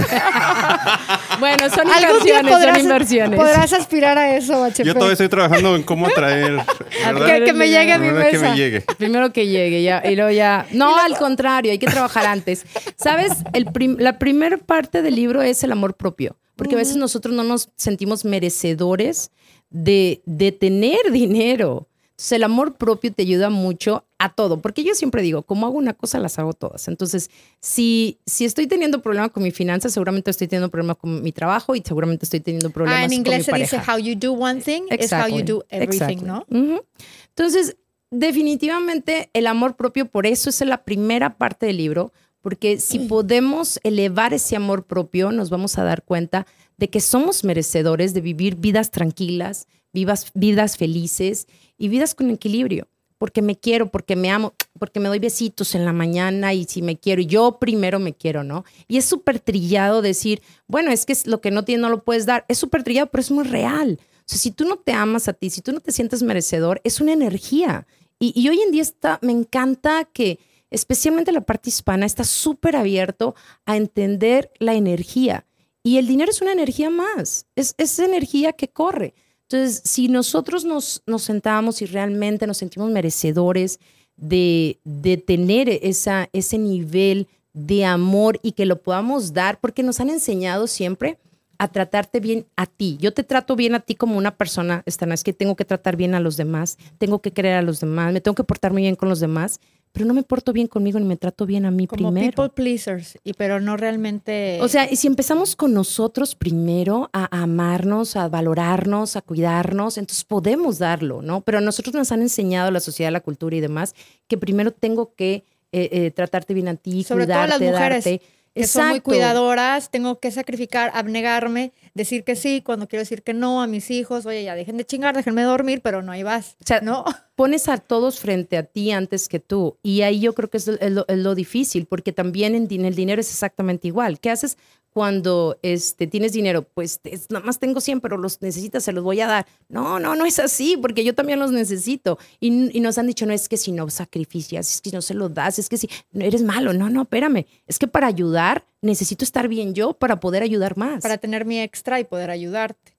Bueno, 1.39 1.69
son 1.69 1.87
inversiones, 1.87 2.51
podrás, 2.51 2.75
son 2.77 2.85
inversiones. 2.85 3.39
podrás 3.39 3.73
aspirar 3.73 4.17
a 4.17 4.35
eso, 4.35 4.63
HP. 4.63 4.83
Yo 4.85 4.93
todavía 4.93 5.13
estoy 5.13 5.29
trabajando 5.29 5.75
en 5.75 5.83
cómo 5.83 6.07
atraer. 6.07 6.53
¿verdad? 7.05 7.37
que, 7.39 7.43
que 7.45 7.53
me 7.53 7.67
llegue 7.69 7.91
a 7.93 7.97
mi 7.99 8.07
¿Verdad 8.07 8.29
que 8.31 8.37
mesa. 8.39 8.49
me 8.51 8.57
llegue. 8.57 8.81
Primero 8.97 9.31
que 9.33 9.47
llegue 9.47 9.83
ya, 9.83 10.01
y 10.09 10.15
luego 10.15 10.31
ya. 10.31 10.65
No, 10.71 10.97
al 10.97 11.15
contrario, 11.17 11.71
hay 11.71 11.79
que 11.79 11.87
trabajar 11.87 12.25
antes. 12.25 12.65
¿Sabes? 12.95 13.31
El 13.53 13.65
prim- 13.65 13.97
la 13.99 14.17
primera 14.19 14.57
parte 14.57 15.01
del 15.01 15.15
libro 15.15 15.41
es 15.41 15.63
el 15.63 15.71
amor 15.71 15.95
propio, 15.95 16.37
porque 16.55 16.75
a 16.75 16.77
veces 16.79 16.95
nosotros 16.95 17.35
no 17.35 17.43
nos 17.43 17.69
sentimos 17.75 18.25
merecedores 18.25 19.31
de, 19.69 20.21
de 20.25 20.51
tener 20.51 21.11
dinero. 21.11 21.87
Entonces, 22.11 22.31
el 22.31 22.43
amor 22.43 22.75
propio 22.77 23.13
te 23.13 23.21
ayuda 23.21 23.49
mucho 23.51 24.05
a 24.19 24.29
todo, 24.29 24.61
porque 24.61 24.83
yo 24.83 24.95
siempre 24.95 25.21
digo, 25.21 25.43
como 25.43 25.67
hago 25.67 25.77
una 25.77 25.93
cosa, 25.93 26.19
las 26.19 26.39
hago 26.39 26.53
todas. 26.53 26.87
Entonces, 26.87 27.29
si, 27.59 28.17
si 28.25 28.45
estoy 28.45 28.65
teniendo 28.65 29.01
problemas 29.01 29.31
con 29.31 29.43
mi 29.43 29.51
finanzas, 29.51 29.93
seguramente 29.93 30.31
estoy 30.31 30.47
teniendo 30.47 30.69
problemas 30.71 30.97
con 30.97 31.21
mi 31.21 31.31
trabajo 31.31 31.75
y 31.75 31.83
seguramente 31.85 32.25
estoy 32.25 32.39
teniendo 32.39 32.71
problemas 32.71 33.01
Ah, 33.01 33.03
en 33.03 33.09
con 33.09 33.13
inglés 33.17 33.39
mi 33.39 33.43
se 33.53 33.59
dice 33.59 33.81
how 33.87 33.97
you 33.99 34.15
do 34.15 34.33
one 34.33 34.61
thing 34.61 34.83
is 34.99 35.13
how 35.13 35.27
you 35.27 35.43
do 35.43 35.63
everything. 35.69 36.23
¿no? 36.23 36.45
Ujú. 36.49 36.83
Entonces, 37.29 37.77
definitivamente 38.09 39.29
el 39.33 39.45
amor 39.45 39.75
propio, 39.75 40.07
por 40.07 40.25
eso 40.25 40.49
es 40.49 40.61
la 40.61 40.83
primera 40.83 41.37
parte 41.37 41.67
del 41.67 41.77
libro, 41.77 42.11
porque 42.41 42.79
si 42.79 42.99
podemos 42.99 43.79
elevar 43.83 44.33
ese 44.33 44.55
amor 44.55 44.85
propio, 44.85 45.31
nos 45.31 45.49
vamos 45.49 45.77
a 45.77 45.83
dar 45.83 46.03
cuenta 46.03 46.47
de 46.77 46.89
que 46.89 47.01
somos 47.01 47.43
merecedores 47.43 48.13
de 48.13 48.21
vivir 48.21 48.55
vidas 48.55 48.89
tranquilas, 48.89 49.67
vivas, 49.91 50.31
vidas 50.33 50.77
felices 50.77 51.47
y 51.77 51.89
vidas 51.89 52.15
con 52.15 52.29
equilibrio. 52.29 52.87
Porque 53.17 53.41
me 53.41 53.55
quiero, 53.55 53.89
porque 53.89 54.15
me 54.15 54.29
amo, 54.29 54.53
porque 54.77 54.99
me 54.99 55.07
doy 55.07 55.19
besitos 55.19 55.75
en 55.75 55.85
la 55.85 55.93
mañana 55.93 56.53
y 56.53 56.65
si 56.65 56.81
me 56.81 56.97
quiero, 56.97 57.21
yo 57.21 57.57
primero 57.59 57.99
me 57.99 58.13
quiero, 58.13 58.43
¿no? 58.43 58.63
Y 58.87 58.97
es 58.97 59.05
súper 59.05 59.39
trillado 59.39 60.01
decir, 60.01 60.41
bueno, 60.67 60.91
es 60.91 61.05
que 61.05 61.17
lo 61.25 61.41
que 61.41 61.51
no 61.51 61.63
tienes 61.63 61.81
no 61.81 61.89
lo 61.89 62.03
puedes 62.03 62.25
dar. 62.25 62.45
Es 62.47 62.57
súper 62.57 62.83
trillado, 62.83 63.07
pero 63.07 63.21
es 63.21 63.31
muy 63.31 63.43
real. 63.43 63.99
O 64.01 64.23
sea, 64.25 64.37
si 64.37 64.51
tú 64.51 64.65
no 64.65 64.77
te 64.77 64.93
amas 64.93 65.27
a 65.27 65.33
ti, 65.33 65.49
si 65.49 65.61
tú 65.61 65.71
no 65.71 65.79
te 65.79 65.91
sientes 65.91 66.21
merecedor, 66.21 66.81
es 66.83 67.01
una 67.01 67.13
energía. 67.13 67.87
Y, 68.19 68.39
y 68.39 68.49
hoy 68.49 68.61
en 68.61 68.71
día 68.71 68.81
está, 68.81 69.19
me 69.21 69.31
encanta 69.31 70.05
que 70.05 70.39
especialmente 70.69 71.31
la 71.31 71.41
parte 71.41 71.69
hispana 71.69 72.05
está 72.05 72.23
súper 72.23 72.75
abierto 72.75 73.35
a 73.65 73.77
entender 73.77 74.51
la 74.59 74.73
energía. 74.73 75.45
Y 75.83 75.97
el 75.97 76.07
dinero 76.07 76.31
es 76.31 76.41
una 76.41 76.51
energía 76.51 76.89
más, 76.89 77.45
es, 77.55 77.73
es 77.77 77.97
energía 77.99 78.53
que 78.53 78.67
corre. 78.67 79.13
Entonces, 79.49 79.81
si 79.85 80.09
nosotros 80.09 80.65
nos, 80.65 81.01
sentamos 81.19 81.81
y 81.81 81.85
realmente 81.85 82.47
nos 82.47 82.57
sentimos 82.57 82.91
merecedores 82.91 83.79
de, 84.17 84.79
tener 85.25 85.69
ese 85.69 86.57
nivel 86.57 87.27
de 87.53 87.85
amor 87.85 88.39
y 88.43 88.51
que 88.51 88.65
lo 88.65 88.81
podamos 88.81 89.31
dar, 89.31 89.59
porque 89.61 89.83
nos 89.83 90.01
han 90.01 90.09
enseñado 90.09 90.67
siempre 90.67 91.17
a 91.59 91.69
tratarte 91.69 92.19
bien 92.19 92.45
a 92.57 92.65
ti. 92.65 92.97
Yo 92.99 93.13
te 93.13 93.23
trato 93.23 93.55
bien 93.55 93.73
a 93.73 93.79
ti 93.79 93.95
como 93.95 94.17
una 94.17 94.35
persona, 94.35 94.83
Estana, 94.85 95.13
es 95.13 95.23
que 95.23 95.33
tengo 95.33 95.55
que 95.55 95.65
tratar 95.65 95.95
bien 95.95 96.13
a 96.13 96.19
los 96.19 96.35
demás, 96.35 96.77
tengo 96.97 97.21
que 97.21 97.31
querer 97.31 97.53
a 97.53 97.61
los 97.61 97.79
demás, 97.79 98.13
me 98.13 98.21
tengo 98.21 98.35
que 98.35 98.43
portar 98.43 98.73
muy 98.73 98.81
bien 98.81 98.95
con 98.95 99.09
los 99.09 99.21
demás, 99.21 99.59
pero 99.91 100.05
no 100.05 100.13
me 100.13 100.23
porto 100.23 100.53
bien 100.53 100.67
conmigo 100.67 100.99
ni 100.99 101.05
me 101.05 101.17
trato 101.17 101.45
bien 101.45 101.65
a 101.65 101.71
mí 101.71 101.87
Como 101.87 102.11
primero. 102.13 102.31
people 102.35 102.49
pleasers, 102.49 103.17
y 103.23 103.33
pero 103.33 103.59
no 103.59 103.77
realmente. 103.77 104.59
O 104.61 104.67
sea, 104.67 104.91
y 104.91 104.95
si 104.95 105.07
empezamos 105.07 105.55
con 105.55 105.73
nosotros 105.73 106.35
primero 106.35 107.09
a 107.13 107.41
amarnos, 107.41 108.15
a 108.15 108.27
valorarnos, 108.27 109.15
a 109.15 109.21
cuidarnos, 109.21 109.97
entonces 109.97 110.23
podemos 110.23 110.77
darlo, 110.79 111.21
¿no? 111.21 111.41
Pero 111.41 111.57
a 111.57 111.61
nosotros 111.61 111.95
nos 111.95 112.11
han 112.11 112.21
enseñado 112.21 112.69
la 112.71 112.79
sociedad, 112.79 113.11
la 113.11 113.21
cultura 113.21 113.55
y 113.55 113.59
demás 113.59 113.95
que 114.27 114.37
primero 114.37 114.71
tengo 114.71 115.13
que 115.15 115.43
eh, 115.71 115.89
eh, 115.91 116.11
tratarte 116.11 116.53
bien 116.53 116.67
a 116.67 116.75
ti, 116.75 117.03
Sobre 117.03 117.25
todo 117.25 117.33
cuidarte, 117.35 117.49
las 117.65 117.73
mujeres, 117.73 118.03
darte. 118.05 118.21
que 118.53 118.67
son 118.67 118.83
muy 118.87 118.91
Exacto. 118.97 119.11
cuidadoras, 119.11 119.89
tengo 119.91 120.19
que 120.19 120.31
sacrificar, 120.31 120.91
abnegarme, 120.93 121.71
decir 121.97 122.23
que 122.23 122.35
sí 122.35 122.61
cuando 122.61 122.87
quiero 122.87 123.01
decir 123.01 123.23
que 123.23 123.33
no 123.33 123.61
a 123.61 123.67
mis 123.67 123.91
hijos. 123.91 124.25
Oye, 124.25 124.43
ya 124.43 124.55
dejen 124.55 124.77
de 124.77 124.85
chingar, 124.85 125.15
déjenme 125.15 125.43
dormir, 125.43 125.81
pero 125.83 126.01
no 126.01 126.11
ahí 126.11 126.23
vas. 126.23 126.55
O 126.61 126.65
sea, 126.65 126.79
¿no? 126.81 127.03
pones 127.37 127.69
a 127.69 127.77
todos 127.77 128.19
frente 128.19 128.57
a 128.57 128.63
ti 128.63 128.91
antes 128.91 129.29
que 129.29 129.39
tú. 129.39 129.77
Y 129.83 130.01
ahí 130.01 130.19
yo 130.19 130.33
creo 130.33 130.49
que 130.49 130.57
es, 130.57 130.67
lo, 130.67 131.05
es 131.07 131.17
lo 131.19 131.35
difícil, 131.35 131.85
porque 131.85 132.11
también 132.11 132.55
en, 132.55 132.85
el 132.85 132.95
dinero 132.95 133.21
es 133.21 133.29
exactamente 133.29 133.87
igual. 133.87 134.19
¿Qué 134.19 134.31
haces 134.31 134.57
cuando 134.89 135.59
este, 135.61 136.07
tienes 136.07 136.33
dinero? 136.33 136.63
Pues 136.63 136.99
es- 137.03 137.29
nada 137.29 137.45
más 137.45 137.59
tengo 137.59 137.79
100, 137.79 138.01
pero 138.01 138.17
los 138.17 138.41
necesitas, 138.41 138.83
se 138.83 138.91
los 138.91 139.03
voy 139.03 139.21
a 139.21 139.27
dar. 139.27 139.45
No, 139.69 139.99
no, 139.99 140.15
no 140.15 140.25
es 140.25 140.39
así, 140.39 140.77
porque 140.77 141.03
yo 141.03 141.13
también 141.13 141.37
los 141.37 141.51
necesito. 141.51 142.17
Y, 142.39 142.75
y 142.75 142.79
nos 142.79 142.97
han 142.97 143.05
dicho, 143.05 143.27
no, 143.27 143.33
es 143.33 143.47
que 143.47 143.57
si 143.57 143.71
no 143.71 143.87
sacrificas, 143.91 144.73
es 144.73 144.81
que 144.81 144.89
no 144.89 145.03
se 145.03 145.13
lo 145.13 145.29
das, 145.29 145.59
es 145.59 145.69
que 145.69 145.77
si 145.77 145.87
no, 146.13 146.25
eres 146.25 146.41
malo. 146.41 146.73
No, 146.73 146.89
no, 146.89 147.03
espérame. 147.03 147.45
Es 147.67 147.77
que 147.77 147.87
para 147.87 148.07
ayudar 148.07 148.65
necesito 148.81 149.23
estar 149.23 149.47
bien 149.47 149.73
yo 149.73 149.93
para 149.93 150.19
poder 150.19 150.43
ayudar 150.43 150.77
más. 150.77 151.01
para 151.01 151.17
tener 151.17 151.45
mi 151.45 151.59
extra 151.59 151.99
y 151.99 152.03
poder 152.03 152.29
ayudarte. 152.29 152.93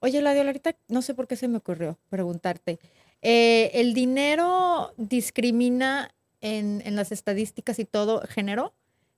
Oye, 0.00 0.20
Ladio, 0.20 0.42
ahorita 0.42 0.76
no 0.88 1.02
sé 1.02 1.14
por 1.14 1.26
qué 1.26 1.36
se 1.36 1.48
me 1.48 1.58
ocurrió 1.58 1.98
preguntarte. 2.10 2.78
Eh, 3.22 3.70
¿El 3.74 3.94
dinero 3.94 4.92
discrimina 4.96 6.14
en, 6.40 6.82
en 6.84 6.94
las 6.94 7.10
estadísticas 7.10 7.78
y 7.78 7.86
todo 7.86 8.20
género? 8.28 8.74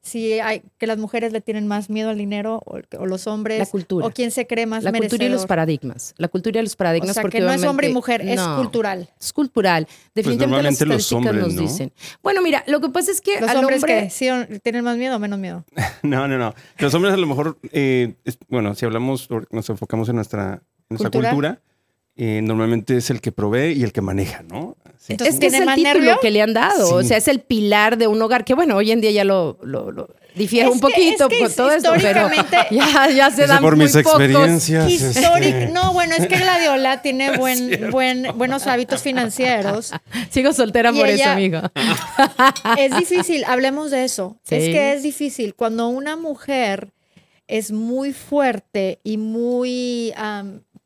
Si 0.07 0.35
hay 0.39 0.63
que 0.79 0.87
las 0.87 0.99
mujeres 0.99 1.33
le 1.33 1.41
tienen 1.41 1.67
más 1.67 1.91
miedo 1.91 2.11
al 2.11 2.19
dinero 2.19 2.63
o, 2.65 2.79
o 2.99 3.07
los 3.07 3.27
hombres. 3.27 3.59
La 3.59 3.67
cultura. 3.67 4.07
O 4.07 4.11
quién 4.13 4.31
se 4.31 4.47
cree 4.47 4.65
más 4.65 4.85
la 4.85 4.93
cultura 4.93 5.25
y 5.25 5.29
los 5.29 5.47
paradigmas. 5.47 6.15
La 6.17 6.29
cultura 6.29 6.61
y 6.61 6.63
los 6.63 6.75
O 6.75 6.77
paradigmas. 6.77 7.15
sea, 7.15 7.23
porque 7.23 7.39
que 7.39 7.45
no 7.45 7.51
es 7.53 7.65
hombre 7.65 7.89
y 7.89 7.93
mujer, 7.93 8.21
es 8.23 8.41
cultural. 8.41 9.09
Es 9.21 9.33
cultural. 9.33 9.89
Definitivamente 10.15 10.47
normalmente 10.47 10.87
las 10.87 10.97
los 10.99 11.13
hombres, 11.13 11.35
nos 11.43 11.55
¿no? 11.55 11.61
dicen. 11.63 11.93
Bueno, 12.23 12.41
mira, 12.41 12.63
lo 12.69 12.81
que 12.81 12.89
pasa 12.91 13.11
es 13.11 13.21
que 13.21 13.41
Los 13.41 13.51
al 13.51 13.57
hombres 13.57 13.83
hombre 13.83 14.03
que 14.05 14.11
sí 14.11 14.31
o- 14.31 14.47
tienen 14.63 14.85
más 14.85 14.97
miedo 14.97 15.17
o 15.17 15.19
menos 15.19 15.39
miedo. 15.41 15.65
No, 16.05 16.29
no, 16.29 16.39
no. 16.39 16.55
Los 16.79 16.95
hombres 16.95 17.13
a 17.13 17.17
lo 17.17 17.27
mejor, 17.27 17.59
eh, 17.73 18.15
es- 18.25 18.39
bueno, 18.49 18.75
si 18.77 18.85
hablamos, 18.87 19.29
o 19.31 19.43
nos 19.51 19.69
enfocamos 19.71 20.09
en 20.09 20.15
nuestra, 20.15 20.53
en 20.53 20.61
nuestra 20.91 21.11
¿Cultura? 21.11 21.31
cultura, 21.31 21.61
eh, 22.17 22.41
normalmente 22.43 22.97
es 22.97 23.11
el 23.11 23.21
que 23.21 23.33
provee 23.33 23.73
y 23.73 23.83
el 23.83 23.93
que 23.93 24.03
maneja, 24.03 24.43
¿no? 24.45 24.77
Entonces, 25.09 25.35
es 25.35 25.41
que 25.41 25.47
es 25.47 25.53
¿tiene 25.53 25.67
el 25.71 25.75
título 25.76 25.95
nervio? 25.95 26.19
que 26.21 26.31
le 26.31 26.43
han 26.43 26.53
dado, 26.55 26.95
o 26.95 27.03
sea, 27.03 27.17
es 27.17 27.29
el 27.29 27.41
pilar 27.41 27.97
de 27.99 28.07
un 28.07 28.21
hogar 28.23 28.45
que 28.45 28.55
bueno, 28.55 28.76
hoy 28.76 28.91
en 28.93 29.00
día 29.00 29.11
ya 29.11 29.25
lo, 29.25 29.59
lo, 29.62 29.93
lo 29.93 30.09
difiere 30.35 30.67
Es 30.69 30.73
un 30.75 30.81
que- 30.81 30.87
poquito 30.88 31.25
es 31.29 31.31
que 31.31 31.38
con 31.45 31.53
todo 31.55 31.71
esto, 31.73 31.93
pero 31.95 32.29
históricamente- 32.29 32.57
ya, 32.71 33.11
ya 33.11 33.31
se 33.31 33.47
dan 33.47 33.62
por 33.62 33.76
muy 33.76 33.85
mis 33.87 33.93
pocos. 33.97 34.12
experiencias. 34.21 34.91
Histórico. 34.91 35.57
este, 35.59 35.69
No, 35.73 35.93
bueno, 35.93 36.15
es 36.19 36.26
que 36.26 36.37
Gladiola 36.37 37.00
tiene 37.03 37.37
buen, 37.38 37.91
buen, 37.91 38.26
buenos 38.37 38.67
hábitos 38.67 39.03
financieros. 39.03 39.93
Sigo 40.31 40.53
soltera 40.53 40.91
Y 40.93 40.99
por 40.99 41.09
eso, 41.09 41.29
amigo. 41.31 41.61
Es 42.79 42.97
difícil, 42.97 43.45
hablemos 43.45 43.91
de 43.91 44.05
eso. 44.05 44.37
Sí. 44.43 44.57
Es 44.57 44.65
que 44.65 44.93
es 44.95 45.03
difícil. 45.03 45.55
Cuando 45.55 45.88
una 45.88 46.17
mujer 46.17 46.93
es 47.49 47.71
muy 47.73 48.12
fuerte 48.12 48.99
y 49.05 49.17
muy 49.19 50.12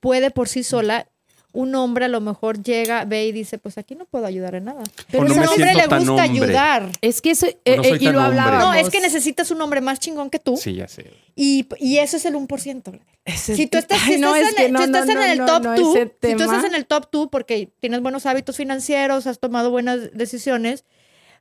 puede 0.01 0.31
por 0.31 0.49
sí 0.49 0.63
sola, 0.63 1.09
un 1.53 1.75
hombre 1.75 2.05
a 2.05 2.09
lo 2.09 2.21
mejor 2.21 2.63
llega, 2.63 3.05
ve 3.05 3.27
y 3.27 3.33
dice, 3.33 3.59
pues 3.59 3.77
aquí 3.79 3.95
no 3.95 4.05
puedo 4.05 4.27
ayudar 4.27 4.55
en 4.55 4.65
nada. 4.67 4.83
Pero 5.11 5.25
no 5.25 5.31
ese 5.31 5.41
hombre 5.49 5.75
le 5.75 5.87
gusta 5.87 5.97
hombre. 5.99 6.21
ayudar. 6.23 6.91
Es 7.01 7.21
que 7.21 7.31
eso, 7.31 7.47
eh, 7.65 7.77
no 7.77 7.83
eh, 7.83 7.99
y 8.01 8.05
lo 8.09 8.21
hablábamos. 8.21 8.61
No, 8.65 8.75
es 8.75 8.89
que 8.91 9.01
necesitas 9.01 9.51
un 9.51 9.61
hombre 9.61 9.81
más 9.81 9.99
chingón 10.01 10.31
que 10.31 10.39
tú. 10.39 10.57
Sí, 10.57 10.75
ya 10.75 10.87
sé. 10.89 11.11
Y, 11.35 11.67
y 11.79 11.99
eso 11.99 12.17
es 12.19 12.25
el 12.25 12.35
1%. 12.35 13.01
Ese- 13.25 13.57
Si 13.57 13.67
tú 13.67 13.79
estás, 13.79 14.01
si 14.01 14.15
en, 14.15 14.21
que 14.57 14.67
el- 14.67 14.77
estás 14.77 15.09
en 15.09 15.23
el 15.23 15.45
top 15.45 15.63
no, 15.65 15.75
2, 15.77 15.97
ese 15.97 16.13
si 16.23 16.37
tú 16.37 16.43
estás 16.45 16.65
en 16.65 16.75
el 16.75 16.87
top 16.87 17.09
2 17.11 17.29
porque 17.31 17.69
tienes 17.81 18.01
buenos 18.01 18.27
hábitos 18.27 18.57
financieros, 18.57 19.27
has 19.27 19.39
tomado 19.41 19.71
buenas 19.71 20.13
decisiones, 20.13 20.85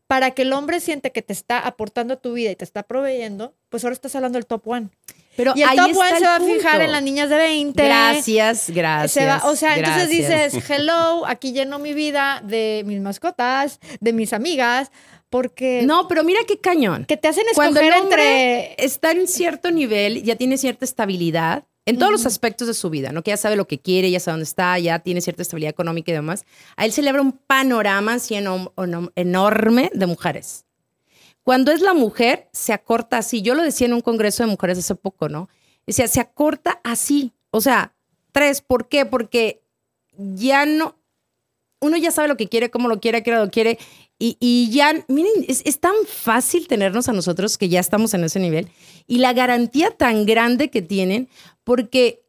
para 0.08 0.32
que 0.32 0.42
el 0.42 0.54
hombre 0.54 0.80
siente 0.80 1.12
que 1.12 1.22
te 1.22 1.34
está 1.34 1.60
aportando 1.60 2.16
a 2.16 2.18
tu 2.18 2.34
vida 2.34 2.50
y 2.50 2.56
te 2.56 2.64
está 2.66 2.82
proveyendo, 2.84 3.54
pues 3.70 3.84
ahora 3.84 3.94
estás 3.94 4.16
hablando 4.16 4.38
del 4.38 4.48
top 4.48 4.68
1. 4.68 4.90
Pero 5.40 5.54
Y 5.56 5.62
el 5.62 5.70
ahí 5.70 5.78
top 5.78 5.88
está 5.92 6.00
1 6.02 6.10
el 6.10 6.18
se 6.20 6.26
va 6.26 6.36
a 6.36 6.40
fijar 6.42 6.82
en 6.82 6.92
las 6.92 7.02
niñas 7.02 7.30
de 7.30 7.38
20. 7.38 7.82
Gracias, 7.86 8.70
gracias. 8.72 9.12
Se 9.14 9.26
va- 9.26 9.42
o 9.50 9.56
sea, 9.56 9.78
entonces 9.78 10.10
gracias. 10.10 10.52
dices, 10.52 10.70
hello, 10.70 11.26
aquí 11.26 11.54
lleno 11.54 11.80
mi 11.80 11.94
vida 11.94 12.42
de 12.44 12.84
mis 12.86 13.00
mascotas, 13.00 13.80
de 14.02 14.12
mis 14.12 14.34
amigas, 14.34 14.92
porque 15.30 15.84
No, 15.86 16.10
pero 16.10 16.26
mira 16.26 16.42
qué 16.46 16.60
cañón. 16.60 17.06
que 17.06 17.16
te 17.16 17.30
hacen 17.30 17.46
Cuando 17.56 17.80
el 17.80 17.86
escoger 17.88 18.04
hombre 18.04 18.60
entre... 18.72 18.86
está 18.86 19.12
en 19.12 19.30
cierto 19.30 19.72
nivel, 19.72 20.24
ya 20.24 20.36
tiene 20.36 20.58
cierta 20.58 20.84
estabilidad 20.84 21.64
en 21.86 21.98
todos 21.98 22.12
los 22.12 22.26
aspectos 22.26 22.68
de 22.68 22.74
su 22.74 22.90
vida, 22.90 23.14
¿no? 23.14 23.24
Que 23.24 23.32
ya 23.32 23.38
sabe 23.38 23.56
lo 23.56 23.66
que 23.66 23.80
quiere, 23.80 24.12
ya 24.12 24.20
sabe 24.20 24.34
dónde 24.34 24.44
está, 24.44 24.78
ya 24.78 25.00
tiene 25.00 25.22
cierta 25.22 25.42
estabilidad 25.42 25.70
económica 25.72 26.12
y 26.12 26.16
demás. 26.16 26.44
A 26.76 26.84
él 26.84 26.92
se 26.92 27.02
le 27.02 27.10
abre 27.12 27.22
un 27.22 27.32
panorama 27.32 28.14
así 28.16 28.36
enorme 29.16 29.90
de 29.94 30.06
mujeres. 30.06 30.66
Cuando 31.44 31.72
es 31.72 31.82
la 31.82 31.94
mujer, 31.94 32.50
se 32.52 32.74
acorta 32.74 33.18
así. 33.18 33.42
Yo 33.42 33.56
lo 33.56 33.64
decía 33.64 33.88
en 33.88 33.94
un 33.94 34.02
congreso 34.02 34.44
de 34.44 34.50
mujeres 34.50 34.78
hace 34.78 34.96
poco, 34.96 35.30
¿no? 35.30 35.50
Decía, 35.86 36.08
se 36.08 36.20
acorta 36.20 36.80
así. 36.84 37.34
O 37.52 37.62
sea, 37.62 37.96
tres. 38.32 38.62
¿Por 38.62 38.88
qué? 38.88 39.06
Porque 39.06 39.64
ya 40.18 40.66
no. 40.66 40.96
Uno 41.82 41.98
ya 41.98 42.12
sabe 42.12 42.28
lo 42.28 42.38
que 42.38 42.50
quiere, 42.50 42.70
cómo 42.70 42.90
lo 42.90 43.00
quiere, 43.00 43.24
qué 43.24 43.32
lo 43.32 43.50
quiere. 43.50 43.80
Y, 44.22 44.70
ya, 44.70 45.06
miren, 45.08 45.46
es, 45.48 45.62
es 45.66 45.80
tan 45.80 45.94
fácil 46.06 46.68
tenernos 46.68 47.08
a 47.08 47.14
nosotros 47.14 47.58
que 47.58 47.70
ya 47.70 47.80
estamos 47.80 48.14
en 48.14 48.26
ese 48.26 48.42
nivel. 48.42 48.68
Y 49.08 49.20
la 49.20 49.32
garantía 49.32 49.92
tan 49.92 50.26
grande 50.26 50.70
que 50.70 50.82
tienen, 50.82 51.30
porque 51.64 52.22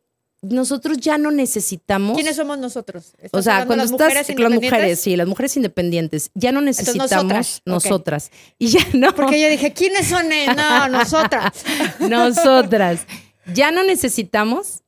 nosotros 0.43 0.99
ya 0.99 1.19
no 1.19 1.31
necesitamos. 1.31 2.15
¿Quiénes 2.15 2.37
somos 2.37 2.59
nosotros? 2.59 3.13
O 3.19 3.27
¿Estás 3.27 3.45
sea, 3.45 3.67
cuando 3.67 3.85
las 3.85 3.91
estás 3.91 4.09
mujeres 4.09 4.27
con 4.27 4.43
las 4.43 4.53
mujeres, 4.53 5.01
sí, 5.01 5.17
las 5.17 5.29
mujeres 5.29 5.57
independientes, 5.57 6.31
ya 6.35 6.53
no 6.53 6.61
necesitamos 6.61 7.11
nosotras, 7.11 7.63
nosotras. 7.67 8.27
ok. 8.27 8.55
Y 8.59 8.69
ya 8.69 8.81
no. 8.95 9.15
Porque 9.15 9.41
yo 9.41 9.49
dije, 9.49 9.73
¿quiénes 9.73 10.07
son? 10.07 10.33
ellos? 10.33 10.57
No, 10.57 10.89
nosotras. 10.89 11.65
Nosotras. 12.01 13.07
Ya 13.55 13.71
no 13.71 13.83
necesitamos, 13.83 14.83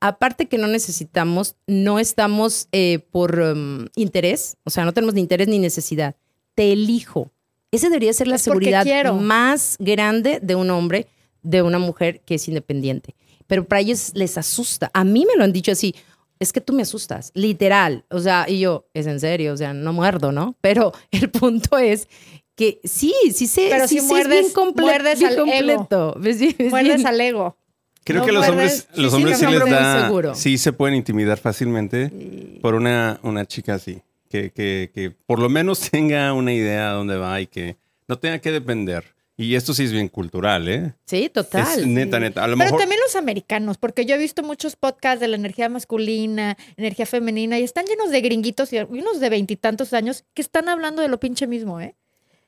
aparte 0.00 0.46
que 0.46 0.58
no 0.58 0.66
necesitamos, 0.66 1.54
no 1.66 1.98
estamos 1.98 2.68
eh, 2.72 3.00
por 3.10 3.38
um, 3.38 3.86
interés, 3.94 4.56
o 4.64 4.70
sea, 4.70 4.84
no 4.84 4.92
tenemos 4.92 5.14
ni 5.14 5.20
interés 5.20 5.48
ni 5.48 5.58
necesidad. 5.58 6.16
Te 6.54 6.72
elijo. 6.72 7.30
Esa 7.70 7.88
debería 7.88 8.12
ser 8.12 8.28
la 8.28 8.36
Es 8.36 8.42
seguridad 8.42 9.12
más 9.12 9.76
grande 9.78 10.40
de 10.42 10.54
un 10.54 10.70
hombre, 10.70 11.06
de 11.42 11.62
una 11.62 11.78
mujer 11.78 12.20
que 12.20 12.36
es 12.36 12.48
independiente. 12.48 13.14
Pero 13.46 13.64
para 13.64 13.80
ellos 13.80 14.10
les 14.14 14.36
asusta. 14.38 14.90
A 14.94 15.04
mí 15.04 15.24
me 15.26 15.36
lo 15.36 15.44
han 15.44 15.52
dicho 15.52 15.72
así. 15.72 15.94
Es 16.38 16.52
que 16.52 16.60
tú 16.60 16.72
me 16.74 16.82
asustas, 16.82 17.30
literal. 17.34 18.04
O 18.10 18.18
sea, 18.20 18.44
y 18.48 18.58
yo, 18.60 18.86
es 18.92 19.06
en 19.06 19.20
serio, 19.20 19.54
o 19.54 19.56
sea, 19.56 19.72
no 19.72 19.92
muerdo, 19.92 20.32
¿no? 20.32 20.54
Pero 20.60 20.92
el 21.10 21.30
punto 21.30 21.78
es 21.78 22.08
que 22.54 22.80
sí, 22.84 23.12
sí 23.34 23.46
sé, 23.46 23.68
Pero 23.70 23.86
sí 23.88 24.00
si 24.00 24.06
sé, 24.08 24.20
es 24.20 24.28
bien 24.28 24.44
comple- 24.52 24.80
muerdes 24.82 25.18
bien 25.18 25.30
al 25.30 25.34
ego. 25.38 25.44
completo. 25.46 26.16
Es 26.24 26.38
bien- 26.40 26.54
es 26.58 26.70
Muerdes 26.70 26.96
bien- 26.96 27.06
al 27.06 27.20
ego. 27.20 27.56
Creo 28.04 28.20
No 28.20 28.26
que 28.26 28.32
los 28.32 28.48
hombres, 28.48 28.86
los 28.94 29.06
Sí, 29.06 29.10
sí, 29.10 29.16
hombres 29.16 29.38
sí 29.38 29.46
les 29.46 29.64
da, 29.68 30.34
sí 30.36 30.58
se 30.58 30.72
pueden 30.72 30.94
intimidar 30.94 31.38
fácilmente 31.38 32.58
por 32.62 32.74
una, 32.76 33.18
una 33.24 33.44
chica 33.46 33.74
así, 33.74 34.00
que, 34.30 34.52
que, 34.52 34.92
que 34.94 35.10
por 35.10 35.40
lo 35.40 35.48
menos 35.48 35.80
tenga 35.90 36.32
una 36.32 36.52
idea 36.52 36.90
de 36.90 36.94
dónde 36.94 37.16
va 37.16 37.40
y 37.40 37.46
que 37.48 37.76
no 38.06 38.16
tenga 38.18 38.38
que 38.38 38.52
depender. 38.52 39.15
Y 39.38 39.54
esto 39.54 39.74
sí 39.74 39.84
es 39.84 39.92
bien 39.92 40.08
cultural, 40.08 40.66
¿eh? 40.68 40.94
Sí, 41.04 41.28
total. 41.28 41.80
Es 41.80 41.86
neta, 41.86 42.18
neta. 42.18 42.42
A 42.42 42.48
lo 42.48 42.56
Pero 42.56 42.64
mejor 42.70 42.80
también 42.80 43.00
los 43.04 43.16
americanos, 43.16 43.76
porque 43.76 44.06
yo 44.06 44.14
he 44.14 44.18
visto 44.18 44.42
muchos 44.42 44.76
podcasts 44.76 45.20
de 45.20 45.28
la 45.28 45.36
energía 45.36 45.68
masculina, 45.68 46.56
energía 46.78 47.04
femenina, 47.04 47.58
y 47.58 47.62
están 47.62 47.84
llenos 47.84 48.10
de 48.10 48.20
gringuitos 48.22 48.72
y 48.72 48.78
unos 48.78 49.20
de 49.20 49.28
veintitantos 49.28 49.92
años 49.92 50.24
que 50.32 50.40
están 50.40 50.70
hablando 50.70 51.02
de 51.02 51.08
lo 51.08 51.20
pinche 51.20 51.46
mismo, 51.46 51.80
¿eh? 51.82 51.94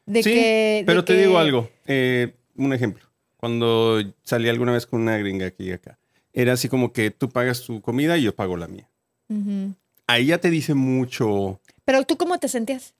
De 0.07 0.22
sí, 0.22 0.33
que. 0.33 0.83
pero 0.87 1.03
de 1.03 1.07
te 1.07 1.12
que- 1.14 1.20
digo 1.27 1.38
algo. 1.38 1.68
eh, 1.87 2.35
un 2.57 2.72
ejemplo. 2.72 3.05
Cuando 3.37 4.01
salí 4.24 4.48
alguna 4.48 4.72
vez 4.72 4.87
con 4.87 5.03
una 5.03 5.18
gringa 5.18 5.46
aquí 5.46 5.64
y 5.64 5.72
acá, 5.72 5.98
era 6.33 6.55
así 6.55 6.68
como 6.70 6.92
que 6.94 7.11
tú 7.11 7.29
pagas 7.29 7.61
tu 7.62 7.81
comida 7.83 8.16
y 8.16 8.22
yo 8.22 8.35
pago 8.35 8.57
la 8.57 8.66
mía. 8.66 8.88
Ahí 10.07 10.27
ya 10.27 10.38
te 10.38 10.48
dice 10.48 10.72
mucho 10.72 11.61
Pero 11.85 12.03
tú, 12.05 12.16
¿cómo 12.16 12.38
te 12.38 12.48
sentías? 12.48 12.94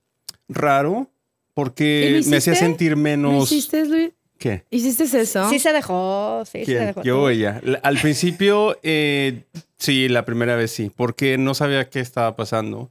raro 0.47 1.09
¿Y 1.11 1.18
porque 1.63 2.11
me 2.27 2.37
hacía 2.37 2.53
hiciste? 2.53 2.55
sentir 2.57 2.91
¿No 2.97 3.03
menos... 3.03 3.51
hiciste, 3.51 3.85
Luis? 3.87 4.11
¿Qué? 4.39 4.63
¿Hiciste 4.71 5.03
eso? 5.21 5.51
Sí 5.51 5.59
se 5.59 5.73
dejó, 5.73 6.45
sí 6.45 6.61
se 6.61 6.65
¿Quién? 6.65 6.87
dejó. 6.87 7.03
Yo 7.03 7.23
o 7.23 7.29
ella. 7.29 7.61
La- 7.65 7.79
Al 7.79 7.99
principio, 7.99 8.79
eh, 8.85 9.43
sí, 9.77 10.09
la 10.09 10.25
primera 10.25 10.55
vez 10.55 10.71
sí, 10.71 10.93
porque 10.95 11.37
no 11.37 11.55
sabía 11.55 11.89
qué 11.91 11.99
estaba 11.99 12.37
pasando. 12.37 12.91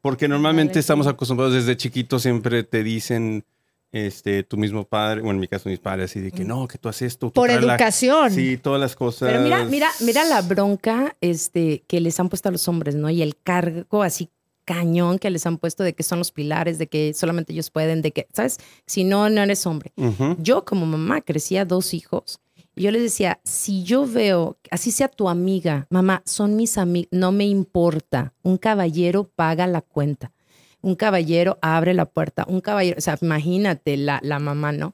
Porque 0.00 0.28
normalmente 0.28 0.74
Vale, 0.74 0.80
estamos 0.80 1.06
acostumbrados 1.08 1.54
desde 1.54 1.76
chiquitos, 1.76 2.22
siempre 2.22 2.62
te 2.62 2.84
dicen, 2.84 3.42
este, 3.90 4.42
tu 4.44 4.56
mismo 4.56 4.84
padre, 4.84 5.20
bueno, 5.22 5.38
en 5.38 5.40
mi 5.40 5.48
caso 5.48 5.68
mis 5.68 5.78
padres, 5.80 6.10
así 6.10 6.20
de 6.20 6.30
que 6.30 6.44
no, 6.44 6.68
que 6.68 6.78
tú 6.78 6.88
haces 6.88 7.12
esto. 7.14 7.30
Por 7.32 7.48
la- 7.48 7.54
educación. 7.54 8.30
Sí, 8.30 8.56
todas 8.56 8.80
las 8.80 8.94
cosas. 8.94 9.30
Pero 9.30 9.42
mira, 9.42 9.64
mira, 9.64 9.88
mira 10.00 10.24
la 10.24 10.42
bronca 10.42 11.16
este, 11.20 11.82
que 11.88 12.00
les 12.00 12.20
han 12.20 12.28
puesto 12.28 12.48
a 12.50 12.52
los 12.52 12.68
hombres, 12.68 12.94
¿no? 12.94 13.10
Y 13.10 13.22
el 13.22 13.34
cargo 13.42 14.02
así 14.04 14.28
cañón 14.64 15.18
que 15.18 15.30
les 15.30 15.46
han 15.46 15.58
puesto 15.58 15.82
de 15.82 15.94
que 15.94 16.02
son 16.02 16.18
los 16.18 16.32
pilares, 16.32 16.78
de 16.78 16.86
que 16.86 17.14
solamente 17.14 17.52
ellos 17.52 17.70
pueden, 17.70 18.02
de 18.02 18.12
que, 18.12 18.26
¿sabes? 18.32 18.58
Si 18.86 19.04
no, 19.04 19.28
no 19.28 19.42
eres 19.42 19.66
hombre. 19.66 19.92
Yo 20.38 20.64
como 20.64 20.86
mamá 20.86 21.20
crecía 21.20 21.64
dos 21.64 21.94
hijos 21.94 22.40
y 22.76 22.82
yo 22.82 22.90
les 22.90 23.02
decía, 23.02 23.40
si 23.44 23.84
yo 23.84 24.06
veo, 24.06 24.58
así 24.70 24.90
sea 24.90 25.08
tu 25.08 25.28
amiga, 25.28 25.86
mamá, 25.90 26.22
son 26.26 26.56
mis 26.56 26.76
amigos, 26.76 27.08
no 27.12 27.30
me 27.30 27.46
importa, 27.46 28.34
un 28.42 28.58
caballero 28.58 29.30
paga 29.36 29.66
la 29.66 29.80
cuenta, 29.80 30.32
un 30.80 30.96
caballero 30.96 31.58
abre 31.62 31.94
la 31.94 32.06
puerta, 32.06 32.44
un 32.48 32.60
caballero, 32.60 32.96
o 32.98 33.00
sea, 33.00 33.16
imagínate 33.20 33.96
la, 33.96 34.18
la 34.22 34.40
mamá, 34.40 34.72
¿no? 34.72 34.92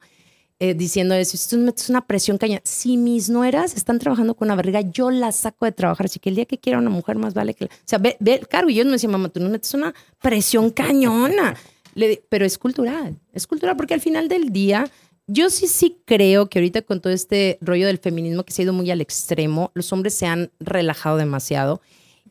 Eh, 0.62 0.74
diciendo 0.74 1.14
eso, 1.14 1.36
esto 1.38 1.56
es 1.74 1.88
una 1.88 2.06
presión 2.06 2.36
caña. 2.36 2.60
Si 2.64 2.98
mis 2.98 3.30
nueras 3.30 3.74
están 3.74 3.98
trabajando 3.98 4.34
con 4.34 4.46
una 4.48 4.56
barriga, 4.56 4.82
yo 4.82 5.10
las 5.10 5.36
saco 5.36 5.64
de 5.64 5.72
trabajar. 5.72 6.04
Así 6.04 6.18
que 6.20 6.28
el 6.28 6.34
día 6.36 6.44
que 6.44 6.58
quiera 6.58 6.78
una 6.78 6.90
mujer 6.90 7.16
más 7.16 7.32
vale 7.32 7.54
que... 7.54 7.64
la- 7.64 7.70
O 7.74 7.78
sea, 7.86 7.98
ve, 7.98 8.18
ve, 8.20 8.40
Caro 8.48 8.68
y 8.68 8.74
yo 8.74 8.84
me 8.84 8.90
decían, 8.92 9.10
mamá, 9.12 9.30
tú 9.30 9.40
no 9.40 9.48
metes 9.48 9.72
una 9.72 9.94
presión 10.20 10.68
cañona. 10.68 11.56
Le 11.94 12.22
pero 12.28 12.44
es 12.44 12.58
cultural, 12.58 13.18
es 13.32 13.46
cultural 13.46 13.74
porque 13.76 13.94
al 13.94 14.00
final 14.02 14.28
del 14.28 14.50
día, 14.52 14.88
yo 15.26 15.48
sí, 15.50 15.66
sí 15.66 15.96
creo 16.04 16.48
que 16.48 16.58
ahorita 16.58 16.82
con 16.82 17.00
todo 17.00 17.12
este 17.12 17.58
rollo 17.62 17.86
del 17.86 17.98
feminismo 17.98 18.44
que 18.44 18.52
se 18.52 18.60
ha 18.60 18.64
ido 18.64 18.72
muy 18.74 18.90
al 18.92 19.00
extremo, 19.00 19.72
los 19.74 19.92
hombres 19.92 20.14
se 20.14 20.26
han 20.26 20.50
relajado 20.60 21.16
demasiado 21.16 21.80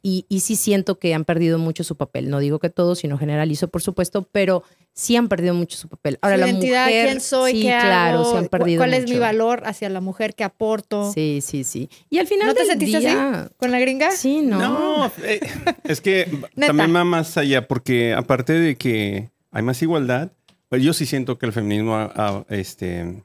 y, 0.02 0.26
y 0.30 0.40
sí 0.42 0.56
siento 0.56 1.00
que 1.00 1.14
han 1.14 1.26
perdido 1.26 1.58
mucho 1.60 1.84
su 1.84 1.96
papel. 1.98 2.30
No 2.30 2.40
digo 2.40 2.60
que 2.60 2.70
todos, 2.70 3.00
sino 3.00 3.18
generalizo, 3.18 3.68
por 3.68 3.82
supuesto, 3.82 4.28
pero 4.32 4.64
sí 4.94 5.16
han 5.16 5.28
perdido 5.30 5.54
mucho 5.54 5.78
su 5.78 5.88
papel. 5.88 6.18
Ahora, 6.22 6.36
Su 6.38 6.42
la 6.42 6.48
identidad, 6.50 6.86
mujer, 6.86 7.06
quién 7.08 7.22
soy, 7.22 7.52
sí, 7.54 7.62
qué 7.62 7.68
claro, 7.70 8.20
hago, 8.22 8.32
se 8.32 8.38
han 8.38 8.48
perdido 8.48 8.80
cuál 8.80 8.94
es 8.94 9.04
mi 9.06 9.12
mucho. 9.12 9.22
valor 9.22 9.62
hacia 9.66 9.90
la 9.90 10.02
mujer 10.02 10.36
que 10.36 10.44
aporto. 10.44 11.12
Sí, 11.14 11.40
sí, 11.42 11.64
sí. 11.64 11.90
Y 12.10 12.18
al 12.20 12.28
final 12.28 12.48
¿No 12.48 12.54
te 12.54 12.66
sentiste 12.66 13.00
día, 13.00 13.32
así 13.44 13.54
con 13.58 13.72
la 13.72 13.80
gringa? 13.80 14.12
Sí, 14.12 14.42
no. 14.42 14.60
No, 14.60 15.12
eh, 15.24 15.40
es 15.86 16.02
que 16.02 16.28
también 16.56 16.94
va 16.96 17.04
más 17.04 17.38
allá, 17.38 17.68
porque 17.68 18.14
aparte 18.14 18.54
de 18.54 18.76
que 18.76 19.30
hay 19.52 19.64
más 19.64 19.82
igualdad, 19.82 20.32
pues 20.68 20.84
yo 20.84 20.94
sí 20.94 21.06
siento 21.06 21.38
que 21.38 21.46
el 21.46 21.54
feminismo, 21.54 21.96
ha- 21.96 22.12
ha, 22.16 22.46
este, 22.54 23.24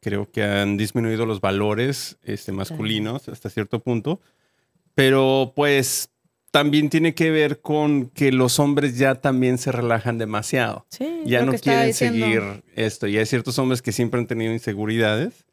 creo 0.00 0.30
que 0.30 0.42
han 0.42 0.76
disminuido 0.76 1.24
los 1.24 1.40
valores 1.40 2.18
este, 2.24 2.50
masculinos 2.52 3.28
hasta 3.28 3.48
cierto 3.48 3.78
punto, 3.78 4.20
pero 4.94 5.52
pues 5.56 6.10
también 6.52 6.88
tiene 6.90 7.14
que 7.14 7.30
ver 7.32 7.60
con 7.60 8.06
que 8.10 8.30
los 8.30 8.60
hombres 8.60 8.96
ya 8.96 9.16
también 9.16 9.58
se 9.58 9.72
relajan 9.72 10.18
demasiado. 10.18 10.86
Sí. 10.90 11.22
Ya 11.24 11.44
no 11.44 11.52
quieren 11.54 11.86
diciendo. 11.88 12.24
seguir 12.24 12.62
esto. 12.76 13.08
Y 13.08 13.18
hay 13.18 13.26
ciertos 13.26 13.58
hombres 13.58 13.82
que 13.82 13.90
siempre 13.90 14.20
han 14.20 14.26
tenido 14.28 14.52
inseguridades 14.52 15.44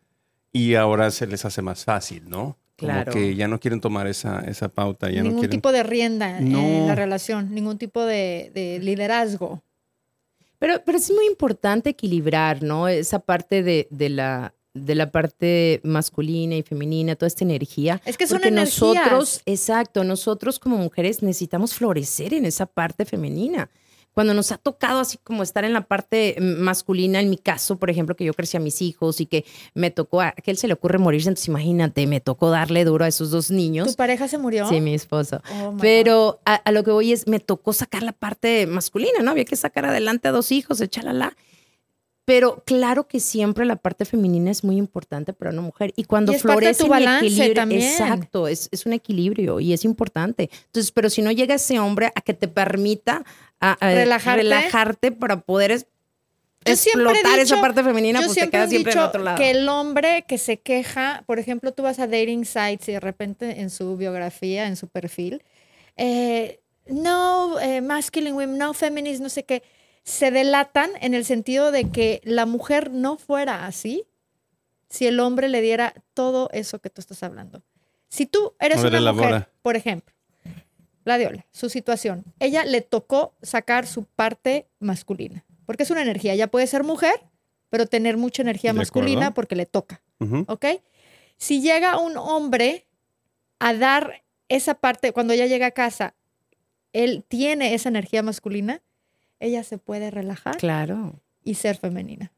y 0.52 0.76
ahora 0.76 1.10
se 1.10 1.26
les 1.26 1.44
hace 1.46 1.62
más 1.64 1.86
fácil, 1.86 2.30
¿no? 2.30 2.58
Como 2.78 2.92
Claro. 2.94 3.12
que 3.12 3.36
ya 3.36 3.48
no 3.48 3.60
quieren 3.60 3.82
tomar 3.82 4.08
esa, 4.08 4.42
esa 4.42 4.70
pauta. 4.70 5.10
Ya 5.10 5.22
ningún 5.22 5.36
no 5.38 5.40
quieren... 5.42 5.52
tipo 5.58 5.72
de 5.72 5.84
rienda 5.84 6.38
en 6.38 6.52
No. 6.52 6.86
la 6.88 6.96
relación, 6.96 7.54
ningún 7.56 7.78
tipo 7.78 8.06
de, 8.06 8.52
de 8.54 8.80
liderazgo. 8.80 9.64
Pero, 10.60 10.82
pero 10.86 10.98
es 10.98 11.10
muy 11.12 11.26
importante 11.28 11.90
equilibrar, 11.92 12.62
¿no? 12.62 12.88
Esa 12.90 13.20
parte 13.20 13.64
de, 13.64 13.88
de 13.90 14.10
la, 14.10 14.54
de 14.74 14.96
la 14.96 15.12
parte 15.12 15.82
masculina 15.84 16.56
y 16.56 16.64
femenina, 16.64 17.16
toda 17.16 17.28
esta 17.28 17.44
energía. 17.44 18.02
Es 18.06 18.18
que 18.18 18.28
son 18.28 18.38
Porque 18.38 18.50
energías. 18.50 18.82
nosotros, 18.82 19.42
exacto, 19.46 20.04
nosotros 20.04 20.60
como 20.60 20.78
mujeres 20.78 21.24
necesitamos 21.24 21.74
florecer 21.74 22.34
en 22.34 22.46
esa 22.46 22.66
parte 22.66 23.06
femenina. 23.06 23.70
Cuando 24.12 24.34
nos 24.34 24.52
ha 24.52 24.58
tocado 24.58 25.00
así 25.00 25.18
como 25.24 25.44
estar 25.44 25.64
en 25.64 25.72
la 25.72 25.82
parte 25.88 26.36
mm, 26.40 26.62
masculina, 26.62 27.20
en 27.20 27.30
mi 27.30 27.38
caso, 27.38 27.78
por 27.78 27.90
ejemplo, 27.90 28.16
que 28.16 28.26
yo 28.26 28.34
crecí 28.34 28.58
a 28.58 28.60
mis 28.60 28.82
hijos 28.82 29.22
y 29.22 29.28
que 29.28 29.46
me 29.76 29.92
tocó, 29.92 30.22
a 30.22 30.30
aquel 30.30 30.58
se 30.58 30.68
le 30.68 30.74
ocurre 30.74 30.98
morirse, 30.98 31.30
entonces 31.30 31.48
imagínate, 31.48 32.06
me 32.08 32.20
tocó 32.20 32.50
darle 32.50 32.84
duro 32.86 33.06
a 33.06 33.08
esos 33.08 33.32
dos 33.32 33.48
¿Tu 33.48 33.54
niños. 33.54 33.96
pareja 33.96 34.28
se 34.28 34.38
murió? 34.38 34.68
Sí, 34.68 34.82
mi 34.82 34.94
esposo. 34.94 35.42
Oh. 35.54 35.78
Pero 35.80 36.42
a, 36.46 36.56
a 36.56 36.72
lo 36.72 36.84
que 36.84 36.92
voy 36.92 37.14
es, 37.14 37.28
me 37.28 37.40
tocó 37.40 37.72
sacar 37.72 38.04
la 38.04 38.12
parte 38.12 38.68
masculina, 38.68 39.20
¿no? 39.22 39.32
Había 39.32 39.46
que 39.46 39.56
sacar 39.56 39.86
adelante 39.86 40.28
a 40.28 40.32
dos 40.32 40.52
hijos, 40.52 40.82
echalala. 40.82 41.38
Pero 42.30 42.62
claro 42.64 43.08
que 43.08 43.20
siempre 43.20 43.66
la 43.66 43.76
parte 43.76 44.06
femenina 44.06 44.52
es 44.52 44.64
muy 44.64 44.78
importante 44.78 45.34
para 45.34 45.50
una 45.50 45.62
mujer. 45.64 45.94
Y 45.96 46.04
cuando 46.04 46.32
Y 46.32 46.36
es 46.36 46.44
parte 46.44 46.68
de 46.68 46.74
florece 46.76 46.80
tu 46.80 46.86
el 46.86 46.90
balance 46.92 47.26
equilibrio, 47.26 47.54
también. 47.56 47.82
exacto, 47.82 48.48
es, 48.48 48.70
es 48.72 48.86
un 48.86 48.94
equilibrio 48.94 49.60
y 49.60 49.74
es 49.74 49.84
importante. 49.84 50.48
Entonces, 50.68 50.92
pero 50.92 51.10
si 51.10 51.24
no 51.24 51.32
llega 51.32 51.56
ese 51.56 51.80
hombre 51.80 52.12
a 52.14 52.22
que 52.22 52.36
te 52.36 52.48
permita 52.48 53.24
a- 53.60 53.72
a 53.72 53.94
Relajarte. 53.96 54.44
relajarte 54.44 55.12
para 55.12 55.42
poder 55.42 55.72
es- 55.72 55.88
he 56.66 56.72
explotar 56.74 57.40
esa 57.40 57.60
parte 57.60 57.84
femenina, 57.84 58.20
pues 58.20 58.30
te 58.34 58.42
siempre 58.42 58.60
quedas 58.60 58.70
siempre 58.70 58.92
en 58.94 59.00
otro 59.00 59.24
lado. 59.24 59.38
que 59.40 59.50
el 59.50 59.68
hombre 59.68 60.26
que 60.28 60.38
se 60.38 60.60
queja, 60.60 61.24
por 61.26 61.40
ejemplo, 61.40 61.72
tú 61.72 61.82
vas 61.82 61.98
a 61.98 62.06
dating 62.06 62.46
sites 62.46 62.90
y 62.90 62.92
de 62.92 63.00
repente 63.00 63.60
en 63.62 63.72
su 63.72 63.98
biografía, 63.98 64.68
en 64.68 64.76
su 64.76 64.88
perfil, 64.88 65.42
eh, 65.98 66.60
no 66.88 67.60
eh, 67.60 67.82
masculine 67.82 68.34
women, 68.36 68.58
no 68.60 68.74
feminist, 68.76 69.20
no 69.22 69.30
sé 69.30 69.44
qué, 69.46 69.64
se 70.04 70.32
delatan 70.32 70.90
en 71.02 71.14
el 71.14 71.26
sentido 71.26 71.72
de 71.72 71.90
que 71.90 72.22
la 72.24 72.46
mujer 72.46 72.92
no 72.92 73.18
fuera 73.18 73.66
así 73.66 74.06
si 74.90 75.06
el 75.08 75.20
hombre 75.20 75.50
le 75.50 75.62
diera 75.62 75.94
todo 76.14 76.50
eso 76.52 76.80
que 76.80 76.90
tú 76.90 77.02
estás 77.02 77.22
hablando. 77.24 77.62
Si 78.08 78.26
tú 78.26 78.54
eres 78.60 78.82
ver, 78.82 78.92
una 78.92 78.98
elabora. 79.00 79.28
mujer, 79.30 79.50
por 79.62 79.76
ejemplo, 79.76 80.16
Gladiola, 81.06 81.46
su 81.52 81.70
situación, 81.70 82.24
ella 82.40 82.66
le 82.66 82.82
tocó 82.82 83.36
sacar 83.42 83.86
su 83.88 84.04
parte 84.06 84.68
masculina, 84.80 85.46
porque 85.66 85.84
es 85.84 85.92
una 85.92 86.02
energía, 86.02 86.34
ella 86.34 86.48
puede 86.48 86.66
ser 86.68 86.84
mujer, 86.84 87.14
pero 87.70 87.86
tener 87.86 88.18
mucha 88.18 88.42
energía 88.42 88.72
De 88.74 88.78
masculina 88.80 89.28
acuerdo. 89.28 89.34
porque 89.36 89.56
le 89.56 89.66
toca, 89.68 90.02
Ujú. 90.20 90.46
¿ok? 90.48 90.66
Si 91.38 91.62
llega 91.62 91.98
un 92.00 92.18
hombre 92.18 92.88
a 93.60 93.74
dar 93.76 94.24
esa 94.50 94.74
parte, 94.76 95.14
cuando 95.14 95.34
ella 95.34 95.46
llega 95.46 95.68
a 95.68 95.72
casa, 95.72 96.16
él 96.94 97.24
tiene 97.28 97.76
esa 97.76 97.90
energía 97.90 98.24
masculina, 98.24 98.82
ella 99.40 99.64
se 99.64 99.78
puede 99.78 100.12
relajar 100.12 100.58
Claro. 100.58 101.14
y 101.44 101.56
ser 101.56 101.78
femenina. 101.78 102.32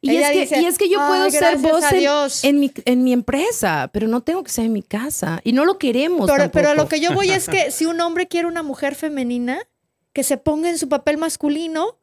Y 0.00 0.14
es, 0.16 0.30
que, 0.30 0.40
dice, 0.40 0.60
y 0.60 0.64
es 0.66 0.78
que 0.78 0.88
yo 0.88 1.00
"Ay, 1.00 1.08
puedo 1.08 1.30
ser 1.30 1.58
voz 1.58 1.92
en, 1.92 1.98
Dios". 1.98 2.44
en 2.44 2.60
mi, 2.60 2.72
en 2.84 3.02
mi 3.02 3.12
empresa, 3.12 3.90
pero 3.92 4.06
no 4.06 4.20
tengo 4.20 4.44
que 4.44 4.50
ser 4.52 4.66
en 4.66 4.72
mi 4.72 4.82
casa. 4.82 5.40
Y 5.42 5.52
no 5.52 5.64
lo 5.64 5.76
queremos. 5.78 6.30
Pero, 6.52 6.74
lo 6.74 6.86
que 6.88 7.00
yo 7.00 7.12
voy 7.14 7.30
es 7.30 7.48
que 7.48 7.70
si 7.72 7.84
un 7.84 8.00
hombre 8.00 8.28
quiere 8.28 8.46
una 8.46 8.62
mujer 8.62 8.94
femenina, 8.94 9.58
que 10.12 10.22
se 10.22 10.36
ponga 10.36 10.70
en 10.70 10.78
su 10.78 10.88
papel 10.88 11.18
masculino 11.18 11.96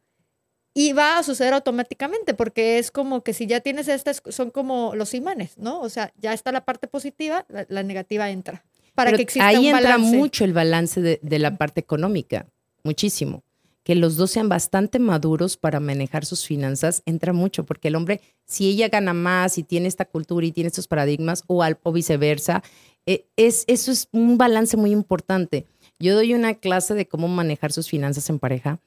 y 0.73 0.91
va 0.91 1.17
a 1.19 1.23
suceder 1.23 1.53
automáticamente, 1.53 2.33
porque 2.33 2.79
es 2.79 2.91
como 2.91 3.23
que 3.23 3.33
si 3.33 3.47
ya 3.47 3.61
tienes 3.61 3.87
estas, 3.87 4.21
son 4.27 4.51
como 4.51 4.93
los 4.93 5.13
imanes, 5.13 5.57
¿no? 5.57 5.79
O 5.79 5.87
sea, 5.87 6.11
ya 6.17 6.33
está 6.33 6.51
la 6.51 6.65
parte 6.65 6.87
positiva, 6.87 7.45
la, 7.47 7.65
la 7.69 7.83
negativa 7.83 8.29
entra. 8.29 8.65
Para 8.93 9.11
Pero 9.11 9.17
que 9.19 9.23
exista 9.23 9.47
ahí 9.47 9.69
un 9.69 9.75
entra 9.77 9.97
mucho 9.97 10.43
el 10.43 10.51
balance 10.51 10.99
de, 11.01 11.19
de 11.21 11.39
la 11.39 11.57
parte 11.57 11.79
económica, 11.79 12.45
muchísimo. 12.83 13.41
Que 13.85 13.95
los 13.95 14.17
dos 14.17 14.31
sean 14.31 14.49
bastante 14.49 14.97
maduros 14.99 15.55
para 15.57 15.79
manejar 15.79 16.25
sus 16.25 16.45
finanzas, 16.45 17.03
entra 17.05 17.31
mucho, 17.33 17.65
porque 17.65 17.87
el 17.89 17.95
hombre, 17.95 18.19
si 18.43 18.67
ella 18.67 18.89
gana 18.89 19.13
más 19.13 19.57
y 19.59 19.63
tiene 19.63 19.87
esta 19.87 20.05
cultura 20.05 20.45
y 20.45 20.51
tiene 20.51 20.67
estos 20.69 20.87
paradigmas, 20.87 21.43
o, 21.47 21.61
al- 21.63 21.77
o 21.83 21.91
viceversa, 21.93 22.63
eh, 23.05 23.27
es, 23.37 23.63
eso 23.67 23.91
es 23.91 24.09
un 24.11 24.37
balance 24.39 24.75
muy 24.75 24.91
importante. 24.91 25.67
Yo 25.99 26.15
doy 26.15 26.33
una 26.33 26.55
clase 26.55 26.95
de 26.95 27.07
cómo 27.07 27.27
manejar 27.27 27.71
sus 27.71 27.87
finanzas 27.87 28.27
en 28.31 28.39
pareja 28.39 28.79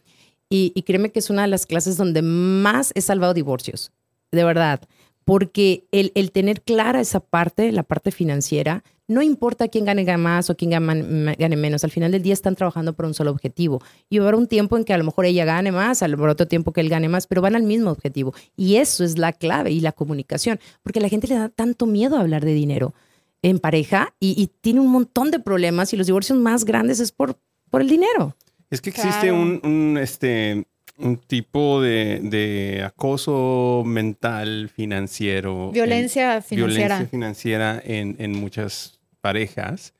y, 0.51 0.73
y 0.75 0.83
créeme 0.83 1.11
que 1.13 1.21
es 1.21 1.31
una 1.31 1.43
de 1.43 1.49
las 1.49 1.65
clases 1.65 1.97
donde 1.97 2.21
más 2.23 2.91
he 2.97 3.01
salvado 3.01 3.33
divorcios, 3.35 3.93
de 4.33 4.43
verdad, 4.45 4.81
porque 5.25 5.85
el, 5.93 6.11
el 6.17 6.33
tener 6.33 6.61
clara 6.63 7.01
esa 7.01 7.21
parte, 7.21 7.71
la 7.71 7.85
parte 7.85 8.11
financiera, 8.11 8.83
no 9.09 9.23
importa 9.23 9.69
quién 9.69 9.85
gane 9.87 10.05
más 10.19 10.51
o 10.51 10.57
quién 10.57 10.71
gane, 10.71 11.57
menos, 11.57 11.83
al 11.83 11.91
final 11.91 12.13
del 12.13 12.23
día 12.23 12.35
están 12.35 12.55
trabajando 12.55 12.93
por 12.93 13.07
un 13.07 13.15
solo 13.15 13.31
objetivo. 13.31 13.83
Y 14.11 14.19
va 14.19 14.25
a 14.25 14.29
haber 14.29 14.39
un 14.39 14.47
tiempo 14.47 14.77
en 14.77 14.85
que 14.85 14.93
a 14.93 14.99
lo 14.99 15.05
mejor 15.05 15.25
ella 15.25 15.45
gane 15.45 15.73
más, 15.73 16.03
a 16.03 16.09
lo 16.09 16.17
mejor 16.17 16.31
otro 16.31 16.47
tiempo 16.47 16.73
que 16.73 16.81
él 16.83 16.89
gane 16.91 17.09
más, 17.09 17.27
pero 17.27 17.41
van 17.43 17.57
al 17.57 17.63
mismo 17.63 17.91
objetivo. 17.91 18.35
Y 18.57 18.77
eso 18.77 19.03
es 19.05 19.19
la 19.19 19.33
clave 19.33 19.71
y 19.73 19.81
la 19.81 19.93
comunicación, 19.93 20.61
porque 20.83 20.99
a 21.01 21.03
la 21.03 21.09
gente 21.09 21.27
le 21.27 21.35
da 21.37 21.49
tanto 21.49 21.87
miedo 21.87 22.17
a 22.17 22.21
hablar 22.21 22.45
de 22.45 22.53
dinero 22.53 22.95
en 23.43 23.59
pareja 23.59 24.15
y, 24.21 24.41
y 24.41 24.49
tiene 24.61 24.81
un 24.81 24.89
montón 24.91 25.31
de 25.31 25.41
problemas 25.41 25.93
y 25.93 25.97
los 25.97 26.07
divorcios 26.07 26.39
más 26.39 26.65
grandes 26.65 27.01
es 27.01 27.11
por, 27.13 27.39
por 27.71 27.81
el 27.81 27.89
dinero. 27.89 28.37
Es 28.71 28.81
que 28.83 28.91
existe 28.91 29.29
Claro. 29.29 29.37
un, 29.41 29.61
un, 29.65 29.97
este, 29.99 30.67
un 30.99 31.17
tipo 31.17 31.81
de, 31.81 32.21
de 32.25 32.83
acoso 32.85 33.85
mental, 33.87 34.69
financiero. 34.75 35.67
en- 35.69 35.73
Violencia 35.73 36.43
financiera. 36.43 36.97
violencia 36.97 37.07
financiera 37.09 37.83
en, 37.85 38.17
en 38.19 38.33
muchas 38.33 38.98
parejas, 39.21 39.95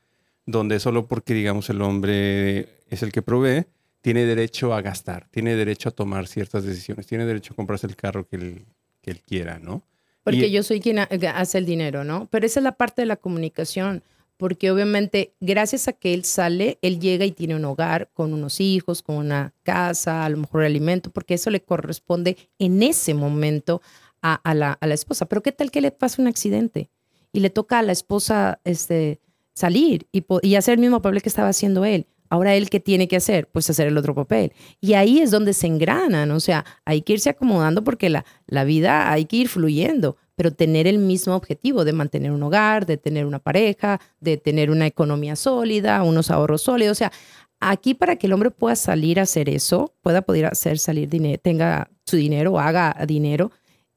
donde 0.45 0.79
solo 0.79 1.07
porque, 1.07 1.33
digamos, 1.33 1.69
el 1.69 1.81
hombre 1.81 2.67
es 2.89 3.03
el 3.03 3.11
que 3.11 3.21
provee, 3.21 3.65
tiene 4.01 4.25
derecho 4.25 4.73
a 4.73 4.81
gastar, 4.81 5.27
tiene 5.29 5.55
derecho 5.55 5.89
a 5.89 5.91
tomar 5.91 6.27
ciertas 6.27 6.63
decisiones, 6.63 7.05
tiene 7.07 7.25
derecho 7.25 7.53
a 7.53 7.55
comprarse 7.55 7.85
el 7.87 7.95
carro 7.95 8.27
que 8.27 8.37
él, 8.37 8.65
que 9.01 9.11
él 9.11 9.21
quiera, 9.21 9.59
¿no? 9.59 9.83
Porque 10.23 10.47
Y- 10.47 10.51
yo 10.51 10.63
soy 10.63 10.79
quien 10.79 10.99
ha- 10.99 11.09
hace 11.35 11.57
el 11.57 11.65
dinero, 11.65 12.03
¿no? 12.03 12.27
Pero 12.31 12.45
esa 12.45 12.59
es 12.59 12.63
la 12.63 12.73
parte 12.77 13.01
de 13.01 13.05
la 13.07 13.17
comunicación, 13.17 14.03
porque 14.37 14.71
obviamente 14.71 15.33
gracias 15.41 15.87
a 15.89 15.93
que 15.93 16.13
él 16.13 16.23
sale, 16.23 16.77
él 16.81 16.99
llega 16.99 17.25
y 17.25 17.31
tiene 17.31 17.55
un 17.55 17.65
hogar 17.65 18.09
con 18.13 18.33
unos 18.33 18.61
hijos, 18.61 19.01
con 19.03 19.17
una 19.17 19.53
casa, 19.63 20.23
a 20.25 20.29
lo 20.29 20.37
mejor 20.37 20.63
alimento, 20.63 21.11
porque 21.11 21.33
eso 21.33 21.49
le 21.49 21.61
corresponde 21.61 22.37
en 22.57 22.81
ese 22.81 23.13
momento 23.13 23.81
a, 24.21 24.35
a 24.35 24.53
la, 24.53 24.73
a 24.79 24.87
la 24.87 24.93
esposa. 24.93 25.25
Pero 25.27 25.41
¿qué 25.43 25.51
tal 25.51 25.71
que 25.71 25.81
le 25.81 25.91
pasa 25.91 26.21
un 26.21 26.27
accidente 26.29 26.89
y 27.31 27.39
le 27.39 27.49
toca 27.49 27.79
a 27.79 27.83
la 27.83 27.91
esposa 27.91 28.59
este, 28.63 29.19
salir 29.53 30.07
y, 30.11 30.25
y 30.41 30.55
hacer 30.55 30.75
el 30.75 30.79
mismo 30.79 31.01
papel 31.01 31.21
que 31.21 31.29
estaba 31.29 31.49
haciendo 31.49 31.85
él? 31.85 32.07
Ahora 32.29 32.55
él, 32.55 32.69
¿qué 32.69 32.79
tiene 32.79 33.07
que 33.07 33.15
hacer? 33.15 33.47
Pues 33.47 33.69
hacer 33.69 33.87
el 33.87 33.97
otro 33.97 34.13
papel. 34.13 34.53
Y 34.79 34.93
ahí 34.93 35.19
es 35.19 35.31
donde 35.31 35.53
se 35.53 35.67
engranan, 35.67 36.29
o 36.31 36.39
sea, 36.39 36.63
hay 36.85 37.01
que 37.01 37.13
irse 37.13 37.29
acomodando 37.29 37.83
porque 37.83 38.09
la, 38.09 38.23
la 38.45 38.63
vida 38.63 39.11
hay 39.11 39.25
que 39.25 39.37
ir 39.37 39.49
fluyendo, 39.49 40.15
pero 40.35 40.53
tener 40.53 40.85
el 40.85 40.99
mismo 40.99 41.35
objetivo 41.35 41.83
de 41.83 41.93
mantener 41.93 42.31
un 42.31 42.43
hogar, 42.43 42.85
de 42.85 42.97
tener 42.97 43.25
una 43.25 43.39
pareja, 43.39 43.99
de 44.19 44.37
tener 44.37 44.69
una 44.69 44.85
economía 44.85 45.35
sólida, 45.35 46.03
unos 46.03 46.29
ahorros 46.29 46.61
sólidos. 46.61 46.91
O 46.91 46.99
sea, 46.99 47.11
aquí 47.59 47.95
para 47.95 48.15
que 48.15 48.27
el 48.27 48.33
hombre 48.33 48.51
pueda 48.51 48.75
salir 48.75 49.19
a 49.19 49.23
hacer 49.23 49.49
eso, 49.49 49.93
pueda 50.01 50.21
poder 50.21 50.45
hacer 50.45 50.77
salir 50.77 51.09
dinero, 51.09 51.39
tenga 51.41 51.89
su 52.05 52.15
dinero, 52.15 52.59
haga 52.59 52.95
dinero, 53.07 53.51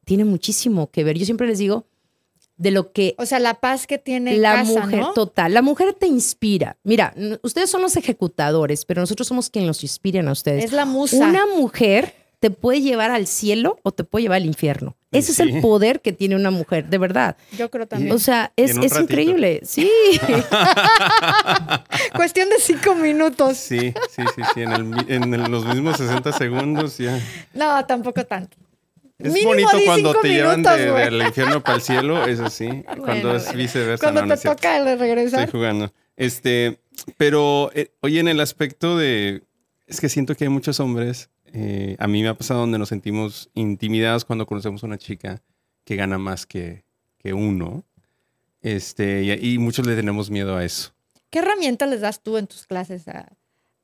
tiene 0.04 0.24
muchísimo 0.24 0.90
que 0.90 1.04
ver. 1.04 1.18
Yo 1.18 1.26
siempre 1.26 1.46
les 1.46 1.58
digo, 1.58 1.86
de 2.56 2.70
lo 2.70 2.92
que 2.92 3.14
O 3.18 3.26
sea, 3.26 3.38
la 3.40 3.54
paz 3.54 3.86
que 3.86 3.98
tiene 3.98 4.34
en 4.34 4.42
la 4.42 4.56
casa, 4.56 4.80
mujer, 4.84 5.00
¿no? 5.00 5.12
total, 5.12 5.52
la 5.54 5.62
mujer 5.62 5.94
te 5.94 6.06
inspira. 6.06 6.76
Mira, 6.84 7.14
ustedes 7.42 7.70
son 7.70 7.82
los 7.82 7.96
ejecutadores, 7.96 8.84
pero 8.84 9.00
nosotros 9.00 9.26
somos 9.26 9.50
quienes 9.50 9.68
los 9.68 9.82
inspiran 9.82 10.28
a 10.28 10.32
ustedes. 10.32 10.64
Es 10.66 10.72
la 10.72 10.84
musa. 10.84 11.16
Una 11.28 11.46
mujer 11.46 12.14
te 12.40 12.50
puede 12.50 12.80
llevar 12.80 13.10
al 13.12 13.26
cielo 13.28 13.78
o 13.84 13.92
te 13.92 14.02
puede 14.04 14.24
llevar 14.24 14.36
al 14.38 14.46
infierno. 14.46 14.96
Ese 15.12 15.30
es 15.32 15.40
el 15.40 15.60
poder 15.60 16.00
que 16.00 16.12
tiene 16.12 16.34
una 16.36 16.50
mujer, 16.50 16.88
de 16.88 16.98
verdad. 16.98 17.36
Yo 17.56 17.70
creo 17.70 17.86
también. 17.86 18.12
O 18.12 18.18
sea, 18.18 18.52
es, 18.56 18.74
increíble. 18.76 19.60
Sí. 19.64 19.88
Cuestión 22.14 22.48
de 22.48 22.56
cinco 22.58 22.94
minutos. 22.94 23.56
Sí, 23.58 23.92
sí, 24.10 24.22
sí, 24.34 24.42
sí. 24.54 24.60
En, 24.62 24.72
el 24.72 24.84
mi- 24.84 25.04
en 25.08 25.34
el- 25.34 25.50
los 25.50 25.64
mismos 25.66 25.96
60 25.98 26.32
segundos 26.32 26.98
ya. 26.98 27.20
No, 27.54 27.84
tampoco 27.86 28.24
tanto. 28.24 28.56
Es 29.22 29.32
Mínimo 29.32 29.50
bonito 29.50 29.70
cuando 29.87 30.14
te 30.14 30.28
llevan 30.28 30.61
minutos, 30.62 30.78
de- 30.78 30.92
del 30.92 31.22
infierno 31.22 31.62
para 31.62 31.76
el 31.76 31.82
cielo, 31.82 32.24
eso 32.26 32.50
sí. 32.50 32.68
cuando 33.04 33.37
es 33.37 33.52
viceversa. 33.54 34.04
Cuando 34.04 34.22
no, 34.22 34.28
te 34.28 34.35
es 34.35 34.42
toca 34.42 34.76
el 34.78 34.98
regresar. 34.98 35.40
Estoy 35.44 35.61
jugando. 35.61 35.92
Este, 36.16 36.80
pero, 37.16 37.70
eh, 37.74 37.92
oye, 38.00 38.20
en 38.20 38.28
el 38.28 38.40
aspecto 38.40 38.96
de. 38.98 39.42
Es 39.87 40.00
que 40.00 40.08
siento 40.08 40.35
que 40.35 40.44
hay 40.44 40.50
muchos 40.50 40.80
hombres. 40.80 41.30
eh, 41.54 41.96
a 41.98 42.06
mí 42.08 42.22
me 42.22 42.28
ha 42.28 42.35
pasado 42.35 42.61
donde 42.61 42.78
nos 42.78 42.88
sentimos 42.88 43.50
intimidados 43.54 44.24
cuando 44.24 44.46
conocemos 44.46 44.82
a 44.82 44.87
una 44.87 44.98
chica 44.98 45.42
que 45.85 45.96
gana 45.96 46.16
más 46.18 46.46
que, 46.46 46.85
que 47.18 47.32
uno. 47.35 47.85
Este, 48.61 49.22
y, 49.22 49.54
y 49.54 49.58
muchos 49.58 49.87
le 49.87 49.96
tenemos 49.96 50.30
miedo 50.30 50.56
a 50.56 50.64
eso. 50.64 50.92
¿Qué 51.30 51.40
herramienta 51.40 51.87
les 51.87 52.00
das 52.00 52.22
tú 52.22 52.37
en 52.38 52.46
tus 52.46 52.66
clases 52.66 53.08
a, 53.08 53.28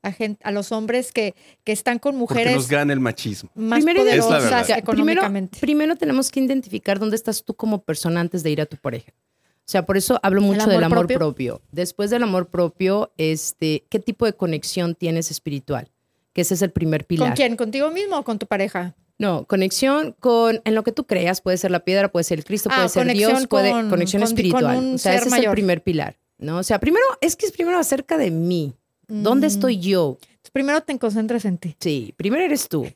a, 0.01 0.11
gen- 0.11 0.37
a 0.43 0.51
los 0.51 0.71
hombres 0.71 1.11
que, 1.11 1.35
que 1.63 1.71
están 1.71 1.99
con 1.99 2.17
Porque 2.19 2.33
mujeres 2.35 2.55
nos 2.55 2.67
gana 2.67 2.93
el 2.93 2.99
machismo. 2.99 3.49
más 3.55 3.79
Primero- 3.83 4.01
Es 4.05 4.25
poderosas. 4.25 4.43
O 4.63 4.65
sea, 4.65 4.75
primero, 4.77 4.81
económicamente? 5.21 5.59
primero 5.59 5.95
tenemos 5.95 6.29
que 6.31 6.39
identificar 6.39 6.99
dónde 6.99 7.15
estás 7.15 7.43
tú 7.43 7.53
como 7.53 7.81
persona 7.83 8.19
antes 8.21 8.43
de 8.43 8.51
ir 8.51 8.61
a 8.61 8.65
tu 8.65 8.77
pareja. 8.77 9.11
O 9.11 9.71
sea, 9.71 9.85
por 9.85 9.97
eso 9.97 10.19
hablo 10.23 10.41
mucho 10.41 10.61
amor 10.61 10.73
del 10.73 10.83
amor 10.83 10.97
propio? 10.99 11.17
propio? 11.17 11.61
Después 11.71 12.09
del 12.09 12.23
amor 12.23 12.47
propio, 12.47 13.11
este, 13.17 13.83
¿qué 13.89 13.99
tipo 13.99 14.25
de 14.25 14.33
conexión 14.33 14.95
tienes 14.95 15.29
espiritual? 15.31 15.91
Que 16.33 16.41
ese 16.41 16.55
es 16.55 16.61
el 16.63 16.71
primer 16.71 17.05
pilar. 17.05 17.29
¿Con 17.29 17.35
quién? 17.35 17.55
¿Contigo 17.55 17.91
mismo 17.91 18.17
o 18.17 18.23
con 18.23 18.39
tu 18.39 18.47
pareja? 18.47 18.95
No, 19.19 19.45
conexión 19.45 20.15
con 20.19 20.61
en 20.63 20.73
lo 20.75 20.83
que 20.83 20.91
tú 20.93 21.05
creas, 21.05 21.41
puede 21.41 21.57
ser 21.57 21.71
la 21.71 21.81
piedra, 21.81 22.09
puede 22.09 22.23
ser 22.23 22.39
el 22.39 22.45
Cristo, 22.45 22.69
Ah, 22.71 22.75
puede 22.77 22.89
ser 22.89 23.07
Dios, 23.13 23.47
puede 23.47 23.69
con- 23.71 23.89
conexión 23.89 24.21
con- 24.21 24.27
espiritual. 24.29 24.63
con 24.63 24.77
un 24.77 24.95
o 24.95 24.97
sea, 24.97 25.11
ser 25.11 25.19
ese 25.19 25.25
es 25.27 25.31
mayor. 25.31 25.47
el 25.49 25.51
primer 25.51 25.83
pilar, 25.83 26.17
¿no? 26.37 26.57
O 26.57 26.63
sea, 26.63 26.79
primero 26.79 27.03
es 27.19 27.35
que 27.35 27.45
es 27.45 27.51
primero 27.51 27.77
acerca 27.77 28.17
de 28.17 28.31
mí. 28.31 28.73
¿Dónde 29.09 29.47
Mm. 29.47 29.51
estoy 29.51 29.79
yo? 29.79 30.17
Primero 30.53 30.81
te 30.81 30.97
concentras 30.97 31.45
en 31.45 31.57
ti. 31.57 31.75
Sí, 31.79 32.13
primero 32.17 32.43
eres 32.43 32.67
tú. 32.69 32.87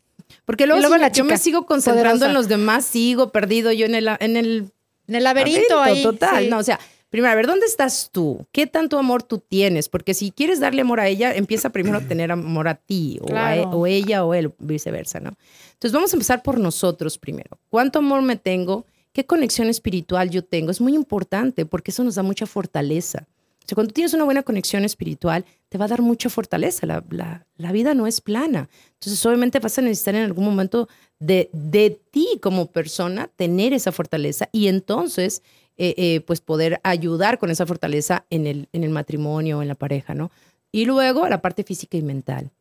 Porque 0.45 0.65
luego, 0.65 0.79
luego 0.81 0.95
si 0.95 1.01
la 1.01 1.11
yo 1.11 1.23
me 1.25 1.37
sigo 1.37 1.65
concentrando 1.65 2.09
poderosa. 2.11 2.27
en 2.27 2.33
los 2.33 2.47
demás, 2.47 2.85
sigo 2.85 3.29
perdido 3.31 3.71
yo 3.71 3.85
en 3.85 3.95
el, 3.95 4.07
en 4.19 4.35
el 4.37 4.71
En 5.07 5.15
el 5.15 5.23
laberinto 5.23 5.79
ahí. 5.79 6.01
total. 6.01 6.45
sí. 6.45 6.49
No, 6.49 6.57
o 6.57 6.63
sea, 6.63 6.79
primero, 7.09 7.31
a 7.31 7.35
ver, 7.35 7.45
¿dónde 7.45 7.65
estás 7.67 8.09
tú? 8.11 8.45
¿Qué 8.51 8.65
tanto 8.65 8.97
amor 8.97 9.21
tú 9.21 9.37
tienes? 9.37 9.89
Porque 9.89 10.13
si 10.15 10.31
quieres 10.31 10.59
darle 10.59 10.81
amor 10.81 10.99
a 10.99 11.07
ella, 11.07 11.33
empieza 11.35 11.69
primero 11.69 11.97
a 11.97 12.01
tener 12.07 12.31
amor 12.31 12.67
a 12.67 12.75
ti, 12.75 13.19
o, 13.21 13.35
a 13.35 13.55
e- 13.57 13.65
o 13.65 13.85
ella 13.85 14.25
o 14.25 14.33
él, 14.33 14.51
viceversa, 14.57 15.19
¿no? 15.19 15.33
Entonces 15.73 15.91
vamos 15.91 16.11
a 16.13 16.15
empezar 16.15 16.41
por 16.41 16.59
nosotros 16.59 17.17
primero. 17.19 17.59
¿Cuánto 17.69 17.99
amor 17.99 18.21
me 18.23 18.35
tengo? 18.37 18.85
¿Qué 19.11 19.25
conexión 19.25 19.67
espiritual 19.69 20.31
yo 20.31 20.43
tengo? 20.43 20.71
Es 20.71 20.81
muy 20.81 20.95
importante 20.95 21.65
porque 21.67 21.91
eso 21.91 22.03
nos 22.03 22.15
da 22.15 22.23
mucha 22.23 22.47
fortaleza. 22.47 23.27
O 23.63 23.67
sea, 23.67 23.75
cuando 23.75 23.93
tienes 23.93 24.13
una 24.13 24.25
buena 24.25 24.43
conexión 24.43 24.83
espiritual, 24.83 25.45
te 25.69 25.77
va 25.77 25.85
a 25.85 25.87
dar 25.87 26.01
mucha 26.01 26.29
fortaleza. 26.29 26.85
La, 26.85 27.03
la- 27.09 27.45
la 27.57 27.71
vida 27.71 27.93
no 27.93 28.07
es 28.07 28.19
plana. 28.21 28.69
Entonces, 28.93 29.25
obviamente 29.25 29.59
vas 29.59 29.77
a 29.77 29.81
necesitar 29.81 30.15
en 30.15 30.23
algún 30.23 30.45
momento 30.45 30.89
de, 31.19 31.49
de 31.53 31.99
ti 32.11 32.27
como 32.41 32.67
persona 32.67 33.29
tener 33.35 33.73
esa 33.73 33.91
fortaleza 33.91 34.49
y 34.51 34.67
entonces, 34.67 35.41
eh, 35.77 35.93
eh, 35.97 36.19
pues 36.21 36.41
poder 36.41 36.79
ayudar 36.83 37.39
con 37.39 37.49
esa 37.51 37.65
fortaleza 37.65 38.25
en 38.29 38.45
el, 38.47 38.67
en 38.73 38.83
el 38.83 38.89
matrimonio 38.91 39.61
en 39.61 39.67
la 39.67 39.75
pareja, 39.75 40.13
¿no? 40.13 40.29
Y 40.71 40.85
luego 40.85 41.27
la 41.29 41.41
parte 41.41 41.63
física 41.63 41.97
y 41.97 42.01
mental. 42.01 42.51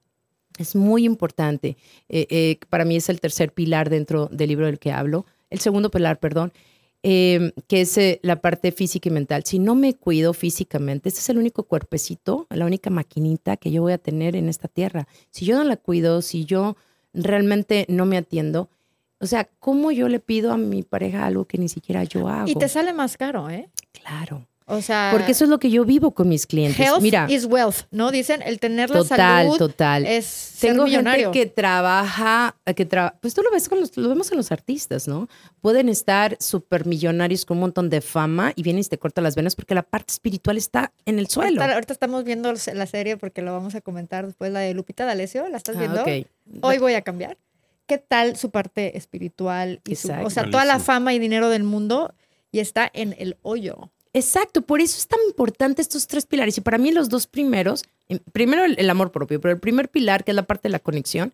Es 0.58 0.76
muy 0.76 1.04
importante. 1.04 1.76
Eh, 2.08 2.58
para 2.68 2.84
mí 2.84 2.96
es 2.96 3.08
el 3.08 3.20
tercer 3.20 3.52
pilar 3.52 3.88
dentro 3.90 4.28
del 4.30 4.48
libro 4.50 4.66
del 4.66 4.78
que 4.78 4.92
hablo. 4.92 5.24
El 5.50 5.60
segundo 5.60 5.90
pilar, 5.90 6.20
perdón, 6.20 6.52
eh, 7.02 7.52
que 7.66 7.80
es 7.80 7.98
eh, 7.98 8.20
la 8.22 8.40
parte 8.40 8.70
física 8.72 9.08
y 9.08 9.12
mental. 9.12 9.42
Si 9.44 9.58
no 9.58 9.74
me 9.74 9.94
cuido 9.94 10.32
físicamente, 10.32 11.08
este 11.08 11.20
es 11.20 11.28
el 11.30 11.38
único 11.38 11.64
cuerpecito, 11.64 12.46
la 12.50 12.64
única 12.64 12.90
maquinita 12.90 13.56
que 13.56 13.70
yo 13.70 13.82
voy 13.82 13.92
a 13.92 13.98
tener 13.98 14.36
en 14.36 14.48
esta 14.48 14.68
tierra. 14.68 15.08
Si 15.30 15.44
yo 15.44 15.56
no 15.56 15.64
la 15.64 15.76
cuido, 15.76 16.22
si 16.22 16.44
yo 16.44 16.76
realmente 17.12 17.86
no 17.88 18.06
me 18.06 18.16
atiendo, 18.16 18.68
o 19.18 19.26
sea, 19.26 19.48
¿cómo 19.58 19.92
yo 19.92 20.08
le 20.08 20.20
pido 20.20 20.52
a 20.52 20.56
mi 20.56 20.82
pareja 20.82 21.26
algo 21.26 21.44
que 21.44 21.58
ni 21.58 21.68
siquiera 21.68 22.04
yo 22.04 22.28
hago? 22.28 22.48
Y 22.48 22.54
te 22.54 22.68
sale 22.68 22.92
más 22.92 23.16
caro, 23.16 23.50
¿eh? 23.50 23.68
Claro. 23.92 24.46
O 24.72 24.80
sea, 24.80 25.10
Porque 25.12 25.32
eso 25.32 25.44
es 25.44 25.50
lo 25.50 25.58
que 25.58 25.70
yo 25.70 25.84
vivo 25.84 26.12
con 26.12 26.28
mis 26.28 26.46
clientes. 26.46 26.78
health 26.80 27.00
Mira, 27.02 27.26
is 27.28 27.44
wealth, 27.44 27.82
¿no? 27.90 28.10
Dicen, 28.10 28.40
el 28.42 28.58
tener 28.58 28.88
la 28.90 29.00
total, 29.00 29.18
salud 29.46 29.58
total. 29.58 30.06
es 30.06 30.24
ser 30.24 30.70
Tengo 30.72 30.84
millonario. 30.84 31.32
gente 31.32 31.38
que 31.48 31.52
trabaja, 31.54 32.56
que 32.74 32.88
tra- 32.88 33.14
pues 33.20 33.34
tú 33.34 33.42
lo 33.42 33.50
ves 33.50 33.68
con 33.68 33.80
los, 33.80 33.96
lo 33.96 34.08
vemos 34.08 34.30
en 34.30 34.36
los 34.38 34.50
artistas, 34.52 35.06
¿no? 35.08 35.28
Pueden 35.60 35.88
estar 35.88 36.36
súper 36.40 36.86
millonarios 36.86 37.44
con 37.44 37.58
un 37.58 37.62
montón 37.62 37.90
de 37.90 38.00
fama 38.00 38.52
y 38.56 38.62
vienen 38.62 38.80
y 38.82 38.84
te 38.84 38.98
cortan 38.98 39.24
las 39.24 39.34
venas 39.36 39.54
porque 39.56 39.74
la 39.74 39.82
parte 39.82 40.12
espiritual 40.12 40.56
está 40.56 40.92
en 41.04 41.18
el 41.18 41.26
suelo. 41.28 41.60
Ahorita, 41.60 41.74
ahorita 41.74 41.92
estamos 41.92 42.24
viendo 42.24 42.52
la 42.72 42.86
serie 42.86 43.16
porque 43.16 43.42
lo 43.42 43.52
vamos 43.52 43.74
a 43.74 43.80
comentar 43.80 44.26
después, 44.26 44.50
la 44.52 44.60
de 44.60 44.72
Lupita 44.74 45.04
D'Alessio, 45.04 45.48
¿la 45.48 45.56
estás 45.58 45.76
Ah, 45.76 45.80
viendo? 45.80 46.02
ok. 46.02 46.26
Hoy 46.62 46.78
voy 46.78 46.94
a 46.94 47.02
cambiar. 47.02 47.36
¿Qué 47.86 47.98
tal 47.98 48.36
su 48.36 48.50
parte 48.50 48.96
espiritual? 48.96 49.80
Y 49.86 49.96
su- 49.96 50.08
Exacto. 50.08 50.26
o 50.26 50.30
sea, 50.30 50.50
toda 50.50 50.64
la 50.64 50.78
fama 50.78 51.12
y 51.12 51.18
dinero 51.18 51.48
del 51.50 51.62
mundo 51.64 52.14
y 52.50 52.60
está 52.60 52.90
en 52.94 53.14
el 53.18 53.36
hoyo. 53.42 53.90
Exacto, 54.14 54.62
por 54.62 54.80
eso 54.80 54.98
es 54.98 55.06
tan 55.06 55.20
importante 55.26 55.80
estos 55.80 56.06
tres 56.06 56.26
pilares. 56.26 56.58
Y 56.58 56.60
para 56.60 56.78
mí 56.78 56.90
los 56.92 57.08
dos 57.08 57.26
primeros, 57.26 57.84
em, 58.08 58.18
primero 58.32 58.64
el, 58.64 58.78
el 58.78 58.90
amor 58.90 59.10
propio, 59.10 59.40
pero 59.40 59.54
el 59.54 59.60
primer 59.60 59.88
pilar, 59.88 60.22
que 60.24 60.32
es 60.32 60.34
la 60.34 60.42
parte 60.42 60.68
de 60.68 60.72
la 60.72 60.78
conexión, 60.80 61.32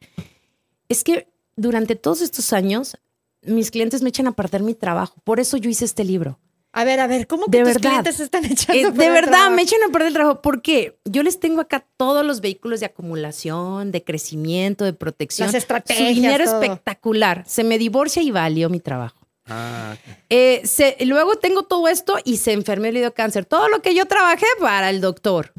es 0.89 1.03
que 1.05 1.29
durante 1.57 1.97
todos 1.97 2.21
estos 2.21 2.53
años 2.53 2.97
mis 3.43 3.71
clientes 3.71 4.03
me 4.03 4.09
echan 4.11 4.27
a 4.29 4.33
perder 4.33 4.63
mi 4.63 4.75
trabajo. 4.75 5.17
Por 5.25 5.41
eso 5.41 5.57
yo 5.57 5.69
hice 5.71 5.85
este 5.85 6.05
libro. 6.05 6.39
A 6.73 6.85
ver, 6.85 7.01
a 7.01 7.07
ver, 7.07 7.27
¿cómo 7.27 7.47
que 7.47 7.59
De 7.59 7.65
tus 7.65 7.75
verdad. 7.75 7.91
clientes 7.91 8.21
están 8.21 8.45
echando 8.45 8.75
Eh, 8.81 8.85
a 8.87 8.91
de 8.91 9.11
verdad, 9.11 9.31
trabajo? 9.33 9.55
me 9.57 9.63
echan 9.63 9.81
a 9.89 9.91
perder 9.91 10.09
el 10.09 10.15
trabajo. 10.15 10.43
¿Por 10.43 10.61
qué? 10.63 10.99
Yo 11.05 11.23
les 11.23 11.41
tengo 11.41 11.61
acá 11.61 11.85
todos 11.97 12.25
los 12.25 12.41
vehículos 12.41 12.81
de 12.81 12.87
acumulación, 12.87 13.91
de 13.91 14.05
crecimiento, 14.05 14.85
de 14.85 14.93
protección. 14.93 15.47
Las 15.49 15.55
estrategias, 15.55 16.09
Su 16.11 16.15
dinero 16.15 16.45
todo. 16.45 16.63
espectacular. 16.63 17.43
Se 17.47 17.65
me 17.65 17.79
divorcia 17.79 18.23
y 18.23 18.31
valió 18.31 18.69
mi 18.69 18.81
trabajo. 18.81 19.18
Ah. 19.49 19.97
Eh, 20.29 20.63
luego 21.07 21.37
tengo 21.37 21.63
todo 21.65 21.89
esto 21.89 22.17
y 22.25 22.37
se 22.37 22.53
enfermó 22.53 22.87
y 22.87 22.93
le 22.93 23.13
cáncer. 23.13 23.45
Todo 23.45 23.69
lo 23.69 23.81
que 23.81 23.95
yo 23.95 24.07
trabajé 24.07 24.47
para 24.61 24.91
el 24.91 25.01
doctor, 25.01 25.53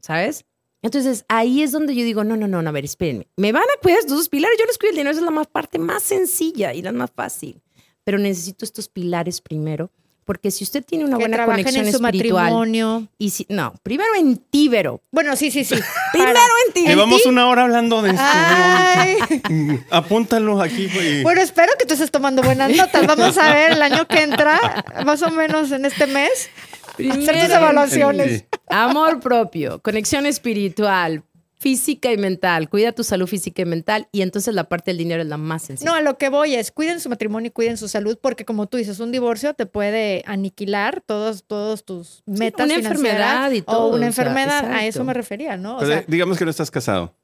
¿sabes? 0.00 0.44
Entonces 0.82 1.24
ahí 1.28 1.62
es 1.62 1.72
donde 1.72 1.94
yo 1.94 2.04
digo, 2.04 2.22
no, 2.24 2.36
no, 2.36 2.46
no, 2.46 2.62
no, 2.62 2.68
a 2.68 2.72
ver, 2.72 2.84
espérenme. 2.84 3.28
Me 3.36 3.52
van 3.52 3.64
a 3.64 3.80
cuidar 3.80 4.00
estos 4.00 4.16
dos 4.16 4.28
pilares, 4.28 4.58
yo 4.58 4.66
les 4.66 4.78
cuido 4.78 4.90
el 4.90 4.96
dinero, 4.98 5.16
es 5.16 5.22
la 5.22 5.30
más 5.30 5.46
parte 5.46 5.78
más 5.78 6.02
sencilla 6.02 6.74
y 6.74 6.82
la 6.82 6.92
más 6.92 7.10
fácil. 7.10 7.62
Pero 8.04 8.18
necesito 8.18 8.64
estos 8.64 8.88
pilares 8.88 9.40
primero, 9.40 9.90
porque 10.26 10.50
si 10.50 10.64
usted 10.64 10.84
tiene 10.84 11.04
una 11.04 11.16
que 11.16 11.22
buena 11.22 11.44
conexión 11.46 11.86
en 11.86 11.92
su 11.92 12.04
espiritual 12.04 12.44
matrimonio. 12.44 13.06
y 13.16 13.30
si 13.30 13.46
no, 13.48 13.72
primero 13.82 14.10
en 14.18 14.36
tíbero, 14.36 15.00
Bueno, 15.12 15.36
sí, 15.36 15.50
sí, 15.50 15.64
sí. 15.64 15.76
primero 16.12 16.36
en 16.66 16.72
tíbero. 16.74 16.90
Llevamos 16.94 17.24
una 17.26 17.48
hora 17.48 17.62
hablando 17.62 18.02
de 18.02 18.10
esto. 18.10 18.22
Ay. 18.22 19.16
Apúntalo 19.90 20.60
aquí. 20.60 20.88
Bueno, 21.22 21.40
espero 21.40 21.72
que 21.78 21.86
tú 21.86 21.94
estés 21.94 22.10
tomando 22.10 22.42
buenas 22.42 22.70
notas. 22.76 23.06
Vamos 23.06 23.38
a 23.38 23.54
ver 23.54 23.72
el 23.72 23.82
año 23.82 24.06
que 24.06 24.22
entra, 24.22 24.84
más 25.06 25.22
o 25.22 25.30
menos 25.30 25.70
en 25.70 25.84
este 25.84 26.06
mes, 26.08 26.50
hacer 26.94 27.06
tus 27.14 27.24
Primero, 27.26 27.54
evaluaciones. 27.54 28.44
Amor 28.68 29.20
propio, 29.20 29.80
conexión 29.80 30.26
espiritual, 30.26 31.22
física 31.58 32.12
y 32.12 32.16
mental. 32.18 32.68
Cuida 32.68 32.92
tu 32.92 33.02
salud 33.02 33.26
física 33.26 33.62
y 33.62 33.64
mental 33.64 34.08
y 34.12 34.22
entonces 34.22 34.54
la 34.54 34.64
parte 34.64 34.90
del 34.90 34.98
dinero 34.98 35.22
es 35.22 35.28
la 35.28 35.38
más 35.38 35.62
sencilla. 35.62 35.90
No, 35.90 35.96
a 35.96 36.02
lo 36.02 36.18
que 36.18 36.28
voy 36.28 36.54
es, 36.54 36.70
cuiden 36.70 37.00
su 37.00 37.08
matrimonio 37.08 37.48
y 37.48 37.50
cuiden 37.50 37.76
su 37.78 37.88
salud, 37.88 38.18
porque 38.20 38.44
como 38.44 38.66
tú 38.66 38.76
dices, 38.76 39.00
un 39.00 39.10
divorcio 39.10 39.54
te 39.54 39.64
puede 39.66 40.22
aniquilar 40.26 41.02
todos, 41.04 41.44
todos 41.44 41.84
tus 41.84 42.22
metas 42.26 42.66
una 42.66 42.74
enfermedad 42.76 43.50
y 43.52 43.62
todo, 43.62 43.78
O 43.78 43.86
o 43.86 43.88
sea, 43.90 43.96
una 43.96 44.06
enfermedad, 44.06 44.70
a 44.70 44.84
eso 44.86 45.02
me 45.04 45.14
refería, 45.14 45.56
¿no? 45.56 45.76
O 45.76 45.78
Pero 45.80 45.90
sea, 45.92 46.04
digamos 46.06 46.36
que 46.38 46.44
no 46.44 46.50
estás 46.50 46.70
casado. 46.70 47.14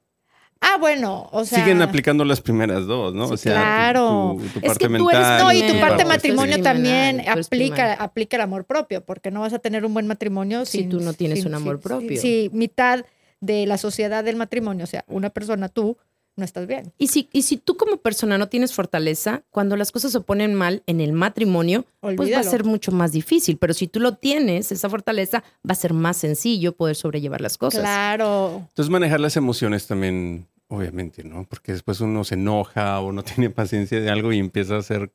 ah, 0.61 0.77
bueno, 0.79 1.29
o 1.31 1.45
sea... 1.45 1.59
Siguen 1.59 1.81
aplicando 1.81 2.25
las 2.25 2.41
primeras 2.41 2.85
dos, 2.87 3.13
¿no? 3.13 3.27
Sí, 3.27 3.33
o 3.33 3.37
sea, 3.37 3.53
claro. 3.53 4.37
tu, 4.39 4.47
tu 4.47 4.59
Es 4.59 4.65
parte 4.69 4.87
que 4.87 4.97
tú 4.97 5.09
eres- 5.11 5.19
mental. 5.21 5.43
No, 5.43 5.51
y 5.53 5.61
tu 5.71 5.79
parte 5.79 6.05
matrimonio 6.05 6.61
también 6.61 7.19
eres 7.19 7.45
aplica, 7.47 7.93
aplica 7.93 8.37
el 8.37 8.41
amor 8.41 8.65
propio, 8.65 9.05
porque 9.05 9.29
no 9.29 9.41
vas 9.41 9.53
a 9.53 9.59
tener 9.59 9.85
un 9.85 9.93
buen 9.93 10.07
matrimonio 10.07 10.65
Si 10.65 10.79
sin- 10.79 10.89
tú 10.89 11.01
no 11.01 11.13
tienes 11.13 11.39
sin- 11.39 11.49
un 11.49 11.55
amor 11.55 11.75
sin- 11.75 11.83
propio. 11.83 12.19
Sí, 12.21 12.49
mitad 12.53 13.05
de 13.43 13.65
la 13.65 13.77
sociedad 13.77 14.23
del 14.23 14.35
matrimonio, 14.37 14.85
o 14.85 14.87
sea, 14.87 15.03
una 15.07 15.29
persona, 15.29 15.67
tú, 15.69 15.97
no 16.35 16.45
estás 16.45 16.65
bien. 16.65 16.91
Y 16.97 17.07
si, 17.07 17.29
y 17.31 17.43
si 17.43 17.57
tú 17.57 17.77
como 17.77 17.97
persona 17.97 18.37
no 18.37 18.47
tienes 18.49 18.73
fortaleza, 18.73 19.43
cuando 19.51 19.75
las 19.75 19.91
cosas 19.91 20.11
se 20.11 20.21
ponen 20.21 20.55
mal 20.55 20.81
en 20.87 20.99
el 20.99 21.13
matrimonio, 21.13 21.85
pues 21.99 22.17
va 22.17 22.21
a 22.21 22.23
Olvídalo. 22.23 22.49
ser 22.49 22.63
mucho 22.63 22.91
más 22.91 23.11
difícil. 23.11 23.57
Pero 23.57 23.73
si 23.73 23.87
tú 23.87 23.99
lo 23.99 24.15
tienes, 24.15 24.71
esa 24.71 24.89
fortaleza, 24.89 25.43
va 25.67 25.73
a 25.73 25.75
ser 25.75 25.93
más 25.93 26.17
sencillo 26.17 26.71
poder 26.75 26.95
sobrellevar 26.95 27.41
las 27.41 27.57
cosas. 27.57 27.81
Claro. 27.81 28.63
Entonces 28.69 28.89
manejar 28.89 29.19
las 29.19 29.37
emociones 29.37 29.85
también, 29.85 30.47
obviamente, 30.69 31.23
¿no? 31.23 31.45
Porque 31.47 31.73
después 31.73 31.99
uno 32.01 32.23
se 32.23 32.35
enoja 32.35 32.99
o 33.01 33.11
no 33.11 33.23
tiene 33.23 33.49
paciencia 33.49 33.99
de 33.99 34.09
algo 34.09 34.33
y 34.33 34.39
empieza 34.39 34.75
a 34.75 34.79
hacer, 34.79 35.11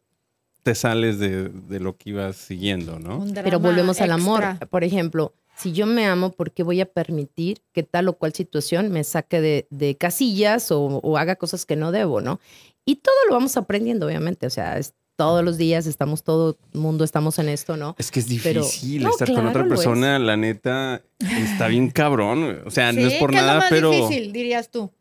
te 0.62 0.75
sales 0.75 1.19
de, 1.19 1.49
de 1.49 1.81
lo 1.81 1.97
que 1.97 2.11
ibas 2.11 2.37
siguiendo, 2.37 3.01
¿no? 3.01 3.27
Pero 3.35 3.59
volvemos 3.59 4.01
al 4.01 4.12
amor. 4.12 4.45
Por 4.71 4.85
ejemplo, 4.85 5.33
si 5.61 5.73
yo 5.73 5.87
me 5.87 6.07
amo, 6.07 6.33
¿por 6.33 6.53
qué 6.53 6.62
voy 6.62 6.81
a 6.81 6.87
permitir 6.87 7.62
que 7.73 7.83
tal 7.83 8.09
o 8.09 8.12
cual 8.18 8.33
situación 8.33 8.90
me 8.90 9.05
saque 9.05 9.40
de, 9.40 9.66
de 9.71 9.97
casillas 9.97 10.71
o, 10.71 10.81
o 11.03 11.16
haga 11.18 11.37
cosas 11.37 11.66
que 11.66 11.77
no 11.77 11.92
debo, 11.92 12.21
no? 12.21 12.40
Y 12.85 12.97
todo 12.97 13.14
lo 13.29 13.35
vamos 13.35 13.57
aprendiendo, 13.57 14.07
obviamente. 14.07 14.47
O 14.47 14.51
sea, 14.51 14.79
es, 14.79 14.94
todos 15.16 15.44
los 15.44 15.57
días 15.59 15.87
estamos, 15.87 16.23
todo 16.23 16.57
el 16.73 16.81
mundo 16.81 17.03
estamos 17.05 17.38
en 17.40 17.49
esto, 17.49 17.77
¿no? 17.77 17.97
Es 17.99 18.11
que 18.11 18.21
es 18.21 18.27
Pero- 18.42 18.62
difícil 18.62 19.03
No, 19.03 19.11
estar 19.11 19.33
con 19.33 19.47
otra 19.49 19.62
es. 19.62 19.68
persona, 19.68 20.18
la 20.21 20.37
neta, 20.37 21.03
está 21.18 21.66
bien 21.66 21.90
cabrón. 21.90 22.62
O 22.64 22.71
sea, 22.71 22.92
no 22.92 23.01
es 23.09 23.14
por 23.14 23.31
¿qué 23.31 23.37
nada, 23.37 23.55
lo 23.55 23.61
más 23.61 23.71
pero 23.71 23.90
difícil, 23.90 24.33
dirías 24.33 24.71
tú? 24.71 24.92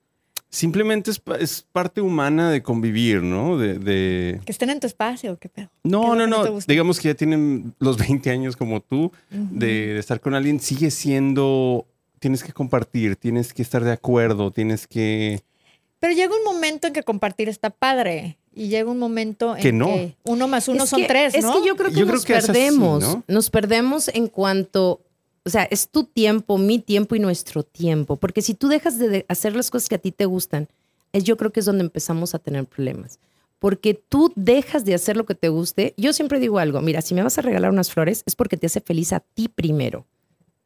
Simplemente 0.58 1.12
es, 1.12 1.20
pa- 1.20 1.38
es 1.38 1.66
parte 1.72 2.02
humana 2.02 2.50
de 2.52 2.64
convivir, 2.64 3.22
¿no? 3.22 3.58
De, 3.58 3.78
de- 3.78 4.42
Que 4.46 4.52
estén 4.52 4.70
en 4.72 4.80
tu 4.80 4.88
espacio, 4.88 5.38
qué 5.38 5.50
pedo. 5.50 5.68
¿Qué 5.84 5.90
No, 5.90 6.14
es 6.22 6.28
no, 6.30 6.44
que 6.44 6.50
no? 6.52 6.60
Digamos 6.68 7.00
que 7.00 7.10
ya 7.10 7.14
tienen 7.16 7.74
los 7.80 7.98
20 7.98 8.30
años 8.32 8.56
como 8.58 8.82
tú, 8.82 9.12
de, 9.30 9.94
de 9.94 10.00
estar 10.00 10.20
con 10.20 10.34
alguien, 10.34 10.60
sigue 10.60 10.90
siendo, 10.92 11.86
tienes 12.20 12.44
que 12.44 12.54
compartir, 12.54 13.16
tienes 13.16 13.54
que 13.54 13.62
estar 13.62 13.84
de 13.84 13.92
acuerdo, 13.92 14.52
tienes 14.52 14.88
que... 14.88 15.42
Pero 16.00 16.14
llega 16.14 16.36
un 16.36 16.44
momento 16.44 16.88
en 16.88 16.94
que 16.94 17.04
compartir 17.04 17.50
está 17.50 17.70
padre. 17.70 18.38
Y 18.54 18.70
llega 18.70 18.90
un 18.90 18.98
momento 18.98 19.56
en 19.56 19.62
Que 19.62 19.72
no. 19.72 19.86
que 19.86 20.16
uno 20.24 20.48
más 20.48 20.68
uno 20.68 20.84
Es 20.86 20.90
son 20.90 21.02
que- 21.02 21.08
tres, 21.08 21.36
Es 21.36 21.44
¿no? 21.44 21.54
que 21.62 21.68
yo 21.68 21.76
creo 21.76 21.90
que 21.92 21.96
Yo 22.00 22.06
creo 22.06 22.16
nos 22.16 22.26
que 22.26 22.34
es 22.34 22.40
así, 22.40 22.48
perdemos. 22.52 23.04
¿no? 23.04 23.24
Nos 23.28 23.50
perdemos 23.52 24.08
en 24.08 24.26
cuanto, 24.28 25.02
o 25.48 25.50
sea, 25.50 25.64
es 25.64 25.88
tu 25.90 26.04
tiempo, 26.04 26.58
mi 26.58 26.78
tiempo 26.80 27.16
y 27.16 27.20
nuestro 27.20 27.64
tiempo. 27.64 28.18
Porque 28.18 28.42
si 28.42 28.54
tú 28.54 28.68
dejas 28.68 29.00
de 29.00 29.26
hacer 29.30 29.56
las 29.56 29.72
cosas 29.72 29.90
que 29.90 29.96
a 29.96 30.00
ti 30.00 30.12
te 30.12 30.26
gustan, 30.26 30.68
es 31.14 31.24
yo 31.24 31.38
creo 31.38 31.52
que 31.52 31.62
es 31.62 31.66
donde 31.66 31.84
empezamos 31.86 32.36
a 32.36 32.40
tener 32.40 32.66
problemas. 32.66 33.20
Porque 33.60 33.96
tú 33.96 34.32
dejas 34.36 34.86
de 34.86 34.94
hacer 34.94 35.18
lo 35.18 35.26
que 35.26 35.34
te 35.34 35.50
guste. 35.50 35.94
Yo 35.98 36.14
siempre 36.14 36.40
digo 36.40 36.60
algo, 36.60 36.82
mira, 36.82 37.02
si 37.02 37.16
me 37.16 37.24
vas 37.24 37.38
a 37.38 37.42
regalar 37.42 37.72
unas 37.72 37.92
flores 37.92 38.22
es 38.28 38.36
porque 38.36 38.58
te 38.58 38.68
hace 38.68 38.82
feliz 38.82 39.14
a 39.14 39.22
ti 39.22 39.48
primero. 39.48 40.06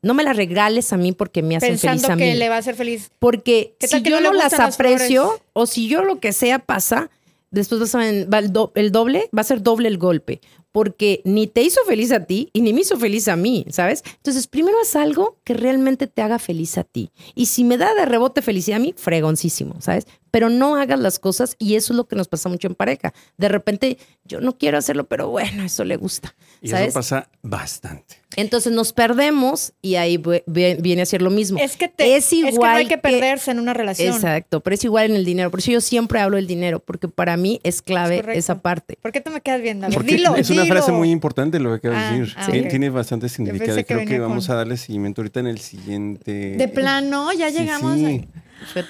No 0.01 0.13
me 0.15 0.23
las 0.23 0.35
regales 0.35 0.91
a 0.93 0.97
mí 0.97 1.11
porque 1.11 1.43
me 1.43 1.55
hacen 1.55 1.69
Pensando 1.73 2.01
feliz 2.01 2.09
a 2.09 2.17
que 2.17 2.31
mí. 2.33 2.39
le 2.39 2.49
va 2.49 2.55
a 2.55 2.59
hacer 2.59 2.75
feliz. 2.75 3.11
Porque 3.19 3.75
¿Qué 3.79 3.87
si 3.87 4.01
que 4.01 4.09
yo 4.09 4.19
no 4.19 4.33
las 4.33 4.53
aprecio 4.59 5.23
flores? 5.25 5.41
o 5.53 5.65
si 5.67 5.87
yo 5.87 6.03
lo 6.03 6.19
que 6.19 6.33
sea 6.33 6.57
pasa, 6.59 7.11
después 7.51 7.79
vas 7.79 7.93
a 7.95 7.99
va 7.99 8.39
el 8.39 8.91
doble, 8.91 9.29
va 9.37 9.41
a 9.41 9.45
ser 9.45 9.61
doble 9.61 9.87
el 9.87 9.99
golpe. 9.99 10.41
Porque 10.71 11.21
ni 11.25 11.47
te 11.47 11.61
hizo 11.61 11.81
feliz 11.85 12.11
a 12.11 12.25
ti 12.25 12.49
y 12.53 12.61
ni 12.61 12.73
me 12.73 12.81
hizo 12.81 12.97
feliz 12.97 13.27
a 13.27 13.35
mí, 13.35 13.65
¿sabes? 13.69 14.03
Entonces, 14.17 14.47
primero 14.47 14.77
haz 14.81 14.95
algo 14.95 15.37
que 15.43 15.53
realmente 15.53 16.07
te 16.07 16.21
haga 16.21 16.39
feliz 16.39 16.77
a 16.77 16.83
ti. 16.83 17.11
Y 17.35 17.47
si 17.47 17.63
me 17.63 17.77
da 17.77 17.93
de 17.93 18.05
rebote 18.05 18.41
felicidad 18.41 18.77
a 18.77 18.81
mí, 18.81 18.93
fregoncísimo, 18.95 19.81
¿sabes? 19.81 20.07
Pero 20.31 20.49
no 20.49 20.75
hagas 20.77 20.99
las 20.99 21.19
cosas 21.19 21.55
y 21.59 21.75
eso 21.75 21.93
es 21.93 21.97
lo 21.97 22.07
que 22.07 22.15
nos 22.15 22.27
pasa 22.27 22.47
mucho 22.47 22.67
en 22.67 22.75
pareja. 22.75 23.13
De 23.37 23.49
repente, 23.49 23.97
yo 24.23 24.39
no 24.39 24.57
quiero 24.57 24.77
hacerlo, 24.77 25.07
pero 25.07 25.27
bueno, 25.29 25.63
eso 25.63 25.83
le 25.83 25.97
gusta, 25.97 26.35
Y 26.63 26.67
¿sabes? 26.69 26.89
eso 26.89 26.93
pasa 26.93 27.27
bastante. 27.41 28.17
Entonces 28.35 28.71
nos 28.71 28.93
perdemos 28.93 29.73
y 29.81 29.95
ahí 29.95 30.21
viene 30.45 31.01
a 31.01 31.05
ser 31.07 31.21
lo 31.23 31.31
mismo. 31.31 31.57
Es 31.59 31.75
que, 31.75 31.87
te, 31.87 32.15
Es 32.15 32.25
es 32.25 32.29
que 32.29 32.41
no 32.43 32.49
igual 32.49 32.77
hay 32.77 32.83
que 32.87 32.95
que- 32.95 32.97
perderse 32.99 33.49
en 33.49 33.59
una 33.59 33.73
relación. 33.73 34.13
Exacto, 34.13 34.59
pero 34.61 34.75
es 34.75 34.83
igual 34.83 35.09
en 35.09 35.15
el 35.15 35.25
dinero. 35.25 35.49
Por 35.49 35.59
eso 35.59 35.71
yo 35.71 35.81
siempre 35.81 36.19
hablo 36.19 36.35
del 36.37 36.45
dinero, 36.45 36.79
porque 36.79 37.07
para 37.07 37.35
mí 37.35 37.59
es 37.63 37.81
clave 37.81 38.19
Es 38.19 38.37
esa 38.37 38.61
parte. 38.61 38.97
¿Por 39.01 39.11
qué 39.11 39.21
te 39.21 39.31
me 39.31 39.41
quedas 39.41 39.61
viendo? 39.61 39.87
Porque 39.89 40.15
dilo, 40.17 40.35
es 40.35 40.49
una 40.51 40.65
frase 40.65 40.91
muy 40.91 41.09
importante 41.09 41.59
lo 41.59 41.71
que 41.71 41.87
acabas 41.87 42.05
Ah, 42.09 42.13
de 42.13 42.19
decir. 42.19 42.35
ah. 42.37 42.69
Tiene 42.69 42.89
bastante 42.91 43.27
significado. 43.27 43.83
Creo 43.83 44.05
que 44.05 44.19
vamos 44.19 44.45
con- 44.45 44.53
a 44.53 44.57
darle 44.59 44.77
seguimiento 44.77 45.21
ahorita 45.21 45.39
en 45.39 45.47
el 45.47 45.57
siguiente. 45.59 46.31
De 46.57 46.67
plano, 46.67 47.33
ya 47.33 47.49
Sí, 47.49 47.57
llegamos 47.57 47.95
sí. 47.97 48.27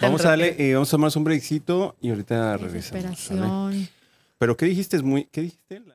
Vamos 0.02 0.26
a 0.26 0.30
darle, 0.32 0.56
eh, 0.60 0.74
vamos 0.74 0.90
a 0.90 0.92
tomarnos 0.92 1.16
un 1.16 1.24
breakcito 1.24 1.96
y 2.02 2.10
ahorita 2.10 2.54
a 2.54 2.58
regresamos. 2.58 3.30
Pero 4.38 4.58
¿qué 4.58 4.66
dijiste? 4.66 4.98
Es 4.98 5.04
muy, 5.04 5.26
¿qué 5.32 5.42
dijiste? 5.42 5.80
La- 5.80 5.91